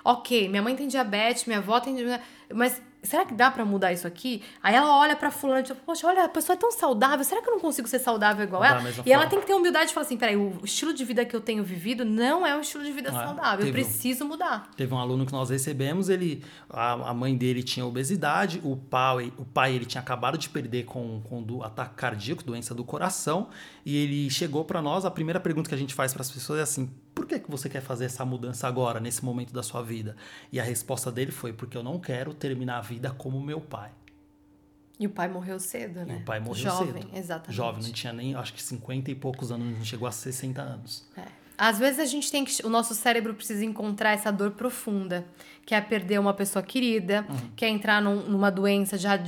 ok, 0.04 0.47
minha 0.50 0.62
mãe 0.62 0.76
tem 0.76 0.88
diabetes, 0.88 1.45
minha 1.45 1.60
avó 1.60 1.80
tem 1.80 1.95
diabetes, 1.95 2.26
mas 2.54 2.82
será 3.03 3.25
que 3.25 3.33
dá 3.33 3.49
pra 3.51 3.63
mudar 3.63 3.93
isso 3.93 4.05
aqui? 4.07 4.41
Aí 4.62 4.75
ela 4.75 4.97
olha 4.97 5.15
pra 5.15 5.31
fulana 5.31 5.60
e 5.62 5.63
diz, 5.63 5.75
poxa, 5.86 6.07
olha, 6.07 6.25
a 6.25 6.29
pessoa 6.29 6.55
é 6.55 6.57
tão 6.60 6.71
saudável, 6.71 7.23
será 7.23 7.41
que 7.41 7.47
eu 7.49 7.53
não 7.53 7.60
consigo 7.60 7.88
ser 7.88 7.99
saudável 7.99 8.43
igual 8.45 8.63
ela? 8.63 8.81
E 9.05 9.12
ela 9.12 9.23
forma. 9.23 9.27
tem 9.29 9.39
que 9.39 9.45
ter 9.47 9.53
humildade 9.53 9.91
e 9.91 9.93
falar 9.93 10.05
assim, 10.05 10.17
peraí, 10.17 10.36
o 10.36 10.60
estilo 10.63 10.93
de 10.93 11.05
vida 11.05 11.23
que 11.25 11.36
eu 11.36 11.41
tenho 11.41 11.63
vivido 11.63 12.03
não 12.03 12.45
é 12.45 12.55
um 12.55 12.62
estilo 12.62 12.83
de 12.83 12.91
vida 12.91 13.10
Ah, 13.10 13.25
saudável, 13.25 13.65
eu 13.65 13.71
teve 13.73 13.81
um- 13.81 13.83
preciso 13.86 14.25
mudar. 14.25 14.69
Teve 14.75 14.93
um 14.93 14.97
aluno 14.97 15.25
que 15.25 15.31
nós 15.31 15.49
recebemos, 15.49 16.10
ele, 16.10 16.43
a, 16.69 16.93
a 17.10 17.13
mãe 17.13 17.36
dele 17.38 17.63
tinha 17.63 17.86
obesidade, 17.86 18.60
o 18.63 18.75
pai, 18.75 19.31
o 19.38 19.45
pai 19.45 19.73
ele 19.73 19.86
tinha 19.86 20.01
acabado 20.01 20.38
de 20.38 20.49
perder 20.49 20.86
com, 20.86 21.21
com 21.21 21.41
do, 21.41 21.63
ataque 21.63 21.95
cardíaco, 21.95 22.43
doença 22.43 22.73
do 22.75 22.83
coração, 22.83 23.49
e 23.88 23.95
ele 23.95 24.30
chegou 24.30 24.65
para 24.65 24.82
nós, 24.82 25.06
a 25.06 25.10
primeira 25.10 25.39
pergunta 25.39 25.69
que 25.69 25.73
a 25.73 25.78
gente 25.78 25.93
faz 25.93 26.12
para 26.12 26.21
as 26.21 26.30
pessoas 26.30 26.60
é 26.60 26.62
assim: 26.62 26.91
por 27.15 27.26
que, 27.26 27.39
que 27.39 27.50
você 27.50 27.69
quer 27.69 27.80
fazer 27.80 28.04
essa 28.04 28.26
mudança 28.26 28.67
agora, 28.67 29.00
nesse 29.00 29.23
momento 29.23 29.54
da 29.54 29.63
sua 29.63 29.82
vida? 29.82 30.17
E 30.52 30.60
a 30.60 30.63
resposta 30.63 31.10
dele 31.10 31.32
foi: 31.32 31.54
porque 31.54 31.78
eu 31.78 31.82
não 31.82 31.97
quero 31.97 32.34
terminar 32.34 32.80
a 32.80 32.82
vida 32.82 33.12
como 33.12 33.39
meu 33.39 33.62
pai. 33.62 33.91
E 35.00 35.08
o 35.08 35.10
pai 35.10 35.30
morreu 35.30 35.58
cedo, 35.58 36.04
né? 36.06 36.17
E 36.17 36.21
o 36.21 36.26
pai 36.26 36.38
morreu 36.38 36.63
Jovem, 36.63 37.02
cedo. 37.04 37.15
exatamente. 37.15 37.56
Jovem, 37.56 37.84
não 37.86 37.91
tinha 37.93 38.12
nem, 38.12 38.36
acho 38.36 38.54
que 38.54 38.62
50 38.62 39.10
e 39.10 39.15
poucos 39.15 39.54
anos, 39.54 39.78
não 39.78 39.86
chegou 39.86 40.06
a 40.06 40.12
60 40.12 40.62
anos. 40.62 41.08
É. 41.15 41.23
Às 41.58 41.80
vezes 41.80 42.02
a 42.02 42.06
gente 42.06 42.30
tem 42.30 42.43
que. 42.43 42.65
O 42.65 42.69
nosso 42.69 42.93
cérebro 42.93 43.34
precisa 43.34 43.63
encontrar 43.63 44.12
essa 44.12 44.32
dor 44.32 44.52
profunda, 44.52 45.26
que 45.67 45.75
é 45.75 45.82
perder 45.82 46.17
uma 46.17 46.34
pessoa 46.34 46.63
querida, 46.63 47.25
uhum. 47.27 47.49
que 47.53 47.65
é 47.65 47.67
entrar 47.67 48.01
num, 48.01 48.21
numa 48.21 48.49
doença, 48.49 48.97
já 48.97 49.19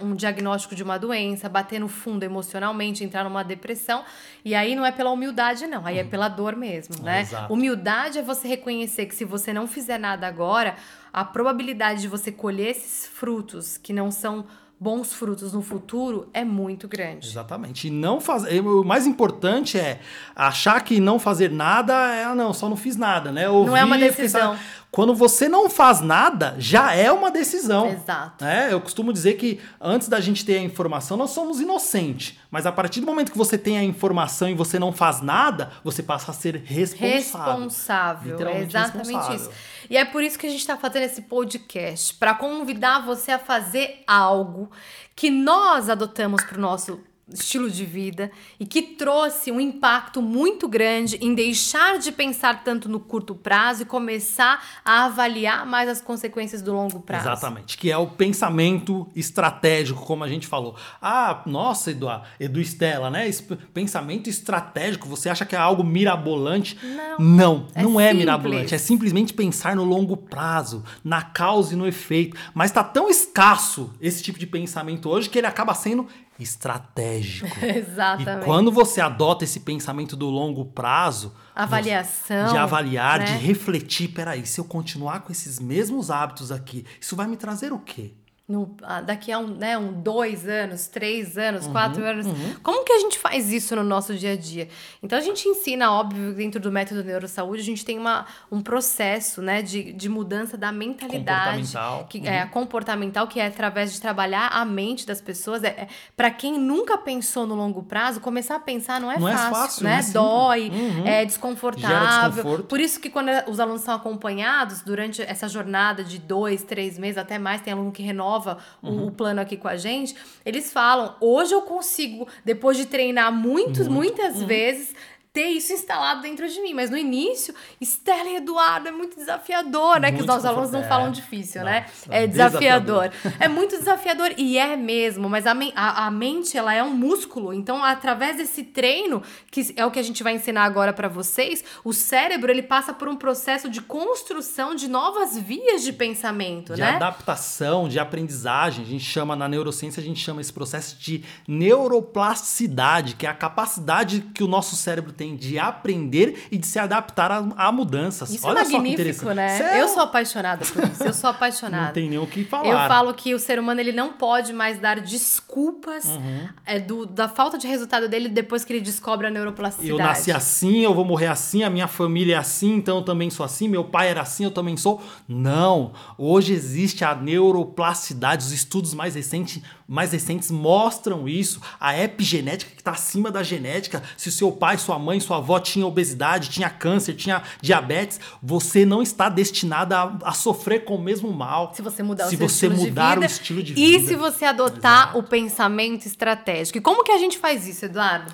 um 0.00 0.14
diagnóstico 0.14 0.76
de 0.76 0.82
uma 0.84 0.96
doença, 0.96 1.48
bater 1.48 1.80
no 1.80 1.88
fundo 1.88 2.22
emocionalmente, 2.22 3.02
entrar 3.02 3.24
numa 3.24 3.42
depressão. 3.42 4.04
E 4.44 4.54
aí 4.54 4.76
não 4.76 4.86
é 4.86 4.92
pela 4.92 5.10
humildade, 5.10 5.66
não, 5.66 5.84
aí 5.84 5.98
é 5.98 6.02
uhum. 6.02 6.06
é 6.06 6.08
pela 6.08 6.28
dor 6.28 6.54
mesmo, 6.54 7.02
né? 7.02 7.22
Exato. 7.22 7.52
Humildade 7.52 8.20
é 8.20 8.22
você 8.22 8.46
reconhecer 8.46 9.06
que 9.06 9.14
se 9.16 9.24
você 9.24 9.52
não 9.52 9.66
fizer 9.66 9.98
nada 9.98 10.24
agora, 10.24 10.76
a 11.12 11.24
probabilidade 11.24 12.02
de 12.02 12.06
você 12.06 12.30
colher 12.30 12.68
esses 12.68 13.08
frutos 13.08 13.76
que 13.76 13.92
não 13.92 14.12
são 14.12 14.46
bons 14.80 15.12
frutos 15.12 15.52
no 15.52 15.60
futuro 15.60 16.30
é 16.32 16.42
muito 16.42 16.88
grande. 16.88 17.28
Exatamente. 17.28 17.88
E 17.88 17.90
não 17.90 18.18
fazer. 18.18 18.60
O 18.60 18.82
mais 18.82 19.06
importante 19.06 19.78
é 19.78 20.00
achar 20.34 20.82
que 20.82 20.98
não 20.98 21.18
fazer 21.18 21.50
nada 21.50 21.92
é, 22.14 22.24
ah, 22.24 22.34
não, 22.34 22.54
só 22.54 22.66
não 22.66 22.76
fiz 22.76 22.96
nada, 22.96 23.30
né? 23.30 23.46
Ouvir, 23.46 23.68
não 23.68 23.76
é 23.76 23.84
uma 23.84 23.98
decisão. 23.98 24.56
Quando 24.90 25.14
você 25.14 25.48
não 25.48 25.70
faz 25.70 26.00
nada, 26.00 26.56
já 26.58 26.94
é 26.94 27.12
uma 27.12 27.30
decisão. 27.30 27.90
Exato. 27.90 28.44
É, 28.44 28.72
eu 28.72 28.80
costumo 28.80 29.12
dizer 29.12 29.34
que 29.34 29.60
antes 29.80 30.08
da 30.08 30.18
gente 30.18 30.44
ter 30.44 30.56
a 30.56 30.62
informação, 30.62 31.16
nós 31.16 31.30
somos 31.30 31.60
inocentes. 31.60 32.36
Mas 32.50 32.66
a 32.66 32.72
partir 32.72 33.00
do 33.00 33.06
momento 33.06 33.30
que 33.30 33.38
você 33.38 33.56
tem 33.56 33.78
a 33.78 33.84
informação 33.84 34.48
e 34.48 34.54
você 34.54 34.78
não 34.80 34.92
faz 34.92 35.20
nada, 35.20 35.70
você 35.84 36.02
passa 36.02 36.32
a 36.32 36.34
ser 36.34 36.62
responsável. 36.64 37.54
Responsável. 37.54 38.48
É 38.48 38.62
exatamente 38.62 39.12
responsável. 39.12 39.36
isso. 39.36 39.50
E 39.90 39.96
é 39.96 40.04
por 40.04 40.22
isso 40.22 40.38
que 40.38 40.46
a 40.46 40.50
gente 40.50 40.60
está 40.60 40.76
fazendo 40.76 41.02
esse 41.02 41.22
podcast 41.22 42.14
para 42.14 42.32
convidar 42.32 43.04
você 43.04 43.32
a 43.32 43.40
fazer 43.40 44.04
algo 44.06 44.70
que 45.16 45.32
nós 45.32 45.88
adotamos 45.88 46.44
para 46.44 46.56
o 46.56 46.60
nosso 46.60 47.00
estilo 47.32 47.70
de 47.70 47.84
vida 47.84 48.30
e 48.58 48.66
que 48.66 48.82
trouxe 48.82 49.50
um 49.50 49.60
impacto 49.60 50.20
muito 50.20 50.68
grande 50.68 51.16
em 51.20 51.34
deixar 51.34 51.98
de 51.98 52.12
pensar 52.12 52.64
tanto 52.64 52.88
no 52.88 53.00
curto 53.00 53.34
prazo 53.34 53.82
e 53.82 53.84
começar 53.84 54.62
a 54.84 55.06
avaliar 55.06 55.66
mais 55.66 55.88
as 55.88 56.00
consequências 56.00 56.62
do 56.62 56.72
longo 56.72 57.00
prazo. 57.00 57.28
Exatamente, 57.28 57.76
que 57.76 57.90
é 57.90 57.96
o 57.96 58.06
pensamento 58.06 59.08
estratégico, 59.14 60.04
como 60.04 60.24
a 60.24 60.28
gente 60.28 60.46
falou. 60.46 60.76
Ah, 61.00 61.42
nossa, 61.46 61.90
Edu, 61.90 62.06
Edu 62.38 62.60
Estela, 62.60 63.10
né? 63.10 63.28
Esse 63.28 63.42
pensamento 63.42 64.28
estratégico, 64.28 65.08
você 65.08 65.28
acha 65.28 65.44
que 65.44 65.54
é 65.54 65.58
algo 65.58 65.84
mirabolante? 65.84 66.78
Não. 66.82 67.18
Não, 67.18 67.68
é 67.74 67.82
não 67.82 68.00
é 68.00 68.12
mirabolante, 68.12 68.74
é 68.74 68.78
simplesmente 68.78 69.32
pensar 69.32 69.76
no 69.76 69.84
longo 69.84 70.16
prazo, 70.16 70.84
na 71.04 71.22
causa 71.22 71.74
e 71.74 71.76
no 71.76 71.86
efeito. 71.86 72.36
Mas 72.54 72.70
está 72.70 72.82
tão 72.82 73.08
escasso 73.08 73.92
esse 74.00 74.22
tipo 74.22 74.38
de 74.38 74.46
pensamento 74.46 75.08
hoje 75.08 75.28
que 75.28 75.38
ele 75.38 75.46
acaba 75.46 75.74
sendo 75.74 76.06
estratégico. 76.38 77.19
Exatamente. 77.62 78.42
E 78.42 78.44
quando 78.44 78.70
você 78.70 79.00
adota 79.00 79.44
esse 79.44 79.60
pensamento 79.60 80.16
do 80.16 80.28
longo 80.28 80.64
prazo, 80.64 81.34
avaliação, 81.54 82.52
de 82.52 82.56
avaliar, 82.56 83.20
né? 83.20 83.24
de 83.26 83.32
refletir, 83.32 84.08
peraí, 84.08 84.46
se 84.46 84.60
eu 84.60 84.64
continuar 84.64 85.20
com 85.20 85.32
esses 85.32 85.58
mesmos 85.58 86.10
hábitos 86.10 86.50
aqui, 86.50 86.84
isso 87.00 87.16
vai 87.16 87.26
me 87.26 87.36
trazer 87.36 87.72
o 87.72 87.78
quê? 87.78 88.14
No, 88.50 88.74
ah, 88.82 89.00
daqui 89.00 89.30
a 89.30 89.38
um, 89.38 89.46
né, 89.46 89.78
um 89.78 89.92
dois 89.92 90.48
anos, 90.48 90.88
três 90.88 91.38
anos, 91.38 91.66
uhum, 91.66 91.72
quatro 91.72 92.04
anos. 92.04 92.26
Uhum. 92.26 92.56
Como 92.64 92.84
que 92.84 92.92
a 92.92 92.98
gente 92.98 93.16
faz 93.16 93.52
isso 93.52 93.76
no 93.76 93.84
nosso 93.84 94.16
dia 94.16 94.32
a 94.32 94.36
dia? 94.36 94.68
Então 95.00 95.16
a 95.16 95.22
gente 95.22 95.46
ensina, 95.48 95.92
óbvio, 95.92 96.34
dentro 96.34 96.60
do 96.60 96.72
método 96.72 97.04
Neurosaúde, 97.04 97.62
a 97.62 97.64
gente 97.64 97.84
tem 97.84 97.96
uma, 97.96 98.26
um 98.50 98.60
processo 98.60 99.40
né, 99.40 99.62
de, 99.62 99.92
de 99.92 100.08
mudança 100.08 100.58
da 100.58 100.72
mentalidade. 100.72 101.62
Comportamental. 101.62 102.06
Que, 102.10 102.18
é, 102.18 102.22
uhum. 102.22 102.28
é, 102.28 102.46
comportamental, 102.46 103.28
que 103.28 103.38
é 103.38 103.46
através 103.46 103.92
de 103.92 104.00
trabalhar 104.00 104.48
a 104.48 104.64
mente 104.64 105.06
das 105.06 105.20
pessoas. 105.20 105.62
É, 105.62 105.68
é 105.68 105.88
para 106.16 106.30
quem 106.32 106.58
nunca 106.58 106.98
pensou 106.98 107.46
no 107.46 107.54
longo 107.54 107.84
prazo, 107.84 108.20
começar 108.20 108.56
a 108.56 108.60
pensar 108.60 109.00
não 109.00 109.12
é 109.12 109.18
não 109.18 109.28
fácil, 109.28 109.46
é 109.46 109.50
fácil, 109.50 109.84
né? 109.84 110.00
É 110.00 110.12
Dói, 110.12 110.70
uhum. 110.70 111.06
é 111.06 111.24
desconfortável. 111.24 112.64
Por 112.64 112.80
isso 112.80 112.98
que 112.98 113.08
quando 113.08 113.30
os 113.48 113.60
alunos 113.60 113.82
são 113.82 113.94
acompanhados 113.94 114.82
durante 114.82 115.22
essa 115.22 115.48
jornada 115.48 116.02
de 116.02 116.18
dois, 116.18 116.64
três 116.64 116.98
meses, 116.98 117.16
até 117.16 117.38
mais, 117.38 117.60
tem 117.60 117.72
aluno 117.72 117.92
que 117.92 118.02
renova 118.02 118.39
uhum. 118.82 119.06
o 119.06 119.10
plano 119.10 119.40
aqui 119.40 119.56
com 119.56 119.68
a 119.68 119.76
gente, 119.76 120.14
eles 120.44 120.72
falam: 120.72 121.14
hoje 121.20 121.54
eu 121.54 121.62
consigo, 121.62 122.26
depois 122.44 122.76
de 122.76 122.86
treinar 122.86 123.32
muitos, 123.32 123.88
Muito. 123.88 123.92
muitas 123.92 124.40
uhum. 124.40 124.46
vezes, 124.46 124.94
ter 125.32 125.48
isso 125.50 125.72
instalado 125.72 126.22
dentro 126.22 126.48
de 126.48 126.60
mim. 126.60 126.74
Mas 126.74 126.90
no 126.90 126.96
início, 126.96 127.54
Estela 127.80 128.28
e 128.28 128.36
Eduardo 128.36 128.88
é 128.88 128.90
muito 128.90 129.16
desafiador, 129.16 130.00
né? 130.00 130.08
Muito 130.08 130.16
que 130.16 130.20
os 130.22 130.26
nossos 130.26 130.44
alunos 130.44 130.70
não 130.70 130.82
falam 130.84 131.10
difícil, 131.10 131.62
né? 131.62 131.86
É 132.08 132.26
desafiador. 132.26 133.08
desafiador. 133.08 133.36
é 133.38 133.48
muito 133.48 133.78
desafiador 133.78 134.34
e 134.36 134.58
é 134.58 134.76
mesmo, 134.76 135.28
mas 135.28 135.46
a, 135.46 135.54
a, 135.74 136.06
a, 136.06 136.10
mente, 136.10 136.56
ela 136.56 136.74
é 136.74 136.82
um 136.82 136.90
músculo. 136.90 137.52
Então, 137.52 137.84
através 137.84 138.36
desse 138.36 138.64
treino, 138.64 139.22
que 139.50 139.72
é 139.76 139.86
o 139.86 139.90
que 139.90 139.98
a 139.98 140.02
gente 140.02 140.22
vai 140.22 140.34
ensinar 140.34 140.64
agora 140.64 140.92
para 140.92 141.08
vocês, 141.08 141.64
o 141.84 141.92
cérebro, 141.92 142.50
ele 142.50 142.62
passa 142.62 142.92
por 142.92 143.08
um 143.08 143.16
processo 143.16 143.68
de 143.68 143.80
construção 143.80 144.74
de 144.74 144.88
novas 144.88 145.38
vias 145.38 145.82
de 145.82 145.92
pensamento, 145.92 146.74
de 146.74 146.80
né? 146.80 146.90
De 146.90 146.96
adaptação, 146.96 147.88
de 147.88 147.98
aprendizagem. 147.98 148.84
A 148.84 148.88
gente 148.88 149.04
chama, 149.04 149.36
na 149.36 149.48
neurociência, 149.48 150.00
a 150.00 150.04
gente 150.04 150.20
chama 150.20 150.40
esse 150.40 150.52
processo 150.52 150.96
de 150.98 151.24
neuroplasticidade, 151.46 153.14
que 153.14 153.26
é 153.26 153.28
a 153.28 153.34
capacidade 153.34 154.22
que 154.34 154.42
o 154.42 154.48
nosso 154.48 154.74
cérebro 154.74 155.12
tem 155.20 155.36
de 155.36 155.58
aprender 155.58 156.46
e 156.50 156.56
de 156.56 156.66
se 156.66 156.78
adaptar 156.78 157.30
a, 157.30 157.70
mudanças. 157.70 158.30
Isso 158.30 158.46
é 158.46 158.48
Olha 158.48 158.60
é 158.60 158.64
magnífico, 158.64 159.32
né? 159.32 159.78
Eu 159.78 159.86
sou 159.86 160.02
apaixonada 160.02 160.64
por 160.64 160.82
isso. 160.82 161.04
Eu 161.04 161.12
sou 161.12 161.28
apaixonada. 161.28 161.84
não 161.88 161.92
tem 161.92 162.08
nem 162.08 162.18
o 162.18 162.26
que 162.26 162.42
falar. 162.42 162.66
Eu 162.66 162.88
falo 162.88 163.12
que 163.12 163.34
o 163.34 163.38
ser 163.38 163.58
humano 163.58 163.80
ele 163.80 163.92
não 163.92 164.14
pode 164.14 164.54
mais 164.54 164.78
dar 164.78 164.98
desculpas 164.98 166.06
uhum. 166.06 166.48
é, 166.64 166.80
do, 166.80 167.04
da 167.04 167.28
falta 167.28 167.58
de 167.58 167.66
resultado 167.66 168.08
dele 168.08 168.30
depois 168.30 168.64
que 168.64 168.72
ele 168.72 168.80
descobre 168.80 169.26
a 169.26 169.30
neuroplasticidade. 169.30 170.00
Eu 170.00 170.06
nasci 170.06 170.32
assim, 170.32 170.78
eu 170.78 170.94
vou 170.94 171.04
morrer 171.04 171.26
assim, 171.26 171.62
a 171.62 171.68
minha 171.68 171.86
família 171.86 172.36
é 172.36 172.38
assim, 172.38 172.76
então 172.76 172.96
eu 172.96 173.02
também 173.02 173.28
sou 173.28 173.44
assim, 173.44 173.68
meu 173.68 173.84
pai 173.84 174.08
era 174.08 174.22
assim, 174.22 174.44
eu 174.44 174.50
também 174.50 174.78
sou. 174.78 175.02
Não. 175.28 175.92
Hoje 176.16 176.54
existe 176.54 177.04
a 177.04 177.14
neuroplasticidade, 177.14 178.46
os 178.46 178.52
estudos 178.52 178.94
mais 178.94 179.16
recentes 179.16 179.62
mais 179.90 180.12
recentes 180.12 180.52
mostram 180.52 181.28
isso. 181.28 181.60
A 181.80 181.98
epigenética 181.98 182.70
que 182.70 182.80
está 182.80 182.92
acima 182.92 183.28
da 183.28 183.42
genética. 183.42 184.00
Se 184.16 184.28
o 184.28 184.32
seu 184.32 184.52
pai, 184.52 184.78
sua 184.78 185.00
mãe, 185.00 185.18
sua 185.18 185.38
avó 185.38 185.58
tinha 185.58 185.84
obesidade, 185.84 186.48
tinha 186.48 186.70
câncer, 186.70 187.14
tinha 187.14 187.42
diabetes, 187.60 188.20
você 188.40 188.86
não 188.86 189.02
está 189.02 189.28
destinada 189.28 189.98
a, 189.98 190.18
a 190.26 190.32
sofrer 190.32 190.84
com 190.84 190.94
o 190.94 191.02
mesmo 191.02 191.32
mal. 191.32 191.72
Se 191.74 191.82
você 191.82 192.04
mudar, 192.04 192.28
se 192.28 192.36
o, 192.36 192.38
você 192.38 192.68
mudar 192.68 193.18
o 193.18 193.24
estilo 193.24 193.60
de 193.64 193.74
vida. 193.74 194.04
E 194.04 194.06
se 194.06 194.14
você 194.14 194.44
adotar 194.44 195.08
Exato. 195.08 195.18
o 195.18 195.24
pensamento 195.24 196.06
estratégico. 196.06 196.78
E 196.78 196.80
como 196.80 197.02
que 197.02 197.10
a 197.10 197.18
gente 197.18 197.36
faz 197.36 197.66
isso, 197.66 197.84
Eduardo? 197.84 198.32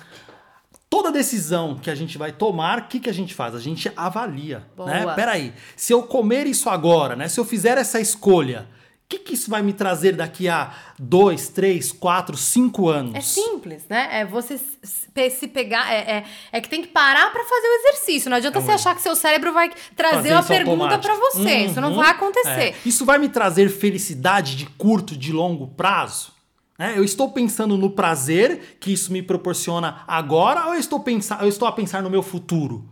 Toda 0.87 1.11
decisão 1.11 1.75
que 1.75 1.89
a 1.89 1.95
gente 1.95 2.19
vai 2.19 2.31
tomar, 2.31 2.81
o 2.81 2.83
que, 2.83 2.99
que 2.99 3.09
a 3.09 3.13
gente 3.13 3.33
faz? 3.33 3.55
A 3.55 3.59
gente 3.59 3.91
avalia. 3.97 4.63
Boa. 4.77 4.91
Né? 4.91 5.13
Peraí, 5.15 5.53
se 5.75 5.91
eu 5.91 6.03
comer 6.03 6.45
isso 6.45 6.69
agora, 6.69 7.15
né? 7.15 7.27
se 7.27 7.39
eu 7.39 7.43
fizer 7.43 7.79
essa 7.79 7.99
escolha, 7.99 8.67
que, 9.09 9.19
que 9.19 9.33
isso 9.33 9.49
vai 9.49 9.61
me 9.61 9.71
trazer 9.71 10.15
daqui 10.15 10.49
a 10.49 10.71
dois, 10.99 11.47
três, 11.47 11.91
quatro, 11.91 12.35
cinco 12.35 12.89
anos? 12.89 13.15
É 13.15 13.21
simples, 13.21 13.85
né? 13.89 14.09
É 14.11 14.25
você 14.25 14.57
se 14.57 15.47
pegar. 15.47 15.91
É, 15.91 15.97
é, 15.97 16.25
é 16.51 16.61
que 16.61 16.67
tem 16.67 16.81
que 16.81 16.89
parar 16.89 17.31
para 17.31 17.43
fazer 17.43 17.67
o 17.67 17.73
exercício. 17.79 18.29
Não 18.29 18.37
adianta 18.37 18.59
é 18.59 18.61
você 18.61 18.71
achar 18.71 18.95
que 18.95 19.01
seu 19.01 19.15
cérebro 19.15 19.53
vai 19.53 19.71
trazer 19.95 20.33
uma 20.33 20.43
pergunta 20.43 20.99
para 20.99 21.15
você. 21.15 21.39
Uhum, 21.39 21.65
isso 21.65 21.81
não 21.81 21.95
vai 21.95 22.11
acontecer. 22.11 22.49
É. 22.49 22.75
Isso 22.85 23.05
vai 23.05 23.17
me 23.17 23.29
trazer 23.29 23.69
felicidade 23.69 24.55
de 24.57 24.65
curto, 24.65 25.15
de 25.15 25.31
longo 25.31 25.67
prazo? 25.67 26.33
É, 26.77 26.97
eu 26.97 27.03
estou 27.03 27.31
pensando 27.31 27.77
no 27.77 27.89
prazer 27.89 28.77
que 28.79 28.91
isso 28.91 29.11
me 29.11 29.23
proporciona 29.23 30.03
agora 30.05 30.67
ou 30.67 30.73
eu 30.75 30.79
estou, 30.79 30.99
pensar, 30.99 31.41
eu 31.41 31.49
estou 31.49 31.67
a 31.67 31.71
pensar 31.71 32.03
no 32.03 32.09
meu 32.09 32.21
futuro? 32.21 32.87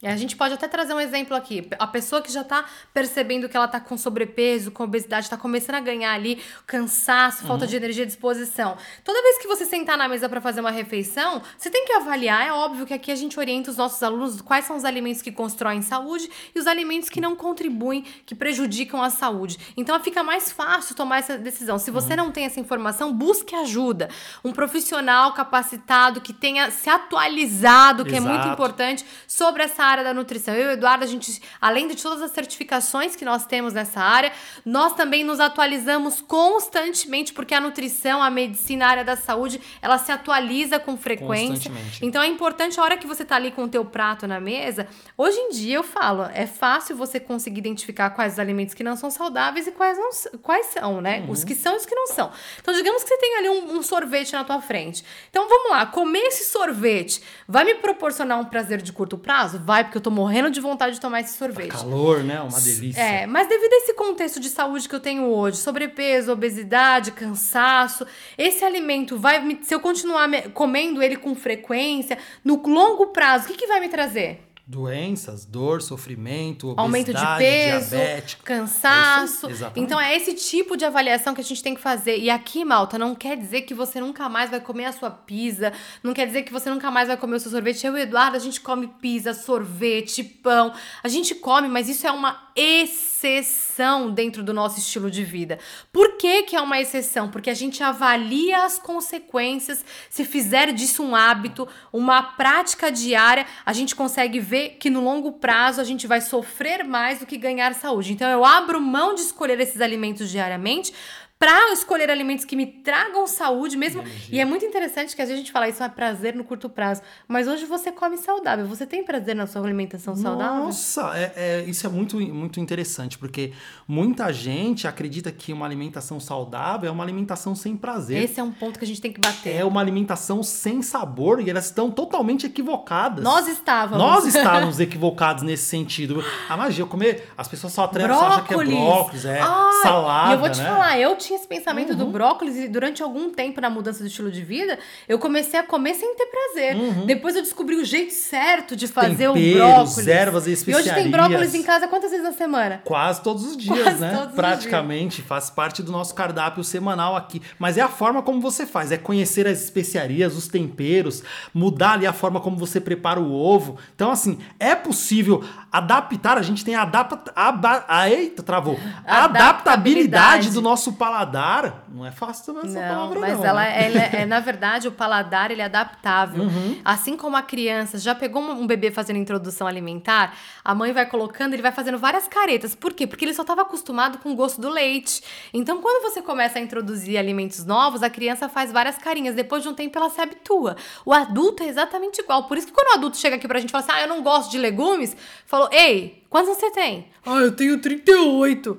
A 0.00 0.14
gente 0.14 0.36
pode 0.36 0.54
até 0.54 0.68
trazer 0.68 0.94
um 0.94 1.00
exemplo 1.00 1.36
aqui. 1.36 1.68
A 1.76 1.86
pessoa 1.86 2.22
que 2.22 2.30
já 2.30 2.44
tá 2.44 2.64
percebendo 2.94 3.48
que 3.48 3.56
ela 3.56 3.66
tá 3.66 3.80
com 3.80 3.98
sobrepeso, 3.98 4.70
com 4.70 4.84
obesidade, 4.84 5.28
tá 5.28 5.36
começando 5.36 5.74
a 5.74 5.80
ganhar 5.80 6.12
ali 6.12 6.40
cansaço, 6.68 7.44
falta 7.44 7.64
uhum. 7.64 7.70
de 7.70 7.76
energia, 7.76 8.06
disposição. 8.06 8.76
Toda 9.02 9.20
vez 9.20 9.38
que 9.38 9.48
você 9.48 9.64
sentar 9.64 9.98
na 9.98 10.06
mesa 10.06 10.28
para 10.28 10.40
fazer 10.40 10.60
uma 10.60 10.70
refeição, 10.70 11.42
você 11.56 11.68
tem 11.68 11.84
que 11.84 11.92
avaliar. 11.94 12.46
É 12.46 12.52
óbvio 12.52 12.86
que 12.86 12.94
aqui 12.94 13.10
a 13.10 13.16
gente 13.16 13.40
orienta 13.40 13.72
os 13.72 13.76
nossos 13.76 14.00
alunos 14.00 14.40
quais 14.40 14.66
são 14.66 14.76
os 14.76 14.84
alimentos 14.84 15.20
que 15.20 15.32
constroem 15.32 15.82
saúde 15.82 16.30
e 16.54 16.60
os 16.60 16.68
alimentos 16.68 17.08
que 17.08 17.20
não 17.20 17.34
contribuem, 17.34 18.04
que 18.24 18.36
prejudicam 18.36 19.02
a 19.02 19.10
saúde. 19.10 19.58
Então 19.76 19.98
fica 19.98 20.22
mais 20.22 20.52
fácil 20.52 20.94
tomar 20.94 21.18
essa 21.18 21.36
decisão. 21.36 21.76
Se 21.76 21.90
você 21.90 22.10
uhum. 22.10 22.18
não 22.18 22.30
tem 22.30 22.44
essa 22.44 22.60
informação, 22.60 23.12
busque 23.12 23.52
ajuda. 23.56 24.08
Um 24.44 24.52
profissional 24.52 25.32
capacitado 25.32 26.20
que 26.20 26.32
tenha 26.32 26.70
se 26.70 26.88
atualizado, 26.88 28.04
que 28.04 28.14
Exato. 28.14 28.28
é 28.28 28.32
muito 28.32 28.46
importante, 28.46 29.04
sobre 29.26 29.64
essa 29.64 29.87
área 29.88 30.04
da 30.04 30.14
nutrição. 30.14 30.54
Eu 30.54 30.66
e 30.66 30.68
o 30.68 30.70
Eduardo, 30.72 31.04
a 31.04 31.06
gente, 31.06 31.40
além 31.60 31.88
de 31.88 31.96
todas 31.96 32.22
as 32.22 32.30
certificações 32.30 33.16
que 33.16 33.24
nós 33.24 33.46
temos 33.46 33.72
nessa 33.72 34.00
área, 34.00 34.32
nós 34.64 34.94
também 34.94 35.24
nos 35.24 35.40
atualizamos 35.40 36.20
constantemente, 36.20 37.32
porque 37.32 37.54
a 37.54 37.60
nutrição, 37.60 38.22
a 38.22 38.30
medicina, 38.30 38.86
a 38.86 38.88
área 38.88 39.04
da 39.04 39.16
saúde, 39.16 39.60
ela 39.80 39.98
se 39.98 40.12
atualiza 40.12 40.78
com 40.78 40.96
frequência. 40.96 41.70
Então 42.02 42.22
é 42.22 42.26
importante 42.26 42.78
a 42.78 42.82
hora 42.82 42.96
que 42.96 43.06
você 43.06 43.24
tá 43.24 43.36
ali 43.36 43.50
com 43.50 43.64
o 43.64 43.68
teu 43.68 43.84
prato 43.84 44.26
na 44.26 44.40
mesa, 44.40 44.86
hoje 45.16 45.38
em 45.38 45.50
dia 45.50 45.76
eu 45.76 45.82
falo, 45.82 46.24
é 46.32 46.46
fácil 46.46 46.96
você 46.96 47.18
conseguir 47.18 47.58
identificar 47.58 48.10
quais 48.10 48.34
os 48.34 48.38
alimentos 48.38 48.74
que 48.74 48.84
não 48.84 48.96
são 48.96 49.10
saudáveis 49.10 49.66
e 49.66 49.72
quais 49.72 49.98
não 49.98 50.10
quais 50.42 50.66
são, 50.66 51.00
né? 51.00 51.20
Uhum. 51.20 51.30
Os 51.30 51.44
que 51.44 51.54
são 51.54 51.74
e 51.74 51.76
os 51.76 51.86
que 51.86 51.94
não 51.94 52.06
são. 52.06 52.30
Então 52.60 52.74
digamos 52.74 53.02
que 53.02 53.08
você 53.08 53.18
tem 53.18 53.36
ali 53.38 53.48
um, 53.48 53.76
um 53.76 53.82
sorvete 53.82 54.32
na 54.32 54.44
tua 54.44 54.60
frente. 54.60 55.04
Então 55.30 55.48
vamos 55.48 55.70
lá, 55.70 55.86
comer 55.86 56.20
esse 56.20 56.44
sorvete 56.50 57.22
vai 57.46 57.64
me 57.64 57.74
proporcionar 57.76 58.38
um 58.38 58.44
prazer 58.44 58.82
de 58.82 58.92
curto 58.92 59.16
prazo? 59.16 59.58
Vai, 59.58 59.77
porque 59.84 59.98
eu 59.98 60.02
tô 60.02 60.10
morrendo 60.10 60.50
de 60.50 60.60
vontade 60.60 60.94
de 60.94 61.00
tomar 61.00 61.20
esse 61.20 61.36
sorvete. 61.36 61.70
Tá 61.70 61.78
calor, 61.78 62.22
né? 62.22 62.40
Uma 62.40 62.60
delícia. 62.60 63.00
É, 63.00 63.26
mas 63.26 63.48
devido 63.48 63.72
a 63.72 63.76
esse 63.76 63.94
contexto 63.94 64.40
de 64.40 64.48
saúde 64.48 64.88
que 64.88 64.94
eu 64.94 65.00
tenho 65.00 65.24
hoje, 65.24 65.58
sobrepeso, 65.58 66.32
obesidade, 66.32 67.12
cansaço, 67.12 68.06
esse 68.36 68.64
alimento 68.64 69.18
vai 69.18 69.42
me, 69.42 69.58
se 69.62 69.74
eu 69.74 69.80
continuar 69.80 70.28
comendo 70.52 71.02
ele 71.02 71.16
com 71.16 71.34
frequência, 71.34 72.18
no 72.44 72.62
longo 72.66 73.08
prazo, 73.08 73.44
o 73.44 73.48
que, 73.48 73.56
que 73.56 73.66
vai 73.66 73.80
me 73.80 73.88
trazer? 73.88 74.47
Doenças, 74.68 75.46
dor, 75.46 75.80
sofrimento, 75.80 76.68
obesidade, 76.68 76.86
aumento 76.86 77.14
de 77.14 77.38
peso, 77.38 77.96
diabético. 77.96 78.44
cansaço. 78.44 79.48
Então 79.74 79.98
é 79.98 80.14
esse 80.14 80.34
tipo 80.34 80.76
de 80.76 80.84
avaliação 80.84 81.34
que 81.34 81.40
a 81.40 81.44
gente 81.44 81.62
tem 81.62 81.74
que 81.74 81.80
fazer. 81.80 82.18
E 82.18 82.28
aqui, 82.28 82.66
Malta, 82.66 82.98
não 82.98 83.14
quer 83.14 83.38
dizer 83.38 83.62
que 83.62 83.72
você 83.72 83.98
nunca 83.98 84.28
mais 84.28 84.50
vai 84.50 84.60
comer 84.60 84.84
a 84.84 84.92
sua 84.92 85.10
pizza, 85.10 85.72
não 86.02 86.12
quer 86.12 86.26
dizer 86.26 86.42
que 86.42 86.52
você 86.52 86.68
nunca 86.68 86.90
mais 86.90 87.08
vai 87.08 87.16
comer 87.16 87.36
o 87.36 87.40
seu 87.40 87.50
sorvete. 87.50 87.86
Eu 87.86 87.96
e 87.96 88.00
o 88.00 88.02
Eduardo, 88.02 88.36
a 88.36 88.40
gente 88.40 88.60
come 88.60 88.88
pizza, 89.00 89.32
sorvete, 89.32 90.22
pão. 90.22 90.74
A 91.02 91.08
gente 91.08 91.34
come, 91.34 91.66
mas 91.66 91.88
isso 91.88 92.06
é 92.06 92.12
uma 92.12 92.48
exceção 92.54 94.10
dentro 94.10 94.42
do 94.42 94.52
nosso 94.52 94.78
estilo 94.78 95.10
de 95.10 95.24
vida. 95.24 95.58
Por 95.90 96.18
que, 96.18 96.42
que 96.42 96.56
é 96.56 96.60
uma 96.60 96.78
exceção? 96.78 97.30
Porque 97.30 97.48
a 97.48 97.54
gente 97.54 97.82
avalia 97.82 98.64
as 98.64 98.78
consequências. 98.78 99.82
Se 100.10 100.26
fizer 100.26 100.72
disso 100.72 101.02
um 101.02 101.16
hábito, 101.16 101.66
uma 101.90 102.22
prática 102.22 102.92
diária, 102.92 103.46
a 103.64 103.72
gente 103.72 103.96
consegue 103.96 104.38
ver 104.40 104.57
que 104.78 104.90
no 104.90 105.00
longo 105.02 105.32
prazo 105.32 105.80
a 105.80 105.84
gente 105.84 106.06
vai 106.06 106.20
sofrer 106.20 106.84
mais 106.84 107.18
do 107.20 107.26
que 107.26 107.36
ganhar 107.36 107.74
saúde. 107.74 108.12
Então 108.12 108.28
eu 108.28 108.44
abro 108.44 108.80
mão 108.80 109.14
de 109.14 109.20
escolher 109.20 109.58
esses 109.60 109.80
alimentos 109.80 110.30
diariamente 110.30 110.92
para 111.38 111.72
escolher 111.72 112.10
alimentos 112.10 112.44
que 112.44 112.56
me 112.56 112.66
tragam 112.66 113.26
saúde 113.26 113.76
mesmo. 113.76 114.02
E 114.30 114.40
é 114.40 114.44
muito 114.44 114.64
interessante 114.64 115.14
que 115.14 115.22
às 115.22 115.28
vezes 115.28 115.40
a 115.40 115.44
gente 115.44 115.52
fala 115.52 115.68
isso 115.68 115.82
é 115.82 115.88
prazer 115.88 116.34
no 116.34 116.42
curto 116.42 116.68
prazo, 116.68 117.02
mas 117.28 117.46
hoje 117.46 117.64
você 117.64 117.92
come 117.92 118.18
saudável. 118.18 118.66
Você 118.66 118.84
tem 118.86 119.04
prazer 119.04 119.36
na 119.36 119.46
sua 119.46 119.62
alimentação 119.62 120.16
saudável? 120.16 120.64
Nossa, 120.64 121.12
é, 121.14 121.32
é, 121.36 121.64
isso 121.66 121.86
é 121.86 121.90
muito, 121.90 122.18
muito 122.18 122.58
interessante, 122.58 123.16
porque 123.16 123.52
muita 123.86 124.32
gente 124.32 124.88
acredita 124.88 125.30
que 125.30 125.52
uma 125.52 125.64
alimentação 125.64 126.18
saudável 126.18 126.88
é 126.88 126.92
uma 126.92 127.04
alimentação 127.04 127.54
sem 127.54 127.76
prazer. 127.76 128.22
Esse 128.22 128.40
é 128.40 128.42
um 128.42 128.50
ponto 128.50 128.78
que 128.78 128.84
a 128.84 128.88
gente 128.88 129.00
tem 129.00 129.12
que 129.12 129.20
bater. 129.20 129.54
É 129.54 129.64
uma 129.64 129.80
alimentação 129.80 130.42
sem 130.42 130.82
sabor 130.82 131.40
e 131.40 131.48
elas 131.48 131.66
estão 131.66 131.90
totalmente 131.90 132.46
equivocadas. 132.46 133.22
Nós 133.22 133.46
estávamos. 133.46 134.04
Nós 134.04 134.26
estávamos 134.34 134.80
equivocados 134.80 135.44
nesse 135.44 135.66
sentido. 135.66 136.24
A 136.48 136.56
magia, 136.56 136.84
comer, 136.84 137.28
as 137.36 137.46
pessoas 137.46 137.72
só 137.72 137.86
treinam, 137.86 138.18
acham 138.20 138.44
que 138.44 138.54
é 138.54 138.64
brócolis, 138.64 139.24
é 139.24 139.40
Ai, 139.40 139.82
salada. 139.82 140.30
E 140.30 140.34
eu 140.34 140.38
vou 140.40 140.50
te 140.50 140.60
né? 140.60 140.68
falar, 140.68 140.98
eu 140.98 141.16
tinha 141.28 141.38
esse 141.38 141.46
pensamento 141.46 141.90
uhum. 141.90 141.96
do 141.96 142.06
brócolis 142.06 142.56
e 142.56 142.68
durante 142.68 143.02
algum 143.02 143.30
tempo 143.30 143.60
na 143.60 143.68
mudança 143.68 144.02
do 144.02 144.06
estilo 144.06 144.30
de 144.30 144.42
vida, 144.42 144.78
eu 145.06 145.18
comecei 145.18 145.60
a 145.60 145.62
comer 145.62 145.94
sem 145.94 146.14
ter 146.16 146.26
prazer. 146.26 146.76
Uhum. 146.76 147.06
Depois 147.06 147.36
eu 147.36 147.42
descobri 147.42 147.76
o 147.76 147.84
jeito 147.84 148.12
certo 148.12 148.74
de 148.74 148.88
fazer 148.88 149.28
Temperos, 149.28 149.52
o 149.52 149.56
brócolis. 149.56 150.08
ervas 150.08 150.46
e 150.46 150.52
especiarias. 150.52 150.86
E 150.86 150.90
hoje 150.90 151.02
tem 151.02 151.10
brócolis 151.10 151.54
em 151.54 151.62
casa 151.62 151.86
quantas 151.86 152.10
vezes 152.10 152.24
na 152.24 152.32
semana? 152.32 152.80
Quase 152.84 153.22
todos 153.22 153.44
os 153.44 153.56
dias, 153.56 153.78
Quase 153.78 154.00
né? 154.00 154.32
Praticamente, 154.34 155.16
dias. 155.16 155.28
faz 155.28 155.50
parte 155.50 155.82
do 155.82 155.92
nosso 155.92 156.14
cardápio 156.14 156.64
semanal 156.64 157.14
aqui. 157.14 157.42
Mas 157.58 157.76
é 157.76 157.82
a 157.82 157.88
forma 157.88 158.22
como 158.22 158.40
você 158.40 158.66
faz, 158.66 158.90
é 158.90 158.96
conhecer 158.96 159.46
as 159.46 159.62
especiarias, 159.62 160.34
os 160.36 160.48
temperos, 160.48 161.22
mudar 161.52 161.92
ali 161.92 162.06
a 162.06 162.12
forma 162.12 162.40
como 162.40 162.56
você 162.56 162.80
prepara 162.80 163.20
o 163.20 163.32
ovo. 163.32 163.76
Então, 163.94 164.10
assim, 164.10 164.38
é 164.58 164.74
possível 164.74 165.44
adaptar, 165.70 166.38
a 166.38 166.42
gente 166.42 166.64
tem 166.64 166.74
a 166.74 166.82
adapta, 166.82 167.32
a, 167.34 168.08
eita, 168.08 168.42
travou. 168.42 168.78
Adaptabilidade 169.06 170.50
do 170.50 170.62
nosso 170.62 170.94
paladar. 170.94 171.84
Não 171.88 172.06
é 172.06 172.10
fácil 172.10 172.54
também 172.54 172.70
essa 172.70 172.80
não, 172.80 172.94
palavra, 172.94 173.20
mas 173.20 173.38
não. 173.38 173.44
ela, 173.44 173.60
né? 173.62 173.84
ela 173.84 174.02
é, 174.16 174.26
na 174.26 174.40
verdade, 174.40 174.88
o 174.88 174.92
paladar 174.92 175.50
ele 175.50 175.60
é 175.60 175.66
adaptável. 175.66 176.44
Uhum. 176.44 176.80
Assim 176.84 177.16
como 177.16 177.36
a 177.36 177.42
criança 177.42 177.98
já 177.98 178.14
pegou 178.14 178.42
um 178.42 178.66
bebê 178.66 178.90
fazendo 178.90 179.18
introdução 179.18 179.66
alimentar, 179.66 180.34
a 180.64 180.74
mãe 180.74 180.92
vai 180.92 181.06
colocando, 181.06 181.52
ele 181.52 181.62
vai 181.62 181.72
fazendo 181.72 181.98
várias 181.98 182.26
caretas. 182.26 182.74
Por 182.74 182.92
quê? 182.94 183.06
Porque 183.06 183.24
ele 183.24 183.34
só 183.34 183.42
estava 183.42 183.62
acostumado 183.62 184.18
com 184.18 184.32
o 184.32 184.34
gosto 184.34 184.60
do 184.60 184.70
leite. 184.70 185.22
Então, 185.52 185.82
quando 185.82 186.02
você 186.02 186.22
começa 186.22 186.58
a 186.58 186.62
introduzir 186.62 187.18
alimentos 187.18 187.64
novos, 187.64 188.02
a 188.02 188.08
criança 188.08 188.48
faz 188.48 188.72
várias 188.72 188.96
carinhas. 188.96 189.34
Depois 189.34 189.62
de 189.62 189.68
um 189.68 189.74
tempo, 189.74 189.98
ela 189.98 190.08
se 190.08 190.20
habitua. 190.20 190.76
O 191.04 191.12
adulto 191.12 191.62
é 191.62 191.66
exatamente 191.66 192.20
igual. 192.20 192.44
Por 192.44 192.56
isso 192.56 192.68
que 192.68 192.72
quando 192.72 192.92
o 192.92 192.94
adulto 192.94 193.18
chega 193.18 193.36
aqui 193.36 193.46
pra 193.46 193.60
gente 193.60 193.68
e 193.68 193.72
fala 193.72 193.84
assim, 193.84 193.92
ah, 193.92 194.02
eu 194.02 194.08
não 194.08 194.22
gosto 194.22 194.50
de 194.50 194.58
legumes, 194.58 195.16
falou, 195.58 195.68
ei, 195.72 196.22
quantos 196.30 196.56
você 196.56 196.70
tem? 196.70 197.08
Ah, 197.26 197.40
eu 197.40 197.52
tenho 197.52 197.80
38. 197.80 198.78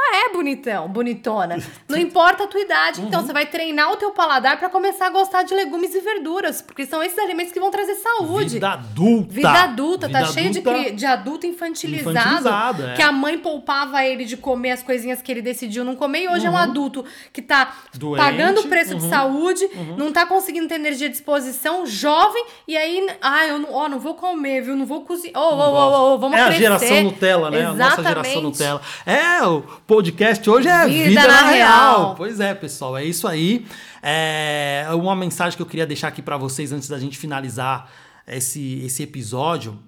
Ah, 0.00 0.28
é 0.28 0.32
bonitão, 0.32 0.88
bonitona. 0.88 1.58
Não 1.88 1.98
importa 1.98 2.44
a 2.44 2.46
tua 2.46 2.60
idade. 2.60 3.02
Então, 3.02 3.20
uhum. 3.20 3.26
você 3.26 3.32
vai 3.32 3.46
treinar 3.46 3.90
o 3.90 3.96
teu 3.96 4.12
paladar 4.12 4.56
para 4.56 4.68
começar 4.68 5.08
a 5.08 5.10
gostar 5.10 5.42
de 5.42 5.52
legumes 5.54 5.94
e 5.94 6.00
verduras. 6.00 6.62
Porque 6.62 6.86
são 6.86 7.02
esses 7.02 7.18
alimentos 7.18 7.52
que 7.52 7.58
vão 7.58 7.70
trazer 7.70 7.96
saúde. 7.96 8.54
Vida 8.54 8.70
adulta. 8.70 9.34
Vida 9.34 9.50
adulta. 9.50 10.06
Vida 10.06 10.18
tá 10.18 10.24
adulta, 10.24 10.40
cheio 10.40 10.50
de, 10.50 10.92
de 10.92 11.06
adulto 11.06 11.46
infantilizado. 11.46 12.10
infantilizado 12.10 12.86
é. 12.86 12.94
Que 12.94 13.02
a 13.02 13.10
mãe 13.10 13.38
poupava 13.38 14.04
ele 14.04 14.24
de 14.24 14.36
comer 14.36 14.70
as 14.70 14.82
coisinhas 14.82 15.20
que 15.20 15.32
ele 15.32 15.42
decidiu 15.42 15.84
não 15.84 15.96
comer. 15.96 16.22
E 16.22 16.28
hoje 16.28 16.46
uhum. 16.46 16.46
é 16.46 16.50
um 16.50 16.52
uhum. 16.52 16.70
adulto 16.70 17.04
que 17.32 17.42
tá 17.42 17.74
Doente, 17.92 18.18
pagando 18.18 18.60
o 18.60 18.68
preço 18.68 18.94
uhum. 18.94 19.00
de 19.00 19.08
saúde, 19.08 19.64
uhum. 19.74 19.96
não 19.96 20.12
tá 20.12 20.24
conseguindo 20.26 20.68
ter 20.68 20.76
energia 20.76 21.08
de 21.08 21.14
disposição, 21.14 21.84
jovem. 21.84 22.44
E 22.68 22.76
aí, 22.76 23.06
ah, 23.20 23.46
eu 23.46 23.58
não, 23.58 23.74
ó, 23.74 23.88
não 23.88 23.98
vou 23.98 24.14
comer, 24.14 24.62
viu? 24.62 24.76
Não 24.76 24.86
vou 24.86 25.02
cozinhar. 25.02 25.40
Ô, 25.40 25.54
ô, 25.54 25.58
ô, 25.58 26.14
ô, 26.14 26.18
vamos 26.18 26.38
É 26.38 26.44
crescer. 26.44 26.66
a 26.66 26.78
geração 26.78 27.02
Nutella, 27.02 27.50
né? 27.50 27.58
Exatamente. 27.58 27.82
A 27.82 27.88
nossa 27.88 28.02
geração 28.02 28.42
Nutella. 28.42 28.80
É, 29.04 29.42
o 29.44 29.62
podcast 29.88 30.48
hoje 30.50 30.68
é 30.68 30.86
Vida, 30.86 31.08
vida 31.08 31.22
na, 31.22 31.28
na 31.28 31.48
real. 31.48 31.50
real. 31.50 32.14
Pois 32.14 32.38
é, 32.40 32.54
pessoal, 32.54 32.94
é 32.94 33.06
isso 33.06 33.26
aí. 33.26 33.66
É 34.02 34.86
uma 34.92 35.16
mensagem 35.16 35.56
que 35.56 35.62
eu 35.62 35.66
queria 35.66 35.86
deixar 35.86 36.08
aqui 36.08 36.20
para 36.20 36.36
vocês 36.36 36.72
antes 36.72 36.90
da 36.90 36.98
gente 36.98 37.16
finalizar 37.16 37.90
esse, 38.26 38.82
esse 38.84 39.02
episódio. 39.02 39.78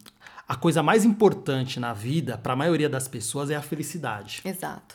A 0.49 0.57
coisa 0.57 0.83
mais 0.83 1.05
importante 1.05 1.79
na 1.79 1.93
vida, 1.93 2.39
para 2.39 2.55
a 2.55 2.57
maioria 2.57 2.89
das 2.89 3.07
pessoas, 3.07 3.51
é 3.51 3.57
a 3.57 3.61
felicidade. 3.61 4.41
Exato. 4.43 4.95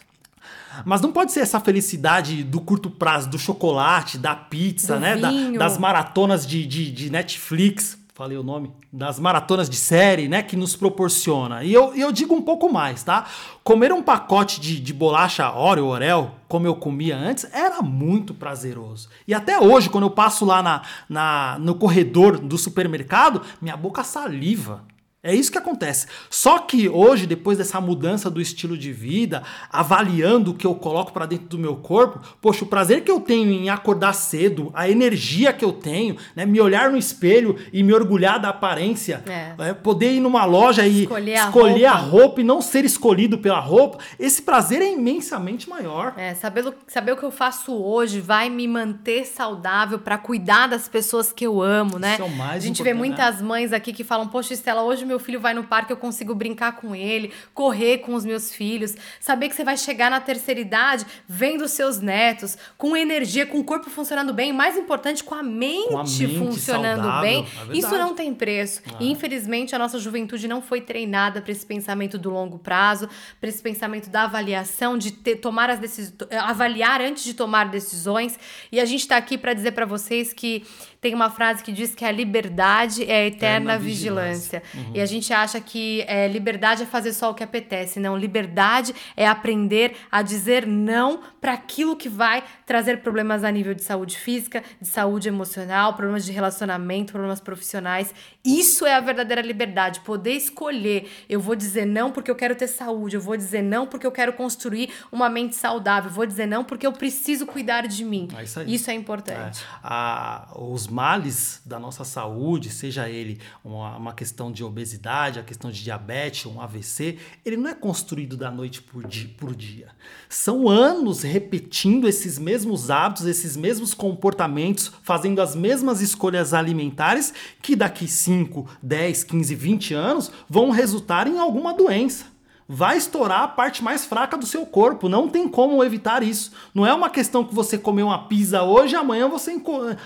Mas 0.84 1.02
não 1.02 1.12
pode 1.12 1.32
ser 1.32 1.42
essa 1.42 1.60
felicidade 1.60 2.44
do 2.44 2.60
curto 2.60 2.90
prazo, 2.90 3.30
do 3.30 3.38
chocolate, 3.38 4.18
da 4.18 4.36
pizza, 4.36 4.96
do 4.96 5.02
né? 5.02 5.18
Da, 5.18 5.32
das 5.60 5.78
maratonas 5.78 6.48
de, 6.48 6.66
de, 6.66 6.92
de 6.92 7.12
Netflix 7.12 7.96
falei 8.16 8.38
o 8.38 8.44
nome, 8.44 8.72
das 8.94 9.20
maratonas 9.20 9.70
de 9.70 9.76
série, 9.76 10.30
né, 10.30 10.42
que 10.42 10.56
nos 10.56 10.74
proporciona. 10.74 11.66
E 11.66 11.74
eu, 11.74 11.94
eu 11.94 12.14
digo 12.14 12.34
um 12.34 12.42
pouco 12.42 12.72
mais, 12.72 13.04
tá? 13.04 13.26
Comer 13.62 13.92
um 13.92 14.02
pacote 14.02 14.62
de, 14.62 14.80
de 14.80 14.94
bolacha 14.94 15.52
Oreo, 15.54 15.88
Orel, 15.88 16.32
como 16.48 16.66
eu 16.66 16.78
comia 16.78 17.18
antes, 17.18 17.46
era 17.54 17.82
muito 17.82 18.34
prazeroso. 18.34 19.10
E 19.28 19.34
até 19.34 19.60
hoje, 19.60 19.90
quando 19.90 20.06
eu 20.06 20.10
passo 20.10 20.46
lá 20.46 20.64
na, 20.64 20.82
na, 21.10 21.58
no 21.60 21.76
corredor 21.76 22.40
do 22.40 22.58
supermercado, 22.58 23.42
minha 23.62 23.76
boca 23.76 24.02
saliva. 24.02 24.82
É 25.26 25.34
isso 25.34 25.52
que 25.52 25.58
acontece. 25.58 26.06
Só 26.30 26.60
que 26.60 26.88
hoje, 26.88 27.26
depois 27.26 27.58
dessa 27.58 27.82
mudança 27.82 28.30
do 28.30 28.40
estilo 28.40 28.78
de 28.78 28.94
vida, 28.94 29.42
avaliando 29.72 30.52
o 30.52 30.54
que 30.54 30.68
eu 30.68 30.76
coloco 30.76 31.12
para 31.12 31.26
dentro 31.26 31.48
do 31.48 31.58
meu 31.58 31.78
corpo, 31.78 32.22
poxa, 32.40 32.64
o 32.64 32.68
prazer 32.68 33.04
que 33.04 33.10
eu 33.10 33.20
tenho 33.20 33.52
em 33.52 33.68
acordar 33.68 34.14
cedo, 34.14 34.70
a 34.72 34.88
energia 34.88 35.52
que 35.52 35.66
eu 35.66 35.74
tenho, 35.74 36.16
né, 36.36 36.46
me 36.46 36.62
olhar 36.62 36.92
no 36.92 36.98
espelho 36.98 37.58
e 37.74 37.82
me 37.82 37.92
orgulhar 37.92 38.40
da 38.40 38.50
aparência, 38.50 39.24
é. 39.28 39.70
É, 39.70 39.74
poder 39.74 40.14
ir 40.14 40.20
numa 40.20 40.46
loja 40.46 40.86
e 40.86 41.04
escolher, 41.04 41.38
a, 41.38 41.46
escolher 41.46 41.88
roupa. 41.88 41.98
a, 41.98 42.02
roupa. 42.02 42.42
e 42.42 42.44
não 42.44 42.62
ser 42.62 42.86
escolhido 42.86 43.40
pela 43.40 43.60
roupa, 43.60 43.98
esse 44.20 44.44
prazer 44.44 44.80
é 44.80 44.92
imensamente 44.92 45.68
maior. 45.68 46.14
É, 46.18 46.36
saber, 46.36 46.72
saber 46.86 47.14
o 47.14 47.18
que 47.18 47.24
eu 47.24 47.32
faço 47.32 47.74
hoje 47.74 48.20
vai 48.22 48.48
me 48.48 48.68
manter 48.68 49.26
saudável 49.26 49.98
para 49.98 50.20
cuidar 50.20 50.68
das 50.68 50.88
pessoas 50.88 51.32
que 51.32 51.48
eu 51.48 51.64
amo, 51.64 51.98
né? 51.98 52.14
Isso 52.14 52.22
é 52.22 52.26
o 52.26 52.30
mais 52.30 52.64
a 52.64 52.68
gente 52.68 52.84
vê 52.84 52.94
muitas 52.94 53.42
mães 53.42 53.74
aqui 53.74 53.92
que 53.92 54.04
falam, 54.04 54.28
poxa, 54.28 54.54
Estela, 54.54 54.84
hoje 54.84 55.04
meu 55.04 55.15
meu 55.16 55.20
filho 55.20 55.40
vai 55.40 55.54
no 55.54 55.64
parque, 55.64 55.94
eu 55.94 55.98
consigo 55.98 56.36
brincar 56.36 56.74
com 56.74 56.94
ele, 56.94 57.32
correr 57.54 58.00
com 58.00 58.14
os 58.14 58.26
meus 58.26 58.54
filhos, 58.54 58.96
saber 59.20 59.48
que 59.48 59.56
você 59.56 59.64
vai 59.64 59.78
chegar 59.78 60.12
na 60.12 60.20
terceira 60.20 60.60
idade 60.60 61.06
vendo 61.28 61.68
seus 61.68 62.00
netos, 62.00 62.58
com 62.78 62.96
energia, 62.98 63.46
com 63.46 63.60
o 63.60 63.64
corpo 63.64 63.90
funcionando 63.90 64.34
bem, 64.34 64.52
mais 64.52 64.78
importante, 64.78 65.24
com 65.24 65.34
a 65.34 65.42
mente, 65.42 65.88
com 65.88 65.98
a 65.98 66.04
mente 66.04 66.38
funcionando 66.38 67.04
saudável, 67.04 67.22
bem. 67.22 67.48
É 67.70 67.78
Isso 67.78 67.98
não 67.98 68.14
tem 68.14 68.34
preço. 68.34 68.82
Ah. 68.88 68.98
E 69.00 69.10
infelizmente 69.10 69.74
a 69.74 69.80
nossa 69.80 69.98
juventude 70.00 70.48
não 70.48 70.62
foi 70.62 70.82
treinada 70.82 71.42
para 71.42 71.52
esse 71.52 71.66
pensamento 71.66 72.18
do 72.18 72.30
longo 72.30 72.60
prazo, 72.60 73.08
para 73.40 73.48
esse 73.48 73.62
pensamento 73.62 74.10
da 74.10 74.24
avaliação, 74.24 74.98
de 74.98 75.12
ter, 75.12 75.38
tomar 75.38 75.70
as 75.70 75.80
decisões, 75.80 76.16
avaliar 76.32 77.00
antes 77.00 77.24
de 77.24 77.34
tomar 77.34 77.70
decisões. 77.70 78.38
E 78.70 78.80
a 78.82 78.86
gente 78.86 79.02
está 79.02 79.16
aqui 79.16 79.38
para 79.38 79.54
dizer 79.54 79.72
para 79.72 79.86
vocês 79.86 80.34
que 80.34 80.66
tem 81.00 81.14
uma 81.14 81.30
frase 81.30 81.64
que 81.64 81.72
diz 81.72 81.94
que 81.94 82.04
a 82.04 82.12
liberdade 82.12 83.04
é 83.04 83.18
a 83.18 83.28
eterna, 83.28 83.76
eterna 83.76 83.80
vigilância. 83.80 84.60
vigilância. 84.60 84.64
Uhum. 84.74 84.95
E 84.96 85.02
a 85.02 85.06
gente 85.06 85.34
acha 85.34 85.60
que 85.60 86.04
é, 86.08 86.28
liberdade 86.28 86.84
é 86.84 86.86
fazer 86.86 87.14
só 87.14 87.32
o 87.32 87.34
que 87.34 87.44
apetece. 87.44 88.00
Não, 88.00 88.18
liberdade 88.18 88.96
é 89.16 89.28
aprender 89.28 89.96
a 90.12 90.22
dizer 90.22 90.66
não 90.66 91.22
para 91.42 91.54
aquilo 91.54 91.96
que 91.96 92.10
vai 92.10 92.44
trazer 92.66 93.02
problemas 93.02 93.44
a 93.44 93.52
nível 93.52 93.74
de 93.74 93.84
saúde 93.84 94.18
física, 94.18 94.64
de 94.82 94.88
saúde 94.88 95.28
emocional, 95.28 95.94
problemas 95.94 96.26
de 96.26 96.32
relacionamento, 96.32 97.12
problemas 97.12 97.40
profissionais. 97.40 98.14
Isso 98.44 98.86
é 98.86 98.94
a 98.94 99.00
verdadeira 99.00 99.42
liberdade, 99.42 100.00
poder 100.00 100.34
escolher. 100.34 101.10
Eu 101.30 101.40
vou 101.40 101.56
dizer 101.56 101.86
não 101.86 102.12
porque 102.12 102.32
eu 102.32 102.36
quero 102.36 102.56
ter 102.56 102.68
saúde, 102.68 103.16
eu 103.16 103.22
vou 103.22 103.36
dizer 103.36 103.62
não 103.62 103.86
porque 103.86 104.08
eu 104.08 104.12
quero 104.12 104.34
construir 104.34 104.92
uma 105.12 105.30
mente 105.30 105.56
saudável, 105.56 106.10
eu 106.10 106.16
vou 106.16 106.26
dizer 106.26 106.46
não 106.46 106.64
porque 106.64 106.88
eu 106.88 106.94
preciso 106.94 107.46
cuidar 107.46 107.88
de 107.88 108.04
mim. 108.06 108.28
É 108.36 108.44
isso, 108.44 108.62
isso, 108.62 108.92
é 108.92 108.94
importante. 108.94 109.62
É. 109.62 109.68
A, 109.84 110.54
os 110.56 110.88
males 110.88 111.62
da 111.66 111.80
nossa 111.80 112.04
saúde, 112.04 112.70
seja 112.70 113.10
ele 113.10 113.40
uma, 113.64 113.98
uma 113.98 114.14
questão 114.14 114.52
de 114.52 114.64
obesidade, 114.64 114.85
a 114.94 115.44
questão 115.44 115.72
de 115.72 115.84
diabetes, 115.84 116.46
um 116.46 116.62
AVC, 116.62 117.18
ele 117.46 117.58
não 117.58 117.70
é 117.70 117.74
construído 117.74 118.38
da 118.38 118.52
noite 118.52 118.82
por 118.82 119.06
dia, 119.08 119.30
por 119.38 119.56
dia. 119.56 119.88
São 120.30 120.70
anos 120.70 121.24
repetindo 121.24 122.08
esses 122.08 122.38
mesmos 122.38 122.92
hábitos, 122.92 123.26
esses 123.26 123.58
mesmos 123.58 123.94
comportamentos, 123.94 124.92
fazendo 125.04 125.42
as 125.42 125.56
mesmas 125.56 126.02
escolhas 126.02 126.54
alimentares 126.54 127.34
que 127.62 127.76
daqui 127.76 128.08
5, 128.08 128.68
10, 128.82 129.24
15, 129.24 129.56
20 129.56 129.94
anos 129.94 130.32
vão 130.50 130.70
resultar 130.70 131.28
em 131.28 131.40
alguma 131.40 131.74
doença 131.74 132.36
vai 132.68 132.98
estourar 132.98 133.44
a 133.44 133.48
parte 133.48 133.84
mais 133.84 134.06
fraca 134.06 134.38
do 134.38 134.46
seu 134.46 134.66
corpo. 134.66 135.08
Não 135.08 135.30
tem 135.30 135.48
como 135.48 135.84
evitar 135.84 136.24
isso. 136.24 136.52
Não 136.74 136.86
é 136.86 136.94
uma 136.94 137.10
questão 137.10 137.44
que 137.44 137.54
você 137.54 137.78
comeu 137.78 138.08
uma 138.08 138.28
pizza 138.28 138.64
hoje 138.64 138.94
e 138.94 138.98
amanhã 138.98 139.28
você 139.28 139.56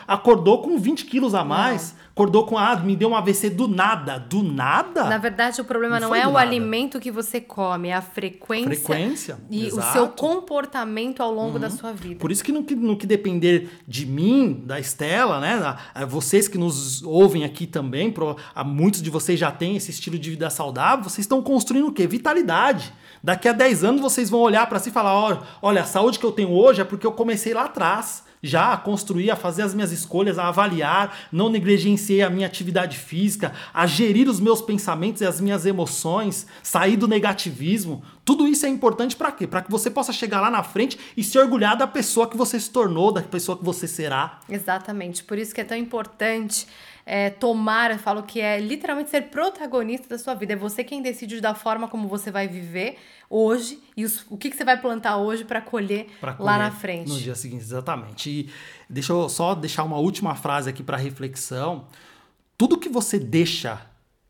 acordou 0.07 0.61
com 0.61 0.77
20 0.77 1.05
quilos 1.05 1.33
a 1.33 1.43
mais. 1.43 1.95
Não 2.08 2.08
acordou 2.11 2.45
com, 2.45 2.57
ah, 2.57 2.75
me 2.75 2.95
deu 2.95 3.09
um 3.09 3.15
AVC 3.15 3.49
do 3.49 3.67
nada. 3.67 4.19
Do 4.19 4.43
nada? 4.43 5.05
Na 5.05 5.17
verdade, 5.17 5.61
o 5.61 5.65
problema 5.65 5.99
não, 5.99 6.09
não 6.09 6.15
é 6.15 6.27
o 6.27 6.33
nada. 6.33 6.39
alimento 6.39 6.99
que 6.99 7.11
você 7.11 7.39
come, 7.39 7.89
é 7.89 7.93
a 7.93 8.01
frequência, 8.01 8.67
frequência 8.67 9.37
e 9.49 9.67
exato. 9.67 9.87
o 9.87 9.91
seu 9.91 10.07
comportamento 10.09 11.21
ao 11.21 11.33
longo 11.33 11.53
uhum. 11.53 11.59
da 11.59 11.69
sua 11.69 11.93
vida. 11.93 12.19
Por 12.19 12.31
isso 12.31 12.43
que 12.43 12.51
no, 12.51 12.63
que 12.63 12.75
no 12.75 12.97
que 12.97 13.07
depender 13.07 13.69
de 13.87 14.05
mim, 14.05 14.61
da 14.65 14.79
Estela, 14.79 15.39
né, 15.39 15.77
vocês 16.07 16.47
que 16.47 16.57
nos 16.57 17.01
ouvem 17.03 17.43
aqui 17.43 17.65
também, 17.65 18.11
pro, 18.11 18.35
muitos 18.65 19.01
de 19.01 19.09
vocês 19.09 19.39
já 19.39 19.51
têm 19.51 19.77
esse 19.77 19.91
estilo 19.91 20.19
de 20.19 20.29
vida 20.29 20.49
saudável, 20.49 21.03
vocês 21.03 21.23
estão 21.23 21.41
construindo 21.41 21.87
o 21.87 21.93
quê? 21.93 22.05
Vitalidade. 22.05 22.93
Daqui 23.23 23.47
a 23.47 23.53
10 23.53 23.83
anos 23.83 24.01
vocês 24.01 24.29
vão 24.29 24.39
olhar 24.39 24.67
para 24.67 24.79
si 24.79 24.89
e 24.89 24.91
falar: 24.91 25.43
olha, 25.61 25.81
a 25.81 25.85
saúde 25.85 26.19
que 26.19 26.25
eu 26.25 26.31
tenho 26.31 26.51
hoje 26.51 26.81
é 26.81 26.83
porque 26.83 27.05
eu 27.05 27.11
comecei 27.11 27.53
lá 27.53 27.65
atrás 27.65 28.28
já 28.41 28.73
a 28.73 28.77
construir, 28.77 29.31
a 29.31 29.35
fazer 29.35 29.63
as 29.63 29.73
minhas 29.73 29.91
escolhas, 29.91 30.39
a 30.39 30.47
avaliar, 30.47 31.17
não 31.31 31.49
negligenciei 31.49 32.21
a 32.21 32.29
minha 32.29 32.47
atividade 32.47 32.97
física, 32.97 33.53
a 33.73 33.85
gerir 33.85 34.29
os 34.29 34.39
meus 34.39 34.61
pensamentos 34.61 35.21
e 35.21 35.25
as 35.25 35.41
minhas 35.41 35.65
emoções, 35.65 36.47
sair 36.63 36.97
do 36.97 37.07
negativismo. 37.07 38.03
Tudo 38.23 38.47
isso 38.47 38.65
é 38.65 38.69
importante 38.69 39.15
para 39.15 39.31
quê? 39.31 39.47
Para 39.47 39.61
que 39.61 39.71
você 39.71 39.89
possa 39.89 40.13
chegar 40.13 40.39
lá 40.39 40.51
na 40.51 40.63
frente 40.63 40.99
e 41.17 41.23
se 41.23 41.37
orgulhar 41.37 41.75
da 41.75 41.87
pessoa 41.87 42.27
que 42.27 42.37
você 42.37 42.59
se 42.59 42.69
tornou, 42.69 43.11
da 43.11 43.21
pessoa 43.21 43.57
que 43.57 43.65
você 43.65 43.87
será. 43.87 44.39
Exatamente. 44.47 45.23
Por 45.23 45.37
isso 45.37 45.53
que 45.53 45.61
é 45.61 45.63
tão 45.63 45.77
importante 45.77 46.67
é, 47.05 47.31
tomar, 47.31 47.89
eu 47.89 47.97
falo 47.97 48.21
que 48.21 48.39
é 48.39 48.59
literalmente 48.59 49.09
ser 49.09 49.23
protagonista 49.23 50.07
da 50.07 50.19
sua 50.19 50.35
vida. 50.35 50.53
É 50.53 50.55
você 50.55 50.83
quem 50.83 51.01
decide 51.01 51.41
da 51.41 51.55
forma 51.55 51.87
como 51.87 52.07
você 52.07 52.29
vai 52.29 52.47
viver 52.47 52.97
hoje 53.29 53.81
e 53.95 54.03
os, 54.03 54.25
o 54.29 54.37
que, 54.37 54.49
que 54.49 54.57
você 54.57 54.65
vai 54.65 54.79
plantar 54.79 55.17
hoje 55.17 55.45
para 55.45 55.61
colher, 55.61 56.07
colher, 56.19 56.35
lá 56.39 56.57
na 56.57 56.71
frente. 56.71 57.09
No 57.09 57.17
dia 57.17 57.35
seguinte, 57.35 57.61
exatamente. 57.61 58.29
E 58.29 58.49
deixa 58.89 59.13
eu 59.13 59.29
só 59.29 59.53
deixar 59.53 59.83
uma 59.83 59.97
última 59.97 60.35
frase 60.35 60.69
aqui 60.69 60.81
para 60.81 60.97
reflexão. 60.97 61.87
Tudo 62.57 62.77
que 62.77 62.89
você 62.89 63.19
deixa 63.19 63.81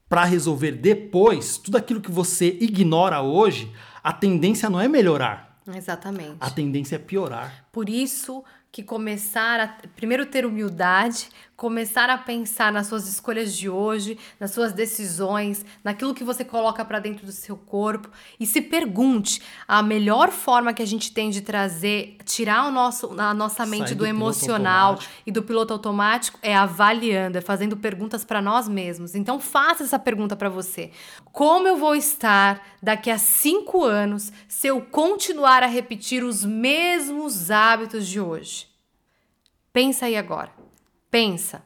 para 0.09 0.23
resolver 0.25 0.71
depois, 0.73 1.57
tudo 1.57 1.77
aquilo 1.77 2.01
que 2.01 2.11
você 2.11 2.57
ignora 2.59 3.21
hoje, 3.21 3.71
a 4.03 4.11
tendência 4.11 4.69
não 4.69 4.79
é 4.79 4.87
melhorar. 4.87 5.59
Exatamente. 5.67 6.37
A 6.39 6.49
tendência 6.49 6.95
é 6.95 6.99
piorar. 6.99 7.65
Por 7.71 7.87
isso 7.87 8.43
que 8.71 8.83
começar 8.83 9.59
a 9.59 9.67
primeiro 9.95 10.25
ter 10.25 10.45
humildade, 10.45 11.29
começar 11.59 12.09
a 12.09 12.17
pensar 12.17 12.71
nas 12.71 12.87
suas 12.87 13.05
escolhas 13.05 13.53
de 13.53 13.69
hoje, 13.69 14.17
nas 14.39 14.51
suas 14.51 14.71
decisões, 14.71 15.65
naquilo 15.83 16.13
que 16.13 16.23
você 16.23 16.45
coloca 16.45 16.85
para 16.85 16.99
dentro 16.99 17.25
do 17.25 17.33
seu 17.33 17.57
corpo 17.57 18.09
e 18.39 18.45
se 18.45 18.61
pergunte 18.61 19.41
a 19.67 19.83
melhor 19.83 20.31
forma 20.31 20.73
que 20.73 20.81
a 20.81 20.87
gente 20.87 21.11
tem 21.11 21.29
de 21.29 21.41
trazer, 21.41 22.15
tirar 22.23 22.65
o 22.65 22.71
nosso, 22.71 23.13
a 23.19 23.33
nossa 23.33 23.65
mente 23.65 23.89
do, 23.93 23.99
do 23.99 24.05
emocional 24.05 24.99
e 25.27 25.33
do 25.33 25.43
piloto 25.43 25.73
automático 25.73 26.39
é 26.41 26.55
avaliando, 26.55 27.37
é 27.37 27.41
fazendo 27.41 27.75
perguntas 27.75 28.23
para 28.23 28.41
nós 28.41 28.69
mesmos. 28.69 29.13
Então 29.13 29.37
faça 29.37 29.83
essa 29.83 29.99
pergunta 29.99 30.37
para 30.37 30.47
você: 30.47 30.91
como 31.33 31.67
eu 31.67 31.75
vou 31.75 31.93
estar 31.93 32.65
daqui 32.81 33.11
a 33.11 33.17
cinco 33.17 33.83
anos 33.83 34.31
se 34.47 34.67
eu 34.67 34.79
continuar 34.79 35.61
a 35.61 35.67
repetir 35.67 36.23
os 36.23 36.45
mesmos 36.45 37.51
hábitos 37.51 38.07
de 38.07 38.21
hoje? 38.21 38.65
Pensa 39.73 40.05
aí 40.05 40.15
agora. 40.15 40.58
Pensa. 41.09 41.63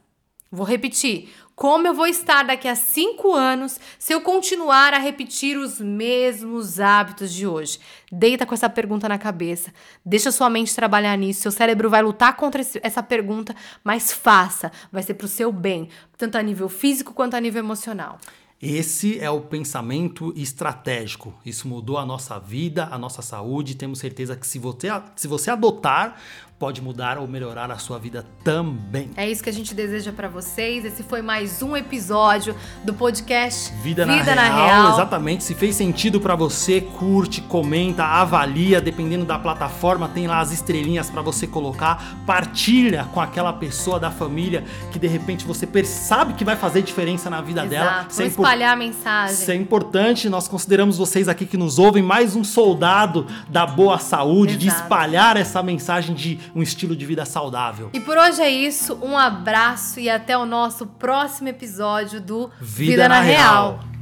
Vou 0.51 0.65
repetir. 0.65 1.29
Como 1.55 1.87
eu 1.87 1.93
vou 1.93 2.07
estar 2.07 2.43
daqui 2.43 2.67
a 2.67 2.75
cinco 2.75 3.33
anos 3.33 3.79
se 3.97 4.13
eu 4.13 4.21
continuar 4.21 4.93
a 4.93 4.99
repetir 4.99 5.57
os 5.57 5.79
mesmos 5.79 6.79
hábitos 6.79 7.33
de 7.33 7.45
hoje? 7.47 7.79
Deita 8.11 8.45
com 8.45 8.53
essa 8.53 8.69
pergunta 8.69 9.09
na 9.09 9.17
cabeça. 9.17 9.73
Deixa 10.05 10.31
sua 10.31 10.49
mente 10.49 10.75
trabalhar 10.75 11.17
nisso. 11.17 11.41
Seu 11.41 11.51
cérebro 11.51 11.89
vai 11.89 12.01
lutar 12.01 12.35
contra 12.35 12.61
esse, 12.61 12.79
essa 12.83 13.03
pergunta, 13.03 13.55
mas 13.83 14.11
faça. 14.11 14.71
Vai 14.91 15.03
ser 15.03 15.15
para 15.15 15.25
o 15.25 15.29
seu 15.29 15.51
bem, 15.51 15.89
tanto 16.17 16.37
a 16.37 16.41
nível 16.41 16.69
físico 16.69 17.13
quanto 17.13 17.35
a 17.35 17.39
nível 17.39 17.59
emocional. 17.59 18.19
Esse 18.65 19.19
é 19.19 19.29
o 19.29 19.41
pensamento 19.41 20.33
estratégico. 20.37 21.33
Isso 21.45 21.67
mudou 21.67 21.97
a 21.97 22.05
nossa 22.05 22.39
vida, 22.39 22.87
a 22.89 22.97
nossa 22.97 23.21
saúde. 23.21 23.75
Temos 23.75 23.99
certeza 23.99 24.37
que 24.37 24.47
se 24.47 24.57
você, 24.57 24.87
se 25.17 25.27
você 25.27 25.51
adotar, 25.51 26.17
pode 26.57 26.81
mudar 26.81 27.17
ou 27.17 27.27
melhorar 27.27 27.69
a 27.71 27.77
sua 27.77 27.99
vida 27.99 28.25
também. 28.43 29.09
É 29.17 29.29
isso 29.29 29.43
que 29.43 29.49
a 29.49 29.53
gente 29.53 29.73
deseja 29.73 30.11
para 30.11 30.27
vocês. 30.27 30.85
Esse 30.85 31.03
foi 31.03 31.21
mais 31.21 31.61
um 31.61 31.75
episódio 31.75 32.55
do 32.83 32.93
podcast 32.93 33.73
Vida, 33.81 34.05
na, 34.05 34.17
Vida 34.17 34.35
na, 34.35 34.43
Real. 34.43 34.67
Real. 34.67 34.93
Exatamente. 34.93 35.43
Se 35.43 35.55
fez 35.55 35.75
sentido 35.75 36.21
para 36.21 36.35
você, 36.35 36.79
curte, 36.79 37.41
comenta, 37.41 38.05
avalia, 38.05 38.79
dependendo 38.79 39.25
da 39.25 39.37
plataforma, 39.37 40.07
tem 40.07 40.27
lá 40.27 40.39
as 40.39 40.51
estrelinhas 40.51 41.09
para 41.09 41.21
você 41.21 41.45
colocar, 41.45 42.17
partilha 42.25 43.09
com 43.13 43.19
aquela 43.19 43.51
pessoa 43.51 43.99
da 43.99 44.11
família 44.11 44.63
que 44.91 44.99
de 44.99 45.07
repente 45.07 45.45
você 45.45 45.67
sabe 45.83 46.33
que 46.33 46.45
vai 46.45 46.55
fazer 46.55 46.81
diferença 46.81 47.29
na 47.29 47.41
vida 47.41 47.65
Exato. 47.65 47.69
dela. 47.69 48.07
É 48.19 48.25
espalhar 48.25 48.73
a 48.73 48.75
mensagem. 48.75 49.35
Isso 49.35 49.51
é 49.51 49.55
importante. 49.55 50.29
Nós 50.29 50.47
consideramos 50.47 50.97
vocês 50.97 51.27
aqui 51.27 51.45
que 51.45 51.57
nos 51.57 51.77
ouvem 51.77 52.03
mais 52.03 52.35
um 52.35 52.43
soldado 52.43 53.27
da 53.49 53.65
boa 53.65 53.97
saúde, 53.97 54.53
Exato. 54.53 54.59
de 54.59 54.67
espalhar 54.67 55.35
essa 55.35 55.61
mensagem 55.61 56.15
de 56.15 56.39
um 56.55 56.61
estilo 56.61 56.95
de 56.95 57.05
vida 57.05 57.25
saudável. 57.25 57.89
E 57.93 57.99
por 57.99 58.17
hoje 58.17 58.41
é 58.41 58.49
isso, 58.49 58.97
um 59.01 59.17
abraço 59.17 59.99
e 59.99 60.09
até 60.09 60.37
o 60.37 60.45
nosso 60.45 60.85
próximo 60.85 61.49
episódio 61.49 62.21
do 62.21 62.49
Vida, 62.59 62.91
Vida 62.91 63.09
na, 63.09 63.15
na, 63.15 63.21
Real. 63.21 63.71
Real. 63.79 63.92